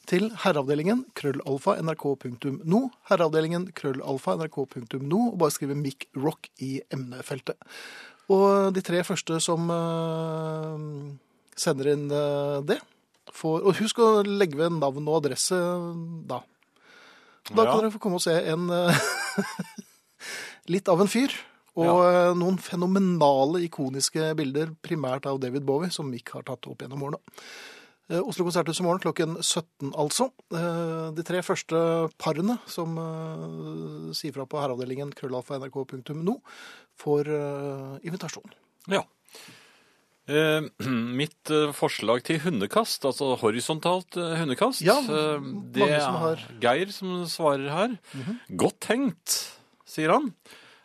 til 0.10 0.30
herreavdelingen 0.44 1.04
krøllalfa 1.18 1.76
nrk.no, 1.84 2.80
herreavdelingen 3.10 3.68
krøllalfa 3.78 4.36
nrk.no, 4.40 5.20
og 5.32 5.38
bare 5.42 5.54
skrive 5.54 5.78
Mick 5.78 6.08
Rock 6.18 6.50
i 6.64 6.80
emnefeltet. 6.94 7.58
Og 8.32 8.72
de 8.76 8.82
tre 8.86 9.04
første 9.04 9.38
som 9.44 9.68
eh, 9.76 10.86
sender 11.60 11.92
inn 11.94 12.08
eh, 12.16 12.62
det, 12.68 12.80
får 13.32 13.64
Og 13.70 13.78
husk 13.80 14.00
å 14.04 14.08
legge 14.28 14.58
ved 14.60 14.74
navn 14.76 15.06
og 15.08 15.22
adresse 15.22 15.56
da. 16.28 16.42
Da 17.52 17.64
Ja. 17.64 17.72
kan 17.72 17.80
dere 17.80 17.92
få 17.94 18.02
komme 18.04 18.18
og 18.20 18.24
se 18.26 18.34
en 18.52 18.66
eh, 18.76 19.06
litt 20.74 20.90
av 20.92 21.02
en 21.04 21.12
fyr. 21.12 21.32
Og 21.80 21.88
ja. 22.04 22.34
noen 22.36 22.58
fenomenale, 22.60 23.62
ikoniske 23.64 24.34
bilder, 24.36 24.74
primært 24.84 25.30
av 25.30 25.40
David 25.40 25.64
Bowie, 25.64 25.88
som 25.94 26.10
Mick 26.12 26.34
har 26.36 26.44
tatt 26.44 26.68
opp 26.68 26.84
gjennom 26.84 27.06
årene. 27.08 27.22
Eh, 28.12 28.20
Oslo 28.28 28.44
Konserthus 28.44 28.82
i 28.82 28.84
morgen 28.84 29.00
klokken 29.04 29.38
17, 29.40 29.94
altså. 29.96 30.30
Eh, 30.52 31.12
De 31.16 31.24
tre 31.28 31.40
første 31.46 31.80
parene 32.20 32.58
som 32.70 32.98
eh, 33.00 34.12
sier 34.18 34.36
fra 34.36 34.46
på 34.50 34.60
herreavdelingen 34.60 35.14
krøllalfa.nrk.no, 35.16 36.36
får 37.02 37.30
invitasjon. 38.06 38.52
Ja. 38.92 39.04
Eh, 40.32 40.68
mitt 41.22 41.52
forslag 41.78 42.24
til 42.28 42.42
hundekast, 42.44 43.06
altså 43.08 43.32
horisontalt 43.42 44.20
hundekast, 44.20 44.84
Ja, 44.86 45.00
det 45.02 45.88
har- 46.04 46.36
er 46.36 46.44
Geir 46.62 46.92
som 46.94 47.24
svarer 47.32 47.70
her. 47.74 47.96
Godt 48.60 48.80
tenkt, 48.90 49.40
sier 49.88 50.12
han. 50.18 50.34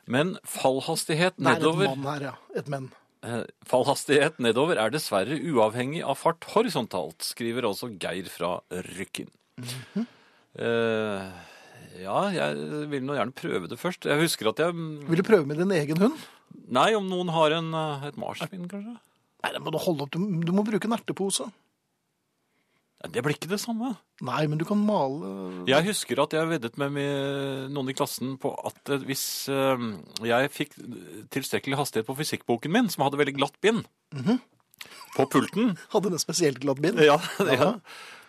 Men 0.07 0.37
fallhastighet 0.47 1.35
Det 1.37 1.57
er 1.59 1.67
et 1.67 1.99
mann 1.99 2.07
her, 2.07 2.23
ja. 2.31 2.35
Et 2.55 2.69
menn. 2.71 2.93
Eh, 3.27 3.43
Fallhastighet 3.67 4.39
nedover 4.43 4.79
er 4.79 4.93
dessverre 4.95 5.35
uavhengig 5.51 6.05
av 6.07 6.19
fart 6.21 6.47
horisontalt, 6.53 7.25
skriver 7.27 7.67
altså 7.67 7.89
Geir 7.99 8.29
fra 8.31 8.53
Rykken. 8.71 9.31
eh, 10.55 11.27
ja, 12.05 12.19
jeg 12.37 12.89
vil 12.93 13.05
nå 13.07 13.17
gjerne 13.19 13.35
prøve 13.37 13.71
det 13.73 13.81
først. 13.81 14.07
Jeg 14.07 14.21
husker 14.23 14.53
at 14.53 14.63
jeg 14.63 14.77
Vil 14.77 15.23
du 15.23 15.27
prøve 15.27 15.49
med 15.49 15.59
din 15.63 15.75
egen 15.75 15.99
hund? 16.05 16.27
Nei, 16.71 16.91
om 16.97 17.07
noen 17.11 17.31
har 17.35 17.57
en, 17.59 17.73
eh, 17.75 18.09
et 18.13 18.19
marsvin, 18.21 18.69
kanskje? 18.71 18.97
Nei, 19.43 19.53
det 19.53 19.63
må 19.63 19.73
du 19.75 19.79
holde 19.83 20.07
opp. 20.07 20.11
Du, 20.15 20.19
du 20.21 20.53
må 20.55 20.65
bruke 20.67 20.87
en 20.89 20.97
ertepose. 20.97 21.49
Det 23.13 23.23
blir 23.25 23.37
ikke 23.37 23.51
det 23.51 23.61
samme. 23.63 23.95
Nei, 24.27 24.47
men 24.49 24.59
du 24.61 24.65
kan 24.69 24.81
male 24.81 25.67
Jeg 25.69 25.85
husker 25.91 26.23
at 26.25 26.33
jeg 26.37 26.49
veddet 26.49 26.79
med 26.81 27.71
noen 27.75 27.93
i 27.93 27.97
klassen 27.97 28.37
på 28.41 28.53
at 28.67 28.93
eh, 28.95 29.03
hvis 29.09 29.25
eh, 29.53 29.87
jeg 30.25 30.53
fikk 30.55 30.77
tilstrekkelig 31.35 31.81
hastighet 31.83 32.09
på 32.09 32.17
fysikkboken 32.19 32.73
min, 32.73 32.91
som 32.93 33.05
hadde 33.07 33.21
veldig 33.21 33.37
glatt 33.37 33.59
bind, 33.65 33.85
på 35.17 35.27
pulten 35.33 35.75
Hadde 35.95 36.13
den 36.13 36.23
spesielt 36.23 36.61
glatt 36.63 36.81
bind. 36.83 37.01
Ja, 37.05 37.19
ja. 37.53 37.75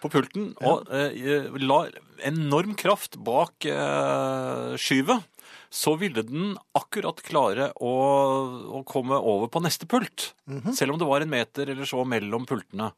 På 0.02 0.12
pulten. 0.14 0.52
Og 0.62 0.88
eh, 0.94 1.50
la 1.64 1.82
enorm 2.28 2.76
kraft 2.78 3.18
bak 3.26 3.66
eh, 3.68 4.76
skyvet. 4.80 5.26
Så 5.74 5.98
ville 6.00 6.24
den 6.24 6.54
akkurat 6.78 7.20
klare 7.26 7.72
å, 7.84 7.94
å 8.80 8.84
komme 8.88 9.18
over 9.20 9.50
på 9.52 9.62
neste 9.66 9.88
pult. 9.90 10.32
Selv 10.78 10.96
om 10.96 11.02
det 11.02 11.08
var 11.10 11.24
en 11.24 11.32
meter 11.32 11.74
eller 11.74 11.88
så 11.88 12.06
mellom 12.08 12.46
pultene. 12.48 12.92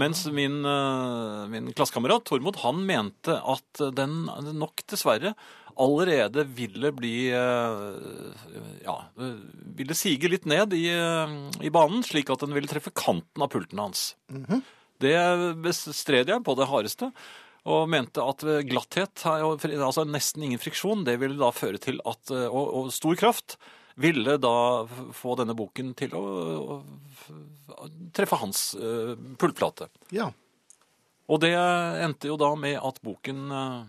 Mens 0.00 0.24
min, 0.32 0.64
eh, 0.64 1.48
min 1.52 1.72
klassekamerat 1.72 2.24
Tormod 2.24 2.56
han 2.62 2.80
mente 2.88 3.34
at 3.36 3.82
den 3.96 4.24
nok 4.56 4.84
dessverre 4.88 5.34
allerede 5.80 6.44
ville 6.52 6.92
bli 6.96 7.16
eh, 7.32 8.56
Ja, 8.84 8.96
ville 9.76 9.96
sige 9.96 10.30
litt 10.32 10.48
ned 10.48 10.72
i, 10.76 10.86
eh, 10.92 11.36
i 11.60 11.72
banen, 11.72 12.04
slik 12.06 12.32
at 12.32 12.44
den 12.44 12.56
ville 12.56 12.70
treffe 12.70 12.94
kanten 12.94 13.44
av 13.44 13.52
pulten 13.52 13.80
hans. 13.82 14.12
Det 15.02 15.16
bestred 15.64 16.28
jeg 16.30 16.44
på 16.46 16.54
det 16.54 16.68
hardeste, 16.70 17.10
og 17.66 17.88
mente 17.90 18.22
at 18.22 18.42
glatthet, 18.66 19.22
altså 19.26 20.04
nesten 20.06 20.44
ingen 20.46 20.62
friksjon, 20.62 21.04
det 21.06 21.16
ville 21.22 21.38
da 21.38 21.50
føre 21.54 21.80
til 21.82 21.98
at 22.06 22.30
Og, 22.30 22.62
og 22.62 22.92
stor 22.94 23.18
kraft 23.18 23.56
ville 24.00 24.36
da 24.40 24.54
få 25.14 25.36
denne 25.40 25.56
boken 25.58 25.92
til 25.98 26.14
å, 26.16 26.24
å 27.76 27.88
treffe 28.14 28.38
hans 28.40 28.72
uh, 28.78 29.14
pultplate. 29.40 29.88
Ja. 30.14 30.30
Og 31.32 31.42
det 31.44 31.54
endte 31.54 32.30
jo 32.32 32.38
da 32.40 32.52
med 32.58 32.78
at 32.80 33.00
boken 33.04 33.44
uh, 33.52 33.84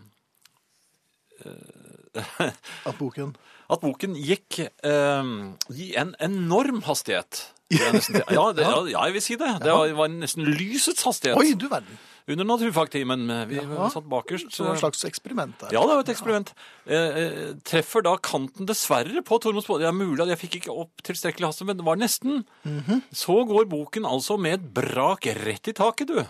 At 2.87 2.99
boken 2.99 3.33
At 3.73 3.81
boken 3.81 4.13
gikk 4.15 4.61
uh, 4.85 5.25
i 5.73 5.89
en 5.99 6.13
enorm 6.23 6.83
hastighet. 6.87 7.47
nesten. 7.93 8.21
Ja, 8.29 8.51
det, 8.55 8.65
ja, 8.65 8.81
jeg 9.05 9.13
vil 9.17 9.23
si 9.23 9.37
det. 9.39 9.51
Det 9.63 9.71
var, 9.73 9.93
var 9.97 10.11
nesten 10.11 10.45
lysets 10.45 11.05
hastighet. 11.07 11.39
Oi, 11.39 11.53
du 11.57 11.67
verden. 11.71 11.97
Under 12.27 12.45
naturfagtimen. 12.47 13.25
Vi 13.49 13.57
Jaha. 13.59 13.89
satt 13.91 14.05
bakerst. 14.07 14.51
Så 14.53 14.63
det 14.63 14.69
var 14.69 14.75
et 14.77 14.83
slags 14.85 15.03
eksperiment 15.09 15.57
der. 15.59 15.73
Ja, 15.75 15.81
det 15.83 15.95
var 15.97 16.03
et 16.05 16.11
eksperiment. 16.13 16.53
Ja. 16.87 17.01
eh, 17.19 17.49
treffer 17.67 18.03
da 18.05 18.15
kanten 18.17 18.65
dessverre 18.69 19.23
på 19.27 19.39
Tormods 19.43 19.67
båt. 19.67 19.81
Det 19.83 19.89
er 19.89 19.97
mulig 19.97 20.21
at 20.23 20.31
jeg 20.35 20.39
fikk 20.45 20.55
ikke 20.61 20.77
opp 20.85 21.03
tilstrekkelig 21.03 21.49
hastighet, 21.49 21.67
men 21.73 21.77
det 21.81 21.85
var 21.89 21.99
nesten. 21.99 22.45
Mhm. 22.63 23.01
Så 23.11 23.41
går 23.49 23.67
boken 23.71 24.05
altså 24.07 24.39
med 24.39 24.53
et 24.61 24.73
brak 24.73 25.27
rett 25.43 25.67
i 25.67 25.73
taket, 25.75 26.07
du. 26.07 26.23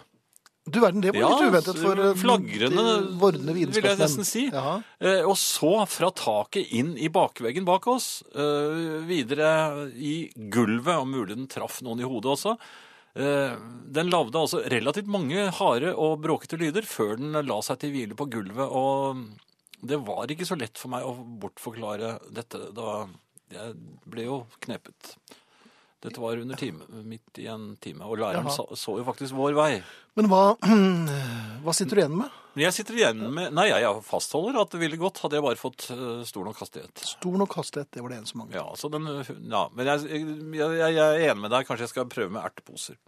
Du 0.65 0.79
verden, 0.79 1.01
det 1.03 1.11
var 1.11 1.19
Ja, 1.19 1.27
litt 1.27 1.51
uventet 1.51 1.77
for 1.81 1.99
eh, 1.99 2.13
flagrende, 2.15 2.83
de 3.03 3.17
vordende 3.19 3.53
vil 3.53 3.67
jeg 3.73 3.97
nesten 3.99 4.23
si. 4.23 4.45
Ja. 4.47 4.77
Eh, 5.03 5.19
og 5.27 5.35
så 5.35 5.73
fra 5.91 6.07
taket 6.15 6.71
inn 6.71 6.93
i 6.97 7.09
bakveggen 7.11 7.65
bak 7.67 7.85
oss, 7.91 8.23
eh, 8.33 9.03
videre 9.03 9.91
i 9.93 10.31
gulvet, 10.49 10.95
om 11.03 11.11
mulig 11.11 11.35
den 11.35 11.47
traff 11.51 11.81
noen 11.83 11.99
i 11.99 12.07
hodet 12.07 12.31
også. 12.37 12.55
Eh, 13.13 13.55
den 13.93 14.09
lagde 14.09 14.39
altså 14.39 14.63
relativt 14.73 15.09
mange 15.11 15.45
harde 15.59 15.91
og 15.93 16.21
bråkete 16.23 16.57
lyder 16.57 16.87
før 16.87 17.19
den 17.19 17.37
la 17.45 17.59
seg 17.65 17.81
til 17.83 17.93
hvile 17.93 18.17
på 18.17 18.25
gulvet, 18.33 18.65
og 18.65 19.21
det 19.85 19.99
var 20.01 20.31
ikke 20.31 20.47
så 20.47 20.57
lett 20.57 20.79
for 20.79 20.93
meg 20.93 21.05
å 21.05 21.13
bortforklare 21.43 22.15
dette 22.33 22.71
da 22.73 23.03
jeg 23.53 23.75
ble 24.09 24.25
jo 24.25 24.37
knepet. 24.63 25.13
Dette 26.03 26.19
var 26.19 26.39
under 26.41 26.59
time, 26.59 26.83
midt 27.07 27.39
i 27.39 27.45
en 27.47 27.73
time, 27.81 28.03
og 28.03 28.19
læreren 28.19 28.49
så, 28.51 28.65
så 28.75 28.97
jo 28.99 29.05
faktisk 29.07 29.35
vår 29.37 29.55
vei. 29.55 29.73
Men 30.19 30.27
hva, 30.29 30.41
hva 31.63 31.75
sitter 31.75 31.95
du 31.95 32.01
igjen 32.03 32.17
med? 32.19 32.39
Jeg 32.59 32.75
sitter 32.75 32.97
igjen 32.99 33.21
med 33.33 33.55
Nei, 33.55 33.69
jeg 33.71 34.01
fastholder 34.05 34.59
at 34.61 34.75
det 34.75 34.81
ville 34.83 34.99
gått 35.01 35.23
hadde 35.23 35.39
jeg 35.39 35.45
bare 35.45 35.57
fått 35.57 35.87
eh, 35.95 36.21
stor 36.27 36.45
nok 36.45 36.59
hastighet. 36.61 37.05
Stor 37.15 37.37
nok 37.39 37.55
hastighet, 37.57 37.89
det 37.95 38.03
var 38.03 38.13
det 38.13 38.19
eneste 38.19 38.37
mange. 38.41 38.53
Ja, 38.57 38.67
så 38.77 38.91
den, 38.93 39.07
ja 39.49 39.63
men 39.73 39.89
jeg, 39.89 40.25
jeg, 40.59 40.75
jeg 40.83 40.99
er 41.07 41.23
enig 41.31 41.45
med 41.45 41.55
deg. 41.55 41.65
Kanskje 41.69 41.87
jeg 41.87 41.93
skal 41.95 42.11
prøve 42.11 42.35
med 42.35 42.43
erteposer. 42.43 42.99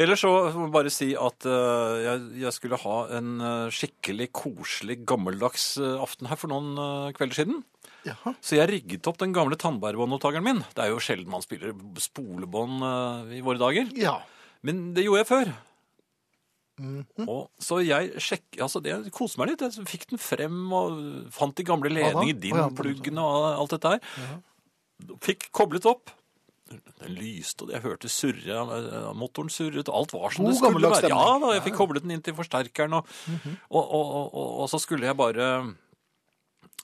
Ellers 0.00 0.22
så 0.24 0.30
må 0.54 0.68
jeg 0.70 0.74
bare 0.78 0.94
si 0.94 1.10
at 1.20 1.44
uh, 1.44 1.98
jeg, 2.00 2.22
jeg 2.46 2.56
skulle 2.56 2.78
ha 2.80 2.96
en 3.18 3.34
eh, 3.44 3.74
skikkelig 3.74 4.30
koselig, 4.32 5.02
gammeldags 5.04 5.74
aften 5.82 6.30
her 6.30 6.40
for 6.40 6.54
noen 6.54 7.12
kvelder 7.18 7.42
siden. 7.42 7.60
Jaha. 8.06 8.32
Så 8.42 8.56
jeg 8.58 8.70
rigget 8.70 9.06
opp 9.06 9.18
den 9.20 9.34
gamle 9.34 9.58
tannbærebåndopptakeren 9.60 10.46
min. 10.46 10.62
Det 10.74 10.84
er 10.84 10.90
jo 10.90 11.02
sjelden 11.02 11.30
man 11.30 11.44
spiller 11.44 11.74
spolebånd 12.02 12.82
eh, 12.88 13.36
i 13.38 13.42
våre 13.46 13.60
dager. 13.62 13.92
Ja. 13.98 14.16
Men 14.66 14.88
det 14.96 15.04
gjorde 15.06 15.22
jeg 15.22 15.30
før. 15.30 15.52
Mhm. 16.82 17.28
Og 17.28 17.44
så 17.62 17.78
jeg 17.84 18.16
sjekk, 18.22 18.46
altså 18.64 18.80
det 18.82 18.96
koste 19.14 19.38
meg 19.38 19.52
litt. 19.52 19.62
Jeg 19.66 19.86
fikk 19.90 20.08
den 20.10 20.22
frem 20.22 20.64
og 20.74 20.96
fant 21.34 21.54
de 21.58 21.66
gamle 21.68 21.92
ledningene, 21.92 22.40
DIN-pluggene 22.42 23.22
og 23.22 23.46
alt 23.52 23.76
dette 23.76 23.94
her. 23.94 24.42
Fikk 25.22 25.50
koblet 25.54 25.86
opp. 25.90 26.10
Den 27.02 27.12
lyste, 27.18 27.66
og 27.66 27.72
jeg 27.74 27.82
hørte 27.84 28.08
surre, 28.08 28.58
eh, 28.78 29.08
motoren 29.18 29.50
surret, 29.52 29.90
og 29.90 29.96
alt 29.98 30.14
var 30.14 30.32
som 30.32 30.46
God 30.46 30.54
det 30.54 30.60
skulle 30.62 30.90
være. 30.94 31.10
Ja 31.12 31.38
da, 31.42 31.50
jeg 31.52 31.64
fikk 31.66 31.76
koblet 31.76 32.06
den 32.06 32.14
inn 32.16 32.22
til 32.24 32.32
forsterkeren, 32.38 32.94
og, 32.96 33.10
og, 33.68 33.82
og, 33.82 34.06
og, 34.32 34.46
og 34.64 34.70
så 34.72 34.80
skulle 34.80 35.04
jeg 35.10 35.18
bare 35.18 35.48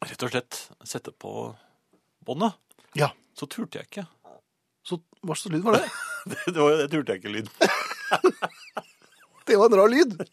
rett 0.06 0.22
og 0.22 0.30
slett 0.30 0.70
sette 0.86 1.10
på 1.12 1.56
båndet. 2.26 2.52
ja. 2.94 3.10
Så 3.38 3.46
turte 3.46 3.78
jeg 3.78 3.86
ikke. 3.86 4.02
Så 4.82 4.98
hva 5.22 5.34
slags 5.38 5.52
lyd 5.54 5.62
var 5.62 5.72
det? 5.78 5.86
Det, 6.28 6.36
det, 6.52 6.58
var, 6.60 6.70
det 6.80 6.88
turte 6.90 7.12
jeg 7.14 7.20
ikke 7.22 7.34
lyd. 7.36 7.48
Det 9.46 9.54
var 9.56 9.66
en 9.70 9.76
rar 9.78 9.88
lyd. 9.92 10.16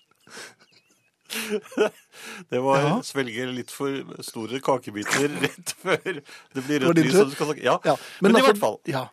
Det 2.49 2.59
var 2.59 2.79
Ja. 2.81 3.01
svelge 3.05 3.45
litt 3.53 3.71
for 3.71 3.89
store 4.25 4.59
kakebiter 4.63 5.27
rett 5.41 5.73
før 5.81 5.97
det 6.03 6.23
blir 6.65 6.79
var 6.85 6.93
rødt 6.93 7.05
lys. 7.05 7.15
og 7.21 7.29
du 7.29 7.35
skal 7.35 7.45
snakke- 7.51 7.63
Ja. 7.63 7.77
Ja. 7.85 7.95
Men, 8.21 8.31
i 8.31 8.33
altså- 8.39 8.51
hvert 8.51 8.59
fall. 8.63 8.79
Ja. 8.85 9.05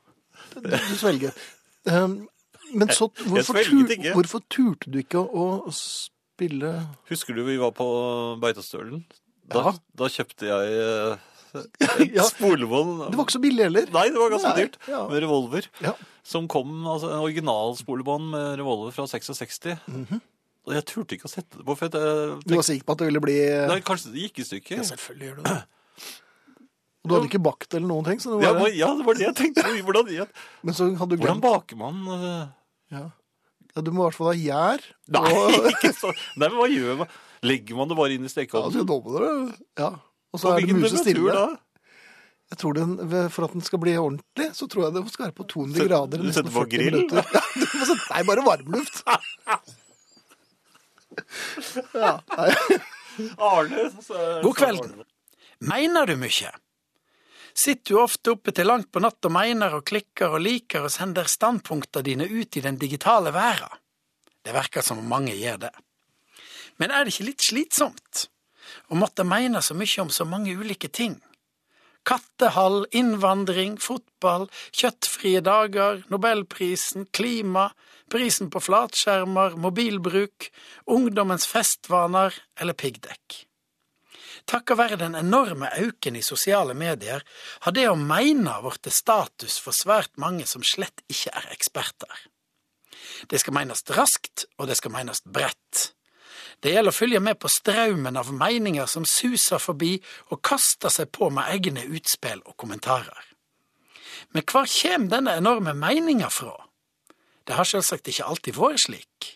Du, 0.55 0.61
du 0.71 0.97
svelger. 0.97 1.33
Um, 1.85 2.29
men 2.73 2.89
så 2.89 3.09
hvorfor, 3.13 3.53
svelget 3.61 3.89
tur, 3.89 3.93
ikke. 3.97 4.13
hvorfor 4.17 4.41
turte 4.49 4.91
du 4.91 4.99
ikke 5.03 5.19
å, 5.21 5.47
å 5.69 5.73
spille 5.77 6.73
Husker 7.11 7.35
du 7.37 7.43
vi 7.45 7.57
var 7.61 7.73
på 7.77 7.85
Beitostølen? 8.41 9.05
Da, 9.51 9.73
da 9.99 10.09
kjøpte 10.09 10.47
jeg 10.47 10.75
eh, 10.79 11.29
et 12.01 12.15
Ja. 12.17 12.25
spolebånd. 12.31 13.09
Det 13.11 13.17
var 13.19 13.27
ikke 13.27 13.35
så 13.37 13.43
billig 13.43 13.65
heller. 13.67 13.89
Nei, 13.93 14.05
det 14.09 14.21
var 14.21 14.31
ganske 14.33 14.53
Nei, 14.55 14.63
dyrt. 14.65 14.79
ja. 14.89 15.03
Med 15.11 15.23
revolver. 15.25 15.67
Ja. 15.85 15.93
Som 16.25 16.47
kom, 16.49 16.71
altså 16.87 17.11
en 17.11 17.25
originalspolebånd 17.27 18.31
med 18.33 18.59
revolver 18.63 18.95
fra 18.95 19.05
66. 19.11 19.75
Mhm. 19.91 20.21
Og 20.63 20.77
jeg 20.77 20.85
turte 20.87 21.17
ikke 21.17 21.27
å 21.27 21.33
sette 21.33 21.59
det 21.59 21.65
på, 21.67 21.75
for 21.75 21.89
jeg 21.89 21.93
tenkte, 21.97 22.47
Du 22.47 22.55
var 22.55 22.63
sikker 22.63 22.87
på 22.87 22.95
at 22.95 23.01
det 23.03 23.07
ville 23.11 23.21
bli 23.25 23.35
Nei, 23.67 23.81
kanskje 23.83 24.13
det 24.15 24.29
gikk 24.29 24.39
i 24.39 24.45
stykker. 24.47 24.77
Ja, 24.79 24.85
selvfølgelig 24.93 25.27
gjør 25.27 25.41
du 25.41 25.43
det. 25.49 25.57
Og 27.03 27.07
du 27.11 27.15
hadde 27.17 27.27
ikke 27.33 27.41
bakt 27.43 27.75
eller 27.75 27.89
noen 27.91 28.07
ting, 28.07 28.21
så 28.23 28.37
det 28.39 28.47
Ja, 28.47 28.53
var, 28.55 28.69
men- 28.69 28.77
ja, 28.79 28.91
det 28.95 29.07
var 29.09 29.19
det 29.19 29.27
jeg 29.27 29.35
tenkte. 29.41 29.65
Hvordan, 29.83 30.13
jeg... 30.15 30.29
men 30.63 30.79
så 30.79 30.87
hadde 31.01 31.19
du 31.19 31.25
Hvordan 31.25 31.43
baker 31.43 31.81
man 31.83 31.99
eh, 32.15 32.47
ja. 32.95 33.03
ja, 33.75 33.83
Du 33.83 33.91
må 33.91 34.05
i 34.05 34.07
hvert 34.07 34.21
fall 34.21 34.31
ha 34.31 34.39
gjær. 34.39 34.87
Nei, 35.19 35.35
Og, 35.35 35.69
ikke 35.75 35.91
så. 35.99 36.15
Nei, 36.39 36.47
men 36.47 36.59
hva 36.63 36.71
gjør 36.71 37.03
man? 37.03 37.13
Legger 37.43 37.79
man 37.79 37.91
det 37.91 37.99
bare 37.99 38.15
inn 38.17 38.25
i 38.25 38.31
ja, 38.31 38.35
stekeovnen? 38.37 38.75
så 38.77 38.87
dobler 38.87 39.27
det. 39.27 39.61
Ja. 39.81 39.91
Og 40.33 40.41
så 40.41 40.55
er 40.55 40.67
det 40.67 40.77
musestille. 40.79 41.35
da? 41.35 41.47
Jeg 42.53 42.59
tror 42.61 42.77
den, 42.77 42.97
For 43.33 43.47
at 43.47 43.55
den 43.57 43.65
skal 43.65 43.81
bli 43.81 43.95
ordentlig, 43.97 44.51
så 44.57 44.69
tror 44.69 44.87
jeg 44.87 44.95
det 44.97 45.03
skal 45.13 45.27
være 45.29 45.37
på 45.39 45.47
200 45.49 45.87
grader 45.89 46.21
i 46.21 46.27
du 46.29 46.35
setter 46.37 46.53
på 46.53 46.65
40 46.67 46.73
grill? 46.75 46.99
Ja, 47.17 47.45
du 47.57 47.65
må 47.65 47.87
sette, 47.89 48.09
nei, 48.11 48.25
bare 48.29 48.45
varmluft. 48.49 49.03
Ja. 51.93 52.15
Arne. 53.37 53.83
God 54.43 54.55
kvelden. 54.57 55.03
Mener 55.69 56.09
du 56.09 56.15
mye? 56.17 56.53
Sitter 57.53 57.93
du 57.93 57.99
ofte 58.01 58.33
oppe 58.33 58.55
til 58.57 58.67
langt 58.67 58.89
på 58.93 59.03
natt 59.05 59.29
og 59.29 59.35
mener 59.35 59.77
og 59.77 59.85
klikker 59.85 60.39
og 60.39 60.41
liker 60.41 60.87
og 60.89 60.93
sender 60.95 61.29
standpunktene 61.29 62.07
dine 62.07 62.29
ut 62.31 62.57
i 62.57 62.65
den 62.65 62.81
digitale 62.81 63.33
verden? 63.35 63.77
Det 64.43 64.57
virker 64.57 64.83
som 64.83 65.03
om 65.03 65.09
mange 65.09 65.37
gjør 65.37 65.67
det. 65.67 65.73
Men 66.83 66.91
er 66.91 67.05
det 67.07 67.13
ikke 67.15 67.29
litt 67.29 67.45
slitsomt 67.47 68.25
å 68.91 68.97
måtte 68.99 69.23
mene 69.23 69.61
så 69.63 69.77
mye 69.79 70.03
om 70.03 70.09
så 70.11 70.27
mange 70.27 70.51
ulike 70.59 70.89
ting? 70.91 71.21
Kattehall, 72.03 72.89
innvandring, 72.91 73.77
fotball, 73.79 74.49
kjøttfrie 74.75 75.45
dager, 75.47 76.01
nobelprisen, 76.11 77.07
klima, 77.15 77.69
prisen 78.11 78.51
på 78.51 78.65
flatskjermer, 78.67 79.55
mobilbruk, 79.63 80.49
ungdommens 80.91 81.47
festvaner 81.47 82.35
eller 82.59 82.75
piggdekk. 82.75 83.45
Takket 84.51 84.81
være 84.81 84.99
den 84.99 85.15
enorme 85.15 85.71
auken 85.79 86.19
i 86.19 86.27
sosiale 86.27 86.75
medier 86.75 87.23
har 87.63 87.79
det 87.79 87.87
å 87.87 87.95
mene 87.95 88.59
blitt 88.67 88.91
status 88.91 89.63
for 89.63 89.71
svært 89.71 90.19
mange 90.19 90.51
som 90.51 90.67
slett 90.67 91.07
ikke 91.07 91.31
er 91.31 91.51
eksperter. 91.55 92.27
Det 93.31 93.39
skal 93.39 93.55
menes 93.55 93.87
raskt, 93.95 94.49
og 94.59 94.67
det 94.67 94.83
skal 94.83 94.99
menes 94.99 95.23
bredt. 95.23 95.92
Det 96.63 96.71
gjelder 96.71 96.95
å 96.95 96.95
følge 96.95 97.21
med 97.23 97.41
på 97.43 97.51
straumen 97.51 98.17
av 98.19 98.31
meninger 98.31 98.87
som 98.87 99.07
suser 99.09 99.59
forbi 99.59 99.97
og 100.31 100.43
kaster 100.47 100.93
seg 100.95 101.11
på 101.11 101.27
med 101.35 101.51
egne 101.51 101.83
utspill 101.91 102.43
og 102.47 102.55
kommentarer. 102.57 103.31
Men 104.31 104.47
hvor 104.47 104.69
kommer 104.71 105.11
denne 105.11 105.35
enorme 105.41 105.75
meninga 105.75 106.31
fra? 106.31 106.55
Det 107.43 107.59
har 107.59 107.67
selvsagt 107.67 108.13
ikke 108.13 108.29
alltid 108.31 108.57
vært 108.57 108.85
slik. 108.85 109.33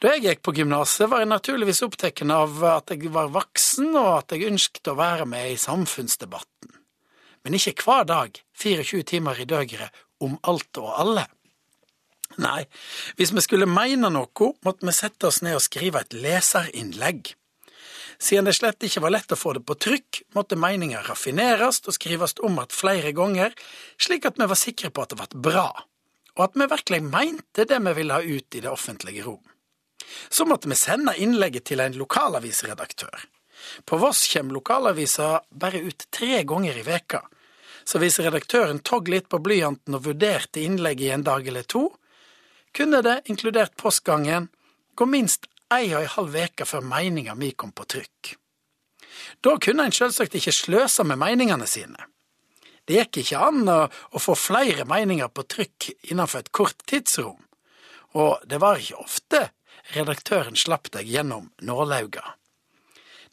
Da 0.00 0.14
jeg 0.14 0.24
gikk 0.24 0.42
på 0.46 0.54
gymnaset, 0.56 1.08
var 1.10 1.22
jeg 1.22 1.30
naturligvis 1.30 1.82
opptatt 1.86 2.22
av 2.22 2.62
at 2.70 2.94
jeg 2.94 3.10
var 3.12 3.32
voksen, 3.34 3.90
og 3.98 4.10
at 4.20 4.34
jeg 4.34 4.50
ønsket 4.50 4.90
å 4.90 4.96
være 4.98 5.26
med 5.28 5.52
i 5.52 5.60
samfunnsdebatten. 5.60 6.72
Men 7.44 7.58
ikke 7.58 7.76
hver 7.82 8.06
dag, 8.08 8.38
24 8.58 9.02
timer 9.06 9.38
i 9.42 9.46
døgnet, 9.46 9.90
om 10.22 10.38
alt 10.48 10.80
og 10.80 10.94
alle. 10.94 11.26
Nei, 12.46 12.66
hvis 13.16 13.32
vi 13.32 13.42
skulle 13.44 13.68
mene 13.68 14.10
noe, 14.12 14.52
måtte 14.64 14.86
vi 14.86 14.94
sette 14.94 15.30
oss 15.30 15.42
ned 15.44 15.58
og 15.58 15.64
skrive 15.64 16.04
et 16.04 16.16
leserinnlegg. 16.16 17.34
Siden 18.18 18.48
det 18.48 18.54
slett 18.56 18.84
ikke 18.86 19.02
var 19.04 19.12
lett 19.12 19.32
å 19.32 19.36
få 19.36 19.52
det 19.56 19.62
på 19.68 19.76
trykk, 19.76 20.22
måtte 20.36 20.56
meninga 20.56 21.02
raffineres 21.04 21.82
og 21.84 21.96
skrives 21.96 22.36
om 22.44 22.56
at 22.62 22.72
flere 22.72 23.12
ganger, 23.16 23.52
slik 24.00 24.24
at 24.28 24.40
vi 24.40 24.48
var 24.48 24.60
sikre 24.60 24.88
på 24.90 25.04
at 25.04 25.12
det 25.12 25.20
ble 25.20 25.42
bra, 25.50 25.68
og 26.36 26.44
at 26.46 26.56
vi 26.56 26.68
virkelig 26.70 27.02
mente 27.04 27.68
det 27.68 27.80
vi 27.88 27.94
ville 27.98 28.16
ha 28.16 28.24
ut 28.24 28.56
i 28.56 28.62
det 28.64 28.72
offentlige 28.72 29.26
rom. 29.26 29.42
Så 30.28 30.46
måtte 30.48 30.68
vi 30.68 30.78
sende 30.78 31.16
innlegget 31.20 31.66
til 31.68 31.82
en 31.84 31.96
lokalavisredaktør. 31.98 33.26
På 33.84 33.98
Voss 34.00 34.24
kommer 34.32 34.56
lokalavisa 34.56 35.40
bare 35.50 35.82
ut 35.84 36.08
tre 36.12 36.42
ganger 36.48 36.78
i 36.78 36.84
veka, 36.86 37.22
så 37.86 38.00
hvis 38.02 38.18
redaktøren 38.18 38.80
togg 38.82 39.08
litt 39.12 39.28
på 39.30 39.38
blyanten 39.42 39.94
og 39.94 40.08
vurderte 40.08 40.64
innlegget 40.64 41.06
i 41.06 41.14
en 41.14 41.26
dag 41.26 41.46
eller 41.46 41.66
to, 41.68 41.88
kunne 42.76 43.00
det, 43.02 43.22
inkludert 43.32 43.76
postgangen, 43.80 44.50
gå 44.94 45.06
minst 45.08 45.48
ei 45.72 45.88
og 45.94 46.02
ei 46.02 46.10
halv 46.12 46.36
uke 46.36 46.66
før 46.68 46.84
meninga 46.84 47.34
mi 47.34 47.52
kom 47.56 47.72
på 47.72 47.86
trykk. 47.88 48.36
Da 49.40 49.56
kunne 49.62 49.86
en 49.88 49.94
selvsagt 49.94 50.36
ikke 50.36 50.54
sløse 50.54 51.04
med 51.04 51.18
meningene 51.20 51.66
sine. 51.70 52.08
Det 52.86 53.00
gikk 53.00 53.22
ikke 53.22 53.42
an 53.48 53.64
å, 53.66 53.80
å 53.88 54.22
få 54.22 54.36
flere 54.38 54.86
meninger 54.86 55.30
på 55.32 55.46
trykk 55.50 55.88
innenfor 56.12 56.44
et 56.44 56.52
kort 56.54 56.84
tidsrom, 56.86 57.40
og 58.14 58.44
det 58.46 58.60
var 58.62 58.78
ikke 58.80 59.02
ofte 59.02 59.40
redaktøren 59.94 60.56
slapp 60.58 60.90
deg 60.94 61.08
gjennom 61.10 61.50
nålauga. 61.62 62.36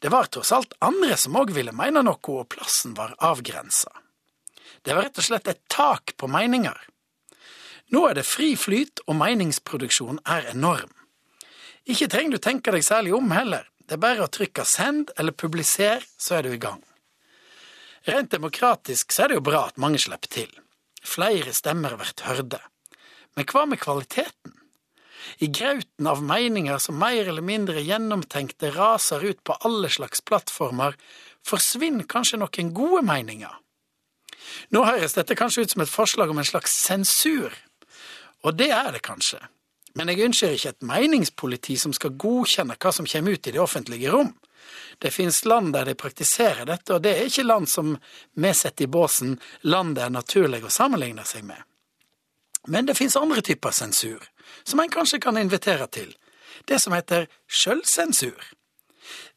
Det 0.02 0.10
var 0.12 0.26
tross 0.28 0.52
alt 0.52 0.74
andre 0.84 1.16
som 1.16 1.36
òg 1.38 1.54
ville 1.54 1.72
mene 1.72 2.02
noe, 2.04 2.18
og 2.18 2.50
plassen 2.52 2.96
var 2.98 3.14
avgrensa. 3.24 3.92
Det 4.84 4.92
var 4.92 5.06
rett 5.06 5.20
og 5.22 5.24
slett 5.24 5.48
et 5.48 5.62
tak 5.72 6.16
på 6.20 6.28
meninger. 6.28 6.76
Nå 7.92 8.06
er 8.08 8.16
det 8.16 8.24
fri 8.26 8.54
flyt, 8.56 9.02
og 9.06 9.18
meningsproduksjonen 9.20 10.22
er 10.24 10.48
enorm. 10.54 10.92
Ikke 11.84 12.08
trenger 12.08 12.36
du 12.36 12.42
tenke 12.42 12.72
deg 12.72 12.84
særlig 12.86 13.12
om 13.16 13.30
heller, 13.34 13.68
det 13.84 13.98
er 13.98 14.04
bare 14.04 14.24
å 14.24 14.32
trykke 14.32 14.64
send 14.64 15.12
eller 15.20 15.36
publiser, 15.36 16.04
så 16.16 16.38
er 16.38 16.46
du 16.46 16.54
i 16.54 16.60
gang. 16.60 16.80
Rent 18.08 18.32
demokratisk 18.32 19.12
så 19.12 19.24
er 19.24 19.32
det 19.32 19.38
jo 19.38 19.44
bra 19.44 19.66
at 19.68 19.80
mange 19.80 20.00
slipper 20.00 20.32
til. 20.32 20.50
Flere 21.04 21.52
stemmer 21.56 21.96
blir 22.00 22.24
hørte. 22.24 22.60
Men 23.36 23.48
hva 23.50 23.64
med 23.68 23.80
kvaliteten? 23.82 24.54
I 25.40 25.48
grauten 25.48 26.06
av 26.06 26.22
meninger 26.22 26.78
som 26.78 26.98
mer 27.00 27.28
eller 27.28 27.44
mindre 27.44 27.82
gjennomtenkte 27.82 28.70
raser 28.74 29.24
ut 29.24 29.40
på 29.44 29.56
alle 29.66 29.90
slags 29.92 30.20
plattformer, 30.24 30.96
forsvinner 31.44 32.08
kanskje 32.08 32.40
noen 32.40 32.72
gode 32.76 33.02
meninger. 33.04 33.52
Nå 34.72 34.84
høres 34.84 35.16
dette 35.16 35.36
kanskje 35.36 35.64
ut 35.64 35.74
som 35.74 35.84
et 35.84 35.92
forslag 35.92 36.30
om 36.30 36.40
en 36.40 36.48
slags 36.48 36.76
sensur, 36.84 37.52
og 38.44 38.56
det 38.58 38.70
er 38.70 38.92
det 38.92 39.02
kanskje. 39.04 39.40
Men 39.94 40.10
jeg 40.10 40.24
ønsker 40.26 40.54
ikke 40.54 40.72
et 40.74 40.86
meningspoliti 40.86 41.76
som 41.78 41.94
skal 41.94 42.16
godkjenne 42.18 42.76
hva 42.80 42.92
som 42.92 43.06
kommer 43.06 43.36
ut 43.36 43.46
i 43.46 43.54
det 43.54 43.62
offentlige 43.62 44.10
rom. 44.10 44.32
Det 44.98 45.12
finnes 45.14 45.44
land 45.44 45.72
der 45.74 45.86
de 45.86 45.94
praktiserer 45.94 46.66
dette, 46.66 46.94
og 46.94 47.02
det 47.04 47.14
er 47.14 47.28
ikke 47.28 47.46
land 47.46 47.68
som 47.70 47.94
vi 48.34 48.52
setter 48.54 48.86
i 48.86 48.90
båsen 48.90 49.38
land 49.62 49.94
det 49.96 50.04
er 50.06 50.12
naturlig 50.14 50.64
å 50.64 50.72
sammenligne 50.72 51.24
seg 51.28 51.46
med. 51.46 51.62
Men 52.66 52.88
det 52.88 52.96
finnes 52.98 53.16
andre 53.20 53.42
typer 53.44 53.74
sensur, 53.76 54.22
som 54.64 54.80
en 54.80 54.90
kanskje 54.90 55.20
kan 55.20 55.38
invitere 55.38 55.86
til. 55.86 56.14
Det 56.64 56.80
som 56.80 56.94
heter 56.96 57.28
sjølsensur. 57.46 58.40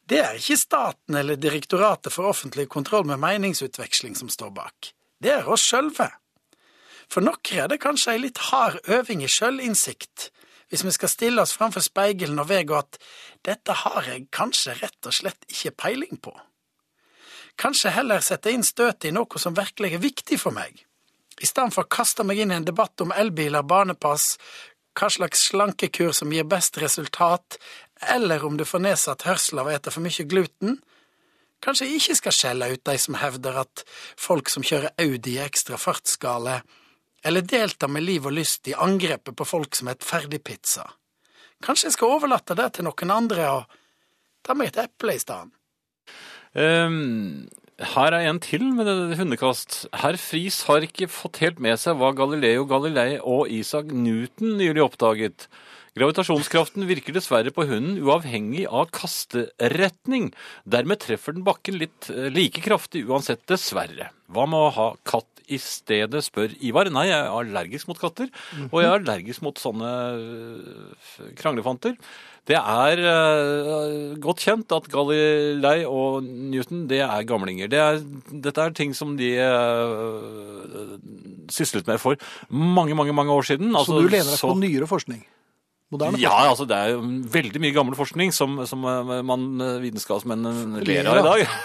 Det 0.08 0.22
er 0.24 0.38
ikke 0.38 0.56
staten 0.56 1.18
eller 1.20 1.36
Direktoratet 1.36 2.14
for 2.14 2.30
offentlig 2.30 2.68
kontroll 2.72 3.04
med 3.06 3.20
meningsutveksling 3.20 4.16
som 4.16 4.30
står 4.32 4.54
bak. 4.56 4.94
Det 5.20 5.34
er 5.34 5.50
oss 5.50 5.66
sjølve. 5.68 6.08
For 7.08 7.24
noen 7.24 7.62
er 7.62 7.70
det 7.72 7.80
kanskje 7.80 8.14
ei 8.14 8.24
litt 8.26 8.40
hard 8.50 8.82
øving 8.84 9.22
i 9.24 9.30
sjølinnsikt, 9.32 10.28
hvis 10.68 10.84
vi 10.84 10.92
skal 10.92 11.08
stille 11.08 11.42
oss 11.42 11.54
framfor 11.56 11.84
speilet 11.84 12.34
og 12.36 12.50
vedgå 12.50 12.76
at 12.76 12.98
dette 13.46 13.72
har 13.84 14.04
jeg 14.10 14.28
kanskje 14.34 14.76
rett 14.82 15.08
og 15.08 15.16
slett 15.16 15.48
ikke 15.48 15.76
peiling 15.84 16.20
på. 16.20 16.34
Kanskje 17.58 17.94
heller 17.96 18.20
sette 18.22 18.52
inn 18.52 18.62
støtet 18.62 19.08
i 19.08 19.14
noe 19.14 19.40
som 19.40 19.56
virkelig 19.56 19.96
er 19.96 20.04
viktig 20.04 20.38
for 20.38 20.54
meg, 20.54 20.84
i 21.40 21.46
stedet 21.46 21.72
for 21.74 21.86
å 21.86 21.90
kaste 21.90 22.26
meg 22.26 22.42
inn 22.42 22.52
i 22.52 22.58
en 22.58 22.66
debatt 22.66 23.00
om 23.00 23.14
elbiler, 23.14 23.64
barnepass, 23.66 24.36
hva 24.98 25.08
slags 25.10 25.46
slankekur 25.48 26.12
som 26.12 26.32
gir 26.34 26.46
best 26.46 26.78
resultat, 26.82 27.58
eller 28.14 28.44
om 28.44 28.56
du 28.58 28.64
får 28.66 28.82
nedsatt 28.84 29.26
hørsel 29.26 29.62
av 29.62 29.70
å 29.70 29.74
ete 29.74 29.92
for 29.94 30.04
mye 30.04 30.26
gluten. 30.28 30.80
Kanskje 31.62 31.86
jeg 31.86 32.02
ikke 32.02 32.18
skal 32.18 32.34
skjelle 32.34 32.70
ut 32.74 32.84
de 32.86 32.96
som 32.98 33.18
hevder 33.18 33.62
at 33.62 33.84
folk 34.18 34.50
som 34.50 34.66
kjører 34.66 34.94
Audi 35.02 35.36
i 35.36 35.42
ekstra 35.42 35.78
fartsskala, 35.80 36.60
eller 37.24 37.46
delta 37.46 37.88
med 37.90 38.06
liv 38.06 38.26
og 38.26 38.36
lyst 38.36 38.68
i 38.70 38.76
angrepet 38.78 39.36
på 39.36 39.46
folk 39.46 39.76
som 39.78 39.90
et 39.90 40.04
ferdigpizza. 40.04 40.86
Kanskje 41.64 41.88
jeg 41.88 41.96
skal 41.96 42.16
overlate 42.18 42.56
det 42.58 42.72
til 42.76 42.86
noen 42.86 43.14
andre 43.14 43.46
og 43.56 43.78
ta 44.46 44.54
meg 44.54 44.70
et 44.70 44.84
eple 44.86 45.16
i 45.16 45.22
stedet. 45.22 45.54
Um, 46.58 47.48
her 47.78 48.14
er 48.14 48.26
en 48.26 48.40
til 48.42 48.64
med 48.74 48.88
det 48.88 49.18
hundekast. 49.18 49.84
Herr 49.94 50.16
Friis 50.18 50.64
har 50.66 50.82
ikke 50.86 51.10
fått 51.10 51.42
helt 51.44 51.60
med 51.62 51.78
seg 51.78 51.98
hva 51.98 52.10
Galileo 52.16 52.64
Galilei 52.66 53.18
og 53.18 53.50
Isak 53.54 53.92
Newton 53.94 54.56
nylig 54.58 54.82
oppdaget. 54.82 55.46
Gravitasjonskraften 55.98 56.86
virker 56.86 57.14
dessverre 57.16 57.50
på 57.54 57.64
hunden 57.66 57.98
uavhengig 58.02 58.66
av 58.66 58.90
kasteretning. 58.94 60.30
Dermed 60.62 61.02
treffer 61.02 61.34
den 61.34 61.46
bakken 61.46 61.78
litt 61.80 62.10
eh, 62.12 62.28
like 62.34 62.62
kraftig 62.62 63.04
uansett, 63.08 63.42
dessverre. 63.50 64.12
Hva 64.30 64.46
med 64.50 64.68
å 64.68 64.74
ha 64.76 64.88
katt 65.08 65.37
i 65.48 65.58
stedet, 65.62 66.22
spør 66.26 66.54
Ivar. 66.60 66.90
Nei, 66.92 67.06
jeg 67.10 67.18
er 67.18 67.32
allergisk 67.32 67.88
mot 67.90 67.98
katter, 68.00 68.28
og 68.70 68.80
jeg 68.82 68.88
er 68.90 68.98
allergisk 68.98 69.42
mot 69.46 69.58
sånne 69.60 69.92
øh, 70.18 71.30
kranglefanter. 71.40 71.96
Det 72.48 72.56
er 72.56 73.00
uh, 73.04 74.14
godt 74.24 74.40
kjent 74.40 74.72
at 74.72 74.86
Galilei 74.88 75.82
og 75.84 76.24
Newton 76.24 76.86
det 76.88 77.02
er 77.04 77.26
gamlinger. 77.28 77.68
Det 77.68 77.80
er, 77.82 77.98
dette 78.32 78.64
er 78.64 78.72
ting 78.76 78.94
som 78.96 79.18
de 79.18 79.34
uh, 79.36 80.94
syslet 81.52 81.88
med 81.90 82.00
for 82.00 82.16
mange, 82.48 82.96
mange 82.96 83.12
mange 83.12 83.34
år 83.36 83.44
siden. 83.50 83.72
Så 83.74 83.82
Altså, 83.82 83.98
du 84.00 84.08
lener 84.08 84.30
deg 84.32 84.40
så- 84.40 84.48
på 84.54 84.56
nyere 84.62 84.88
forskning? 84.88 85.26
Moderne 85.88 86.20
ja, 86.20 86.34
altså 86.44 86.66
det 86.68 86.76
er 86.76 86.90
jo 86.92 87.00
veldig 87.32 87.60
mye 87.64 87.72
gammel 87.72 87.96
forskning 87.96 88.32
som, 88.36 88.58
som 88.68 88.82
eh, 88.84 89.12
man 89.24 89.46
eh, 89.64 89.78
vitenskapsmenn 89.86 90.80
ler 90.84 91.08
av 91.08 91.20
i 91.20 91.26
dag. 91.26 91.58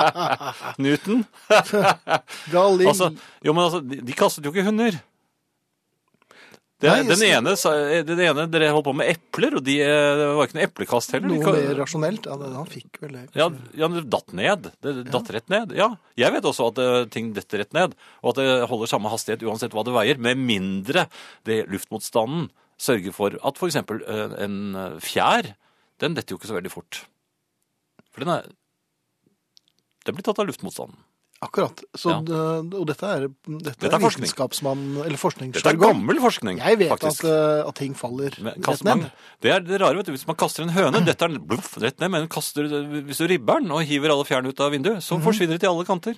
Newton. 0.84 1.22
forskning? 2.52 2.88
Altså, 2.90 3.12
jo, 3.40 3.54
men 3.56 3.62
altså, 3.64 3.80
de, 3.80 4.02
de 4.04 4.16
kastet 4.18 4.44
jo 4.44 4.52
ikke 4.52 4.66
hunder. 4.68 4.98
Det, 6.76 6.90
Nei, 6.90 7.06
den, 7.08 7.22
ene, 7.24 7.54
den 8.04 8.18
ene 8.20 8.42
Dere 8.52 8.66
holdt 8.74 8.84
på 8.84 8.92
med 8.98 9.08
epler, 9.08 9.54
og 9.56 9.62
de, 9.64 9.78
eh, 9.80 10.10
det 10.18 10.26
var 10.36 10.44
ikke 10.50 10.58
noe 10.58 10.66
eplekast 10.66 11.14
heller. 11.16 11.32
Noe 11.32 11.54
mer 11.54 11.70
rasjonelt? 11.78 12.28
Ja, 12.28 12.36
det, 12.42 12.50
han 12.52 12.68
fikk 12.68 13.00
vel 13.00 13.14
det. 13.16 13.22
ja, 13.38 13.46
ja, 13.80 13.88
det 13.94 14.02
datt 14.12 14.36
ned. 14.36 14.68
Det 14.84 14.92
datt 15.08 15.32
rett 15.32 15.48
ned. 15.52 15.72
Ja, 15.78 15.94
jeg 16.20 16.34
vet 16.36 16.50
også 16.52 16.68
at 16.74 16.82
eh, 16.84 16.98
ting 17.14 17.32
detter 17.36 17.64
rett 17.64 17.72
ned, 17.76 17.96
og 18.20 18.34
at 18.34 18.42
det 18.42 18.68
holder 18.68 18.92
samme 18.92 19.08
hastighet 19.08 19.46
uansett 19.48 19.72
hva 19.72 19.86
det 19.88 19.96
veier, 19.96 20.20
med 20.20 20.44
mindre 20.44 21.06
det 21.48 21.62
luftmotstanden 21.72 22.50
sørger 22.78 23.12
for 23.16 23.36
at 23.42 23.56
eksempel 23.70 24.02
eh, 24.06 24.36
en 24.44 24.74
eh, 24.76 24.96
fjær, 25.00 25.54
den 26.02 26.14
detter 26.14 26.34
jo 26.34 26.38
ikke 26.40 26.50
så 26.50 26.58
veldig 26.58 26.72
fort. 26.72 27.02
For 28.12 28.24
den 28.24 28.32
er 28.36 28.46
Den 30.06 30.14
blir 30.14 30.22
tatt 30.22 30.38
av 30.38 30.46
luftmotstanden. 30.46 31.00
Akkurat. 31.42 31.82
Så, 31.98 32.08
Ja. 32.08 32.20
det- 32.22 32.74
og 32.78 32.86
dette 32.86 33.02
er, 33.04 33.26
dette 33.28 33.74
Dette 33.76 33.92
er 33.92 33.98
forskning. 34.00 34.24
vitenskapsmann, 34.24 35.04
eller 35.04 35.18
Dette 35.52 35.66
er 35.68 35.76
gammel 35.76 36.16
forskning, 36.22 36.58
Jeg 36.58 36.78
vet 36.78 36.88
faktisk. 36.88 37.24
at, 37.24 37.30
eh, 37.64 37.68
at 37.68 37.74
ting 37.74 37.92
faller 37.94 38.30
Men 38.40 38.54
rett 38.62 38.84
man, 38.84 38.98
ned. 39.00 39.12
det 39.42 39.50
er 39.50 39.60
det 39.60 39.80
rare, 39.80 39.96
vet 39.96 40.06
du. 40.06 40.12
Hvis 40.12 40.26
man 40.26 40.36
kaster 40.36 40.62
en 40.62 40.70
høne, 40.70 41.04
dette 41.04 41.22
er 41.22 41.28
den 41.28 41.44
bluff, 41.44 41.76
rett 41.76 41.98
ned, 42.00 42.10
men 42.10 42.28
kaster, 42.28 42.62
hvis 43.04 43.18
du 43.18 43.26
ribber 43.26 43.60
den 43.60 43.70
og 43.70 43.84
hiver 43.84 44.10
alle 44.10 44.24
fjærene 44.24 44.48
ut 44.48 44.60
av 44.60 44.70
vinduet, 44.72 45.02
så 45.02 45.20
forsvinner 45.20 45.58
det 45.58 45.60
til 45.60 45.68
alle 45.70 45.84
kanter. 45.84 46.14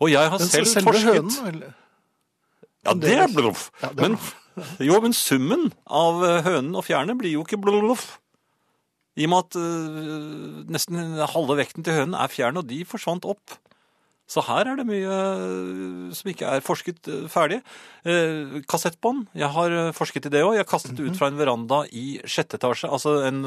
Og 0.00 0.08
jeg 0.10 0.28
har 0.28 0.38
Men 0.38 0.48
selv 0.48 0.66
forsket 0.82 1.14
hønen, 1.14 1.46
eller? 1.54 1.74
Ja, 2.84 2.94
det 2.94 3.12
er 3.12 3.28
bluff. 3.28 3.70
Ja, 3.80 3.88
det 3.90 3.98
er 4.04 4.08
Men, 4.08 4.18
jo, 4.88 4.98
men 5.02 5.14
summen 5.16 5.70
av 5.86 6.24
eh, 6.26 6.42
hønen 6.46 6.74
og 6.76 6.86
fjærene 6.88 7.16
blir 7.18 7.36
jo 7.36 7.46
ikke 7.46 7.60
bluff. 7.62 8.18
I 9.20 9.26
og 9.26 9.32
med 9.32 9.44
at 9.44 9.58
eh, 9.60 10.62
nesten 10.72 11.20
halve 11.34 11.58
vekten 11.58 11.84
til 11.84 11.98
hønen 11.98 12.16
er 12.16 12.32
fjærene, 12.32 12.62
og 12.62 12.70
de 12.70 12.80
forsvant 12.88 13.28
opp. 13.28 13.58
Så 14.30 14.40
her 14.46 14.70
er 14.70 14.78
det 14.78 14.86
mye 14.88 15.16
eh, 15.18 16.12
som 16.16 16.30
ikke 16.32 16.48
er 16.48 16.64
forsket 16.64 17.10
eh, 17.12 17.26
ferdig. 17.32 17.60
Kassettbånd, 18.70 19.26
jeg 19.36 19.52
har 19.56 19.76
forsket 19.96 20.30
i 20.30 20.32
det 20.32 20.44
òg. 20.46 20.56
Jeg 20.56 20.70
kastet 20.70 20.96
det 20.96 21.10
ut 21.10 21.18
fra 21.18 21.28
en 21.28 21.40
veranda 21.40 21.82
i 21.92 22.22
sjette 22.24 22.56
etasje. 22.60 22.88
Altså 22.88 23.20
en 23.28 23.44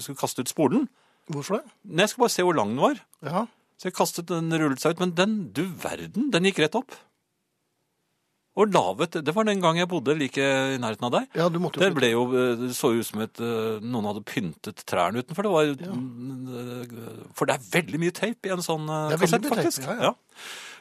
Skulle 0.00 0.20
kaste 0.20 0.44
ut 0.44 0.52
spolen. 0.52 0.88
Hvorfor 1.32 1.60
det? 1.60 1.66
Nei, 1.84 2.06
jeg 2.06 2.14
skulle 2.14 2.26
bare 2.26 2.34
se 2.34 2.46
hvor 2.46 2.56
lang 2.56 2.72
den 2.72 2.82
var. 2.82 3.02
Ja. 3.22 3.44
Så 3.78 3.90
jeg 3.90 3.98
kastet 3.98 4.30
den, 4.30 4.48
rullet 4.56 4.80
seg 4.80 4.96
ut, 4.96 5.02
men 5.04 5.12
den, 5.18 5.36
du 5.54 5.66
verden, 5.82 6.30
den 6.32 6.48
gikk 6.48 6.62
rett 6.64 6.80
opp. 6.80 6.96
Og 8.60 8.68
lavet, 8.68 9.16
det 9.24 9.32
var 9.32 9.46
den 9.48 9.62
gang 9.62 9.78
jeg 9.80 9.88
bodde 9.88 10.12
like 10.18 10.36
i 10.36 10.80
nærheten 10.80 11.06
av 11.08 11.12
deg. 11.14 11.28
ja, 11.40 11.46
du 11.48 11.56
måtte 11.62 11.80
Det 11.80 11.88
jo 11.88 11.94
ble 11.96 12.10
jo, 12.12 12.24
det 12.60 12.74
så 12.76 12.90
ut 12.92 13.06
som 13.08 13.22
et, 13.24 13.40
eh, 13.40 13.78
noen 13.80 14.10
hadde 14.10 14.20
pyntet 14.28 14.82
trærne 14.84 15.22
utenfor. 15.22 15.46
Det 15.48 15.52
var, 15.54 15.70
ja. 15.72 15.94
For 17.38 17.48
det 17.48 17.56
er 17.56 17.70
veldig 17.78 18.00
mye 18.02 18.12
teip 18.16 18.44
i 18.44 18.52
en 18.52 18.64
sånn 18.64 18.84
eh, 18.92 19.16
kassett, 19.22 19.48
faktisk. 19.48 19.86
Tape, 19.86 19.96
ja, 19.96 20.12
ja. 20.12 20.14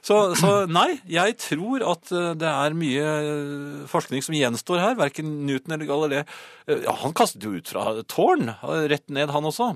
Så, 0.02 0.16
så 0.34 0.52
nei, 0.66 0.96
jeg 1.14 1.36
tror 1.38 1.84
at 1.86 2.10
eh, 2.12 2.32
det 2.42 2.50
er 2.50 2.76
mye 2.76 3.06
eh, 3.22 3.82
forskning 3.92 4.24
som 4.26 4.36
gjenstår 4.36 4.82
her. 4.82 4.98
Verken 5.00 5.30
Newton 5.48 5.76
eller 5.78 5.88
Galilei. 5.90 6.24
Eh, 6.68 6.88
han 7.04 7.14
kastet 7.16 7.46
jo 7.46 7.54
ut 7.56 7.70
fra 7.72 8.02
tårn, 8.10 8.50
eh, 8.56 8.84
rett 8.92 9.08
ned 9.14 9.32
han 9.32 9.48
også. 9.48 9.76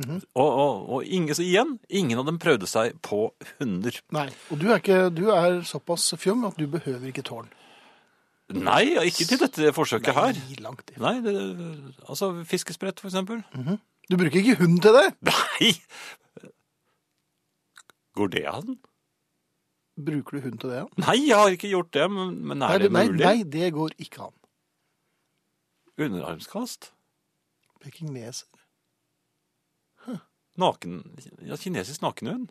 Mhm. 0.00 0.22
Og, 0.40 0.46
og, 0.48 0.76
og 0.96 1.04
ingen, 1.04 1.34
så 1.36 1.44
igjen, 1.44 1.74
ingen 1.92 2.16
av 2.22 2.24
dem 2.24 2.38
prøvde 2.40 2.64
seg 2.70 2.94
på 3.04 3.26
hunder. 3.58 3.98
Nei, 4.16 4.28
og 4.48 4.60
du 4.62 4.70
er, 4.70 4.78
ikke, 4.80 5.00
du 5.12 5.26
er 5.34 5.58
såpass 5.68 6.06
fjom 6.16 6.46
at 6.48 6.56
du 6.56 6.64
behøver 6.72 7.10
ikke 7.10 7.24
tårn. 7.28 7.50
Nei, 8.52 8.94
ikke 9.04 9.26
til 9.28 9.40
dette 9.40 9.72
forsøket 9.76 10.16
her. 10.16 10.32
Nei, 10.38 10.56
langt 10.64 10.90
ifra. 10.92 11.02
Nei, 11.04 11.20
det, 11.24 11.34
altså 12.08 12.30
fiskesprett 12.48 13.00
for 13.00 13.08
eksempel. 13.12 13.44
Du 14.08 14.16
bruker 14.20 14.40
ikke 14.40 14.56
hund 14.64 14.80
til 14.84 14.96
det? 14.96 15.04
Nei! 15.28 15.70
Går 18.16 18.32
det 18.34 18.42
an? 18.48 18.74
Bruker 19.96 20.36
du 20.38 20.46
hund 20.48 20.58
til 20.60 20.72
det? 20.72 20.80
Ja? 20.82 20.86
Nei, 21.04 21.18
jeg 21.28 21.36
har 21.38 21.52
ikke 21.54 21.70
gjort 21.72 21.92
det, 21.96 22.08
men, 22.12 22.34
men 22.48 22.64
er 22.64 22.74
Nei, 22.74 22.80
det 22.82 22.90
nei, 22.92 23.04
mulig? 23.08 23.24
nei, 23.24 23.36
det 23.56 23.70
går 23.76 23.94
ikke 24.04 24.26
an. 24.30 24.34
Underarmskast? 26.00 26.90
Pekingneser. 27.84 28.48
Naken, 30.60 30.98
ja, 31.48 31.56
kinesisk 31.56 32.02
nakenhund? 32.04 32.50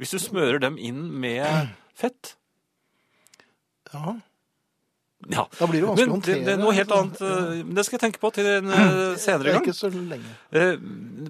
Hvis 0.00 0.10
du 0.14 0.18
smører 0.20 0.60
dem 0.60 0.76
inn 0.80 1.06
med 1.20 1.70
fett? 1.96 2.34
Ja, 3.92 4.16
Ja. 5.28 5.42
da 5.58 5.66
blir 5.68 5.82
det 5.82 5.88
vanskelig 5.90 5.92
å 5.92 5.96
Men 5.96 6.06
det, 6.06 6.12
håndtere. 6.14 6.44
det 6.46 6.52
er 6.54 6.60
noe 6.62 6.72
helt 6.72 6.92
annet. 6.96 7.18
Ja. 7.20 7.26
eh, 7.52 7.62
Det 7.76 7.84
skal 7.84 7.98
jeg 7.98 8.04
tenke 8.06 8.20
på 8.22 8.30
til 8.32 8.46
en 8.46 8.70
eh, 8.72 9.16
senere 9.20 9.42
Det 9.44 9.50
er 9.50 9.58
gang. 9.58 9.66
ikke 9.66 9.76
så 9.76 9.90
lenge. 9.92 10.30
Eh, 10.52 10.76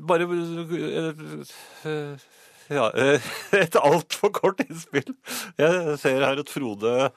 bare 0.07 0.26
Ja, 2.70 2.85
et 3.64 3.74
altfor 3.81 4.31
kort 4.31 4.61
innspill. 4.62 5.14
Jeg 5.59 5.97
ser 5.99 6.22
her 6.22 6.39
at 6.39 6.53
Frode 6.53 7.11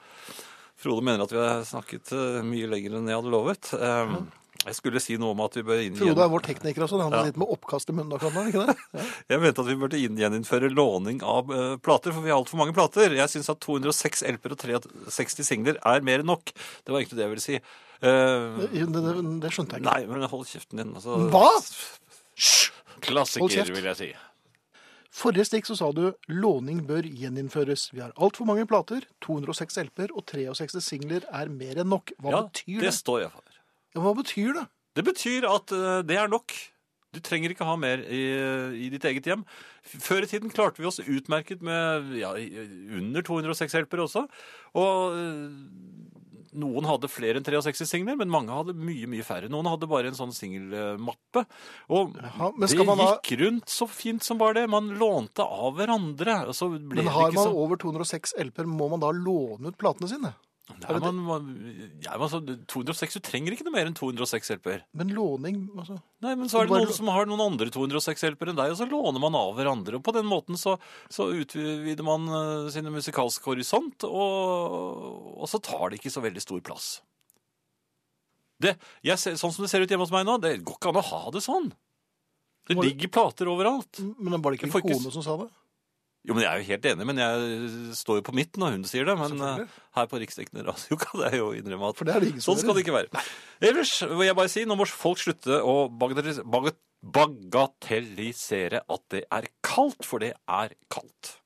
Frode 0.84 1.04
mener 1.06 1.22
at 1.24 1.30
vi 1.32 1.38
har 1.38 1.62
snakket 1.64 2.10
mye 2.44 2.66
lenger 2.68 2.96
enn 2.98 3.06
jeg 3.08 3.16
hadde 3.20 3.30
lovet. 3.32 3.70
Eh, 3.78 4.16
Jeg 4.64 4.74
skulle 4.78 5.00
si 5.02 5.16
noe 5.20 5.34
om 5.34 5.40
at 5.44 5.56
vi 5.58 5.62
bør 5.66 5.80
inn 5.84 5.96
Frode 5.98 6.22
er 6.24 6.30
vår 6.32 6.42
tekniker 6.46 6.84
også. 6.86 6.98
Han 7.02 7.12
Ja. 7.12 7.24
sitter 7.26 7.38
med 7.42 7.50
oppkast 7.52 7.90
i 7.90 7.92
munnen 7.92 8.14
akkurat 8.16 8.34
nå, 8.34 8.44
ikke 8.48 8.66
det? 8.66 8.76
Ja. 8.96 9.04
Jeg 9.34 9.40
mente 9.42 9.60
at 9.60 9.68
vi 9.68 9.76
burde 9.82 10.00
inn- 10.00 10.16
gjeninnføre 10.16 10.70
låning 10.72 11.22
av 11.22 11.50
uh, 11.52 11.76
plater, 11.84 12.12
for 12.16 12.24
vi 12.24 12.32
har 12.32 12.38
altfor 12.40 12.56
mange 12.62 12.72
plater. 12.76 13.12
Jeg 13.18 13.28
syns 13.34 13.50
at 13.52 13.60
206 13.60 14.24
LP-er 14.34 14.56
og 14.56 14.64
63 14.64 15.44
singler 15.44 15.76
er 15.84 16.00
mer 16.00 16.24
enn 16.24 16.30
nok. 16.32 16.54
Det 16.54 16.90
var 16.94 17.00
egentlig 17.02 17.20
det 17.20 17.26
jeg 17.26 17.34
ville 17.36 17.44
si. 17.44 17.60
Uh, 18.04 18.64
Det, 18.72 18.86
det, 18.92 19.16
det 19.44 19.52
skjønte 19.52 19.76
jeg 19.76 19.84
ikke. 19.84 19.90
nei, 19.92 20.06
men 20.08 20.28
hold 20.32 20.46
kjeften 20.48 20.80
din. 20.80 20.94
Altså, 20.96 21.20
Hva? 21.32 21.48
Hysj! 22.34 22.70
Klassiker, 23.04 23.68
vil 23.74 23.84
jeg 23.92 23.96
si. 24.00 24.10
Forrige 25.14 25.44
stikk 25.46 25.68
så 25.68 25.76
sa 25.78 25.92
du 25.94 26.08
låning 26.32 26.80
bør 26.88 27.06
gjeninnføres. 27.06 27.90
Vi 27.94 28.00
har 28.02 28.10
altfor 28.18 28.48
mange 28.48 28.64
plater, 28.66 29.04
206 29.22 29.76
LP-er 29.84 30.10
og 30.16 30.24
63 30.26 30.80
singler 30.82 31.26
er 31.30 31.52
mer 31.54 31.78
enn 31.84 31.92
nok. 31.92 32.10
Hva 32.18 32.32
Ja, 32.34 32.40
betyr 32.48 32.80
det 32.80 32.88
det? 32.88 32.94
står 32.96 33.20
jeg 33.22 33.30
for. 33.30 33.43
Ja, 33.94 34.02
hva 34.04 34.14
betyr 34.18 34.54
det? 34.58 34.68
Det 34.94 35.04
betyr 35.06 35.46
at 35.50 35.74
eh, 35.74 36.00
det 36.06 36.18
er 36.20 36.30
nok. 36.30 36.54
Du 37.14 37.20
trenger 37.22 37.52
ikke 37.54 37.66
ha 37.66 37.76
mer 37.78 38.02
i, 38.10 38.22
i 38.86 38.90
ditt 38.90 39.04
eget 39.06 39.26
hjem. 39.30 39.44
Før 39.86 40.24
i 40.26 40.30
tiden 40.30 40.50
klarte 40.50 40.82
vi 40.82 40.88
oss 40.90 40.98
utmerket 40.98 41.62
med 41.62 42.10
ja, 42.18 42.32
under 42.34 43.22
206 43.22 43.76
hjelpere 43.78 44.06
også. 44.08 44.24
Og 44.80 45.14
eh, 45.14 46.04
noen 46.54 46.86
hadde 46.86 47.10
flere 47.10 47.38
enn 47.40 47.46
63 47.46 47.86
singler, 47.86 48.18
men 48.18 48.30
mange 48.30 48.54
hadde 48.54 48.74
mye, 48.78 49.08
mye 49.10 49.26
færre. 49.26 49.50
Noen 49.50 49.68
hadde 49.70 49.88
bare 49.90 50.10
en 50.10 50.18
sånn 50.18 50.34
singelmappe. 50.34 51.44
Og 51.94 52.14
Jaha, 52.18 52.50
men 52.54 52.66
det 52.66 52.70
skal 52.74 52.88
man 52.88 53.02
ha, 53.02 53.08
gikk 53.16 53.40
rundt 53.42 53.74
så 53.74 53.88
fint 53.90 54.26
som 54.26 54.38
bare 54.40 54.60
det. 54.60 54.68
Man 54.70 54.92
lånte 55.00 55.46
av 55.46 55.74
hverandre. 55.78 56.40
og 56.50 56.58
Så 56.58 56.70
ble 56.74 57.02
men 57.02 57.10
det 57.10 57.14
har 57.14 57.30
ikke 57.30 57.40
man 57.40 57.50
så... 57.50 57.62
over 57.64 57.82
206 57.82 58.36
LP-er, 58.48 58.70
må 58.70 58.90
man 58.94 59.02
da 59.02 59.10
låne 59.14 59.70
ut 59.70 59.78
platene 59.80 60.10
sine? 60.10 60.34
Nei, 60.64 60.96
man, 60.96 61.18
man, 61.26 61.48
ja, 62.00 62.14
altså, 62.16 62.38
206, 62.40 63.18
Du 63.18 63.24
trenger 63.24 63.52
ikke 63.52 63.66
noe 63.66 63.74
mer 63.74 63.88
enn 63.90 63.96
206 63.96 64.48
hjelper. 64.48 64.78
Men 64.96 65.10
låning 65.12 65.58
altså. 65.76 65.98
Nei, 66.24 66.32
men 66.40 66.48
så 66.48 66.62
er 66.62 66.70
det 66.70 66.78
noen 66.78 66.94
som 66.96 67.10
har 67.12 67.28
noen 67.28 67.42
andre 67.44 67.68
206 67.74 68.24
hjelper 68.24 68.48
enn 68.48 68.56
deg, 68.56 68.72
og 68.72 68.78
så 68.80 68.86
låner 68.88 69.20
man 69.20 69.36
av 69.36 69.52
hverandre. 69.58 69.98
Og 70.00 70.06
på 70.06 70.14
den 70.16 70.24
måten 70.28 70.56
så, 70.60 70.78
så 71.12 71.28
utvider 71.36 72.06
man 72.06 72.24
uh, 72.32 72.70
sin 72.72 72.88
musikalske 72.88 73.44
horisont, 73.50 74.06
og, 74.08 75.36
og 75.36 75.50
så 75.52 75.60
tar 75.60 75.92
det 75.92 76.00
ikke 76.00 76.14
så 76.16 76.24
veldig 76.24 76.44
stor 76.46 76.64
plass. 76.64 76.88
Det, 78.64 78.78
jeg 79.04 79.20
ser, 79.20 79.36
sånn 79.36 79.52
som 79.52 79.66
det 79.66 79.72
ser 79.74 79.84
ut 79.84 79.92
hjemme 79.92 80.06
hos 80.06 80.14
meg 80.14 80.24
nå, 80.24 80.38
det 80.40 80.56
går 80.64 80.80
ikke 80.80 80.94
an 80.94 81.02
å 81.02 81.08
ha 81.10 81.22
det 81.34 81.44
sånn. 81.44 81.68
Det 82.64 82.78
ligger 82.80 83.12
plater 83.12 83.52
overalt. 83.52 84.00
Men 84.16 84.40
var 84.40 84.54
det 84.54 84.62
ikke 84.62 84.72
en 84.72 84.88
kone 84.88 85.12
som 85.12 85.24
sa 85.26 85.36
det? 85.42 85.50
Jo, 86.24 86.32
men 86.32 86.40
Jeg 86.46 86.48
er 86.50 86.56
jo 86.62 86.68
helt 86.70 86.86
enig, 86.88 87.04
men 87.04 87.18
jeg 87.20 87.96
står 87.98 88.18
jo 88.18 88.24
på 88.24 88.32
midten 88.36 88.62
når 88.64 88.70
hun 88.78 88.84
sier 88.88 89.04
det. 89.04 89.16
Men 89.20 89.42
eh, 89.44 89.72
her 89.98 90.06
på 90.08 90.20
Riksdekkende 90.22 90.64
radio 90.64 90.96
kan 91.02 91.20
jeg 91.26 91.40
jo 91.42 91.50
innrømme 91.58 91.90
at 91.92 92.00
er 92.16 92.40
Sånn 92.44 92.60
skal 92.60 92.74
det 92.78 92.82
ikke 92.86 92.96
være. 92.96 93.24
Ellers 93.60 93.92
vil 94.08 94.24
jeg 94.30 94.36
bare 94.38 94.52
si, 94.52 94.64
nå 94.64 94.74
må 94.80 94.84
folk 94.88 95.20
slutte 95.20 95.60
å 95.60 95.74
bagatellisere 97.04 98.80
at 98.88 99.02
det 99.12 99.22
er 99.28 99.44
kaldt, 99.66 100.00
for 100.08 100.18
det 100.24 100.32
er 100.48 100.72
kaldt. 100.92 101.44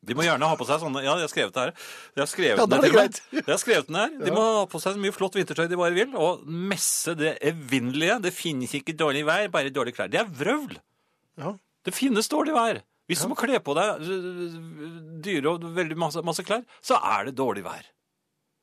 De 0.00 0.14
må 0.16 0.24
gjerne 0.24 0.48
ha 0.48 0.56
på 0.56 0.64
seg 0.64 0.80
sånne 0.80 1.02
Ja, 1.04 1.12
jeg 1.18 1.26
har 1.26 1.32
skrevet 1.32 1.52
det 1.56 1.64
her. 1.66 1.72
Jeg 2.16 2.22
har 2.22 2.30
skrevet 2.30 2.56
Ja, 2.62 2.64
er 2.64 2.84
det 2.86 2.92
greit. 2.94 3.18
Jeg 3.34 3.50
har 3.50 3.60
skrevet 3.60 3.90
den 3.90 3.98
her. 3.98 4.14
De 4.22 4.30
må 4.32 4.42
ha 4.46 4.62
på 4.70 4.78
seg 4.80 4.94
så 4.94 5.02
mye 5.02 5.12
flott 5.12 5.36
vintertøy 5.36 5.66
de 5.68 5.76
bare 5.80 5.96
vil, 5.96 6.14
og 6.16 6.46
messe 6.46 7.12
det 7.18 7.34
evinnelige. 7.50 8.16
Det 8.24 8.32
finnes 8.34 8.72
ikke 8.78 8.94
dårlig 8.96 9.26
vær, 9.28 9.50
bare 9.52 9.74
dårlige 9.74 9.98
klær. 9.98 10.08
Det 10.12 10.22
er 10.22 10.30
vrøvl. 10.38 10.78
Ja. 11.42 11.52
Det 11.84 11.92
finnes 11.96 12.30
dårlig 12.32 12.54
vær. 12.56 12.80
Hvis 13.10 13.24
du 13.24 13.30
må 13.32 13.34
kle 13.38 13.58
på 13.58 13.74
deg 13.74 14.04
øh, 14.06 14.58
dyre 15.24 15.56
og 15.56 15.64
veldig 15.74 15.96
masse, 15.98 16.22
masse 16.22 16.44
klær, 16.46 16.62
så 16.78 17.00
er 17.02 17.26
det 17.26 17.38
dårlig 17.40 17.64
vær. 17.66 17.88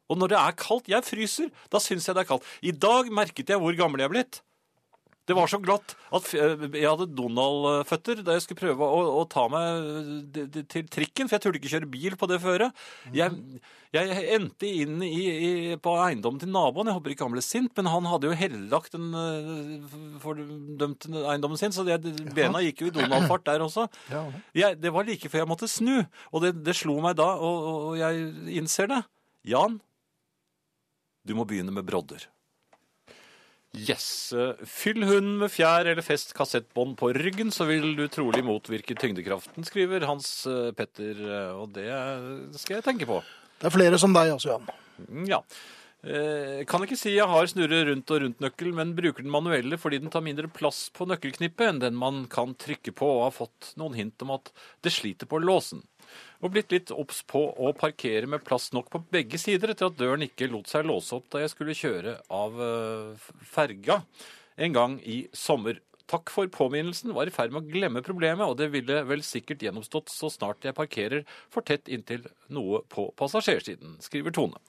Og 0.08 0.16
når 0.16 0.32
det 0.32 0.38
er 0.40 0.56
kaldt 0.56 0.88
Jeg 0.88 1.04
fryser. 1.04 1.50
Da 1.68 1.82
syns 1.84 2.08
jeg 2.08 2.16
det 2.16 2.24
er 2.24 2.30
kaldt. 2.30 2.48
I 2.64 2.72
dag 2.72 3.12
merket 3.12 3.52
jeg 3.52 3.60
hvor 3.60 3.76
gammel 3.76 4.00
jeg 4.00 4.08
er 4.08 4.14
blitt. 4.14 4.40
Det 5.28 5.36
var 5.36 5.50
så 5.52 5.58
glatt 5.60 5.92
at 6.16 6.28
øh, 6.40 6.62
jeg 6.72 6.88
hadde 6.88 7.06
Donald-føtter 7.18 8.22
da 8.24 8.38
jeg 8.38 8.46
skulle 8.46 8.62
prøve 8.62 8.88
å, 8.88 9.00
å 9.20 9.24
ta 9.28 9.44
meg 9.52 10.38
til 10.72 10.86
trikken, 10.88 11.28
for 11.28 11.36
jeg 11.36 11.44
turte 11.44 11.60
ikke 11.60 11.72
kjøre 11.74 11.90
bil 11.92 12.16
på 12.20 12.30
det 12.32 12.38
føret. 12.40 12.72
Jeg, 13.12 13.36
jeg 13.92 14.22
endte 14.38 14.70
inn 14.84 15.02
i, 15.04 15.26
i, 15.28 15.50
på 15.84 15.98
eiendommen 16.00 16.40
til 16.40 16.52
naboen. 16.54 16.88
Jeg 16.88 16.96
håper 16.96 17.12
ikke 17.16 17.28
han 17.28 17.36
ble 17.36 17.44
sint, 17.44 17.74
men 17.76 17.90
han 17.92 18.08
hadde 18.08 18.30
jo 18.32 18.38
hellagt 18.40 18.96
den 18.96 19.10
øh, 19.20 19.98
fordømte 20.24 21.12
eiendommen 21.26 21.60
sin, 21.60 21.76
så 21.76 21.84
det, 21.88 22.00
bena 22.38 22.64
gikk 22.64 22.86
jo 22.86 22.92
i 22.94 22.96
Donald-fart 23.02 23.44
der 23.52 23.66
også. 23.68 23.90
Jeg, 24.64 24.80
det 24.80 24.94
var 24.96 25.04
like 25.08 25.28
før 25.30 25.44
jeg 25.44 25.52
måtte 25.52 25.68
snu, 25.70 25.98
og 26.32 26.42
det, 26.48 26.54
det 26.64 26.74
slo 26.80 26.96
meg 27.04 27.20
da, 27.20 27.28
og- 27.36 27.68
og 27.92 28.00
jeg 28.00 28.32
innser 28.62 28.88
det. 28.96 29.04
Jan, 29.52 29.76
du 31.28 31.36
må 31.36 31.44
begynne 31.48 31.76
med 31.76 31.84
brodder. 31.88 32.24
Yes. 33.86 34.34
Fyll 34.68 35.06
hunden 35.06 35.38
med 35.42 35.52
fjær 35.54 35.88
eller 35.92 36.06
fest 36.06 36.34
kassettbånd 36.38 36.98
på 37.00 37.12
ryggen, 37.18 37.52
så 37.54 37.68
vil 37.70 37.94
du 37.98 38.06
trolig 38.12 38.44
motvirke 38.46 38.98
tyngdekraften, 38.98 39.66
skriver 39.68 40.08
Hans 40.10 40.30
eh, 40.50 40.72
Petter, 40.78 41.20
eh, 41.22 41.56
og 41.56 41.74
det 41.76 41.90
skal 42.60 42.80
jeg 42.80 42.88
tenke 42.88 43.10
på. 43.10 43.22
Det 43.58 43.70
er 43.70 43.74
flere 43.74 44.00
som 44.02 44.14
deg 44.16 44.36
også, 44.36 44.56
Jan. 44.56 44.72
Mm, 45.08 45.28
Ja. 45.34 45.42
Eh, 46.08 46.62
kan 46.70 46.84
ikke 46.86 46.96
si 46.96 47.16
jeg 47.16 47.26
har 47.28 47.48
snurre 47.50 47.80
rundt 47.90 48.12
og 48.14 48.22
rundt-nøkkel, 48.22 48.70
men 48.78 48.94
bruker 48.96 49.26
den 49.26 49.34
manuelle 49.34 49.80
fordi 49.82 49.98
den 50.00 50.12
tar 50.14 50.22
mindre 50.24 50.48
plass 50.48 50.92
på 50.94 51.08
nøkkelknippet 51.10 51.72
enn 51.72 51.82
den 51.82 51.98
man 51.98 52.28
kan 52.32 52.54
trykke 52.56 52.94
på, 52.96 53.10
og 53.18 53.24
har 53.26 53.34
fått 53.36 53.72
noen 53.82 53.98
hint 53.98 54.22
om 54.24 54.36
at 54.38 54.52
det 54.86 54.94
sliter 54.94 55.28
på 55.28 55.42
låsen. 55.42 55.82
Og 56.44 56.54
blitt 56.54 56.74
litt 56.74 56.94
obs 56.94 57.24
på 57.26 57.42
å 57.50 57.74
parkere 57.78 58.30
med 58.30 58.44
plass 58.46 58.70
nok 58.76 58.92
på 58.94 59.02
begge 59.14 59.40
sider 59.42 59.74
etter 59.74 59.90
at 59.90 59.98
døren 59.98 60.26
ikke 60.28 60.50
lot 60.52 60.70
seg 60.70 60.86
låse 60.86 61.16
opp 61.18 61.32
da 61.34 61.42
jeg 61.42 61.54
skulle 61.54 61.78
kjøre 61.78 62.18
av 62.34 62.62
eh, 62.62 63.30
ferga 63.56 64.02
en 64.58 64.76
gang 64.76 64.98
i 65.02 65.24
sommer. 65.34 65.82
Takk 66.08 66.32
for 66.32 66.48
påminnelsen. 66.48 67.12
Var 67.16 67.28
i 67.28 67.34
ferd 67.36 67.52
med 67.52 67.66
å 67.66 67.74
glemme 67.74 68.06
problemet, 68.06 68.46
og 68.48 68.56
det 68.62 68.70
ville 68.72 69.02
vel 69.10 69.26
sikkert 69.26 69.66
gjennomstått 69.66 70.14
så 70.14 70.30
snart 70.32 70.64
jeg 70.64 70.78
parkerer 70.78 71.26
for 71.52 71.66
tett 71.68 71.90
inntil 71.92 72.30
noe 72.54 72.84
på 72.88 73.10
passasjersiden, 73.20 73.98
skriver 74.06 74.36
Tone. 74.36 74.62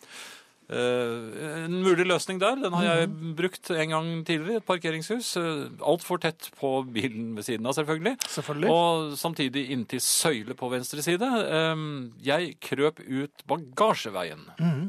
Eh, 0.68 1.64
en 1.64 1.78
mulig 1.80 2.04
løsning 2.04 2.40
der, 2.42 2.58
den 2.60 2.76
har 2.76 2.84
jeg 2.84 3.08
brukt 3.38 3.70
en 3.72 3.94
gang 3.94 4.10
tidligere 4.28 4.60
et 4.60 4.68
parkeringshus. 4.68 5.30
Uh, 5.40 5.64
Altfor 5.80 6.20
tett 6.20 6.50
på 6.60 6.74
bilen 6.84 7.32
ved 7.38 7.48
siden 7.48 7.66
av, 7.68 7.76
selvfølgelig. 7.78 8.18
Selvfølgelig. 8.36 8.70
Og 8.74 9.16
samtidig 9.20 9.68
inntil 9.72 10.02
søyle 10.04 10.56
på 10.58 10.70
venstre 10.72 11.04
side. 11.04 11.32
Eh, 11.48 11.82
jeg 12.28 12.54
krøp 12.68 13.00
ut 13.00 13.44
bagasjeveien. 13.48 14.46
Mm. 14.60 14.88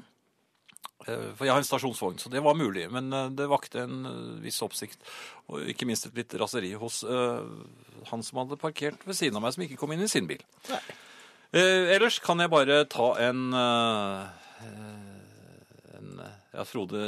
For 1.10 1.48
jeg 1.48 1.54
har 1.54 1.62
en 1.62 1.68
stasjonsvogn, 1.68 2.18
så 2.20 2.30
det 2.32 2.42
var 2.44 2.58
mulig. 2.60 2.86
Men 2.92 3.12
eh, 3.14 3.30
det 3.36 3.48
vakte 3.50 3.86
en 3.86 4.00
eh, 4.06 4.18
viss 4.44 4.60
oppsikt, 4.66 5.00
og 5.50 5.70
ikke 5.72 5.88
minst 5.90 6.10
et 6.10 6.18
litt 6.18 6.36
raseri 6.42 6.74
hos 6.80 7.02
eh, 7.08 7.46
han 8.12 8.26
som 8.26 8.42
hadde 8.44 8.60
parkert 8.60 9.06
ved 9.08 9.18
siden 9.18 9.40
av 9.40 9.46
meg, 9.46 9.56
som 9.56 9.66
ikke 9.66 9.80
kom 9.80 9.96
inn 9.96 10.04
i 10.04 10.12
sin 10.12 10.28
bil. 10.30 10.44
Eh, 10.70 11.96
ellers 11.96 12.20
kan 12.24 12.44
jeg 12.44 12.52
bare 12.52 12.84
ta 12.92 13.14
en, 13.30 13.48
eh, 13.56 14.68
en 14.68 14.99
Ja, 16.54 16.64
Frode 16.66 17.00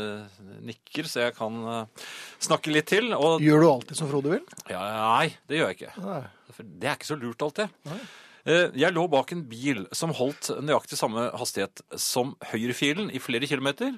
nikker, 0.62 1.08
så 1.10 1.24
jeg 1.24 1.34
kan 1.38 1.56
eh, 1.66 2.04
snakke 2.46 2.70
litt 2.74 2.90
til. 2.92 3.08
Og 3.18 3.42
Gjør 3.42 3.64
du 3.64 3.70
alltid 3.72 3.98
som 3.98 4.10
Frode 4.12 4.36
vil? 4.36 4.44
ja, 4.70 4.82
nei, 5.18 5.32
det 5.50 5.58
gjør 5.58 5.72
jeg 5.72 5.80
ikke. 5.80 5.94
Nei. 6.06 6.20
Det 6.62 6.90
er 6.92 6.98
ikke 7.00 7.10
så 7.10 7.18
lurt 7.18 7.42
alltid. 7.48 7.74
Nei. 7.90 8.00
Eh, 8.46 8.68
Jeg 8.84 8.94
lå 8.94 9.08
bak 9.10 9.32
en 9.34 9.42
bil 9.50 9.84
som 9.98 10.14
holdt 10.18 10.52
nøyaktig 10.62 10.98
samme 11.00 11.28
hastighet 11.38 11.82
som 11.98 12.36
høyrefilen 12.52 13.10
i 13.14 13.22
flere 13.22 13.50
kilometer. 13.50 13.98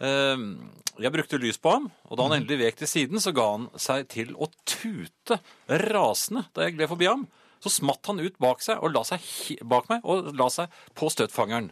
Eh, 0.00 0.36
Jeg 1.00 1.12
brukte 1.14 1.38
lys 1.40 1.56
på 1.62 1.70
ham, 1.72 1.86
og 2.10 2.18
da 2.18 2.26
han 2.26 2.40
endelig 2.40 2.58
vek 2.64 2.76
til 2.82 2.88
siden, 2.90 3.20
så 3.22 3.32
ga 3.36 3.46
han 3.54 3.68
seg 3.80 4.08
til 4.12 4.34
å 4.36 4.50
tute 4.68 5.38
rasende 5.86 6.42
da 6.52 6.66
jeg 6.66 6.76
gled 6.76 6.90
forbi 6.90 7.06
ham. 7.08 7.28
Så 7.60 7.70
smatt 7.72 8.06
han 8.08 8.20
ut 8.20 8.36
bak, 8.40 8.60
seg 8.64 8.80
og 8.82 8.92
la 8.94 9.02
seg 9.04 9.20
bak 9.68 9.88
meg 9.92 10.04
og 10.08 10.30
la 10.36 10.48
seg 10.52 10.72
på 10.96 11.10
støtfangeren. 11.12 11.70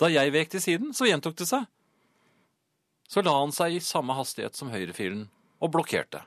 Da 0.00 0.08
jeg 0.10 0.32
vek 0.34 0.50
til 0.54 0.62
siden, 0.62 0.92
så 0.96 1.06
gjentok 1.08 1.36
det 1.38 1.46
seg. 1.48 1.66
Så 3.10 3.22
la 3.22 3.34
han 3.36 3.52
seg 3.54 3.76
i 3.76 3.82
samme 3.84 4.16
hastighet 4.16 4.56
som 4.58 4.72
høyrefilen 4.72 5.26
og 5.62 5.70
blokkerte. 5.74 6.24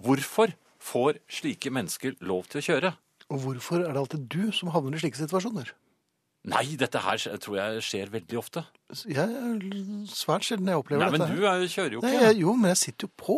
Hvorfor 0.00 0.52
får 0.80 1.18
slike 1.32 1.72
mennesker 1.74 2.14
lov 2.24 2.46
til 2.52 2.60
å 2.60 2.66
kjøre? 2.68 2.92
Og 3.30 3.42
hvorfor 3.44 3.82
er 3.84 3.92
det 3.94 4.00
alltid 4.00 4.26
du 4.32 4.50
som 4.54 4.70
havner 4.74 4.96
i 4.98 5.02
slike 5.02 5.18
situasjoner? 5.20 5.72
Nei, 6.50 6.64
dette 6.80 7.02
her 7.04 7.20
tror 7.42 7.56
jeg 7.58 7.82
skjer 7.84 8.12
veldig 8.14 8.38
ofte. 8.40 8.62
Jeg 9.04 9.20
er 9.20 9.58
svært 10.08 10.46
sjelden 10.46 10.70
jeg 10.72 10.80
opplever 10.80 11.04
Nei, 11.04 11.10
men 11.12 11.20
dette. 11.26 11.34
du 11.36 11.44
er, 11.44 11.66
kjører 11.68 11.98
jo 11.98 12.00
Nei, 12.04 12.14
ikke. 12.14 12.22
jeg, 12.30 12.38
jo, 12.40 12.54
men 12.56 12.72
jeg 12.72 12.80
sitter 12.80 13.06
jo 13.08 13.12
på. 13.20 13.36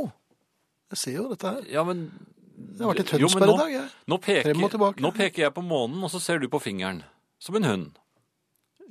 Jeg 0.93 1.01
ser 1.03 1.17
jo 1.17 1.25
dette 1.33 1.51
her. 1.57 1.67
Ja, 1.73 1.83
men 1.89 2.05
Jeg 2.63 2.85
har 2.85 2.93
vært 2.93 3.03
i 3.03 3.09
Tønsberg 3.11 3.51
i 3.51 3.59
dag, 3.59 3.73
jeg. 3.75 3.89
Nå 4.13 4.19
peker, 4.23 4.61
nå 5.03 5.11
peker 5.17 5.47
jeg 5.49 5.55
på 5.57 5.65
månen, 5.67 5.99
og 6.07 6.13
så 6.13 6.21
ser 6.23 6.39
du 6.39 6.47
på 6.53 6.61
fingeren. 6.63 7.03
Som 7.43 7.59
en 7.59 7.67
hund. 7.67 7.89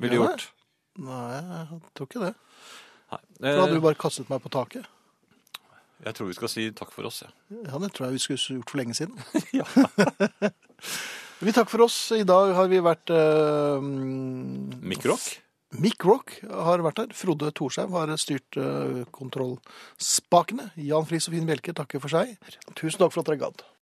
Ville 0.02 0.18
Ja, 0.18 0.26
gjort. 0.32 0.48
Nei, 1.02 1.28
jeg 1.38 1.82
tror 1.98 2.10
ikke 2.10 2.24
det. 2.26 2.34
Nei. 3.12 3.22
Da 3.40 3.54
hadde 3.62 3.70
Eh, 3.72 3.78
du 3.78 3.86
bare 3.86 4.00
kastet 4.00 4.30
meg 4.32 4.42
på 4.44 4.52
taket. 4.54 4.90
Jeg 6.02 6.16
tror 6.18 6.28
vi 6.32 6.34
skal 6.34 6.50
si 6.50 6.64
takk 6.74 6.90
for 6.92 7.06
oss, 7.06 7.22
ja. 7.22 7.30
Ja, 7.68 7.78
det 7.78 7.92
tror 7.94 8.08
jeg 8.10 8.18
vi 8.18 8.24
skulle 8.26 8.58
gjort 8.60 8.72
for 8.74 8.82
lenge 8.82 8.98
siden. 8.98 9.16
Ja. 9.60 9.66
Vi 11.42 11.54
takker 11.54 11.72
for 11.74 11.86
oss. 11.88 11.96
I 12.14 12.26
dag 12.28 12.52
har 12.54 12.68
vi 12.70 12.78
vært 12.86 13.10
uh, 13.10 13.82
mm, 13.82 14.82
Mikrock? 14.82 15.24
Mick 15.82 16.04
Rock 16.04 16.34
har 16.44 16.82
vært 16.84 17.00
her. 17.00 17.14
Frode 17.16 17.48
Thorshaug 17.56 17.94
har 17.96 18.12
styrt 18.20 18.58
eh, 18.60 19.06
kontrollspakene. 19.16 20.66
Jan 20.84 21.06
Friis 21.08 21.30
og 21.30 21.36
Finn 21.38 21.48
Bjelke 21.48 21.72
takker 21.78 22.02
for 22.04 22.12
seg. 22.12 22.34
Tusen 22.76 23.00
takk 23.00 23.14
for 23.14 23.24
at 23.24 23.30
dere 23.32 23.40
gadd. 23.40 23.64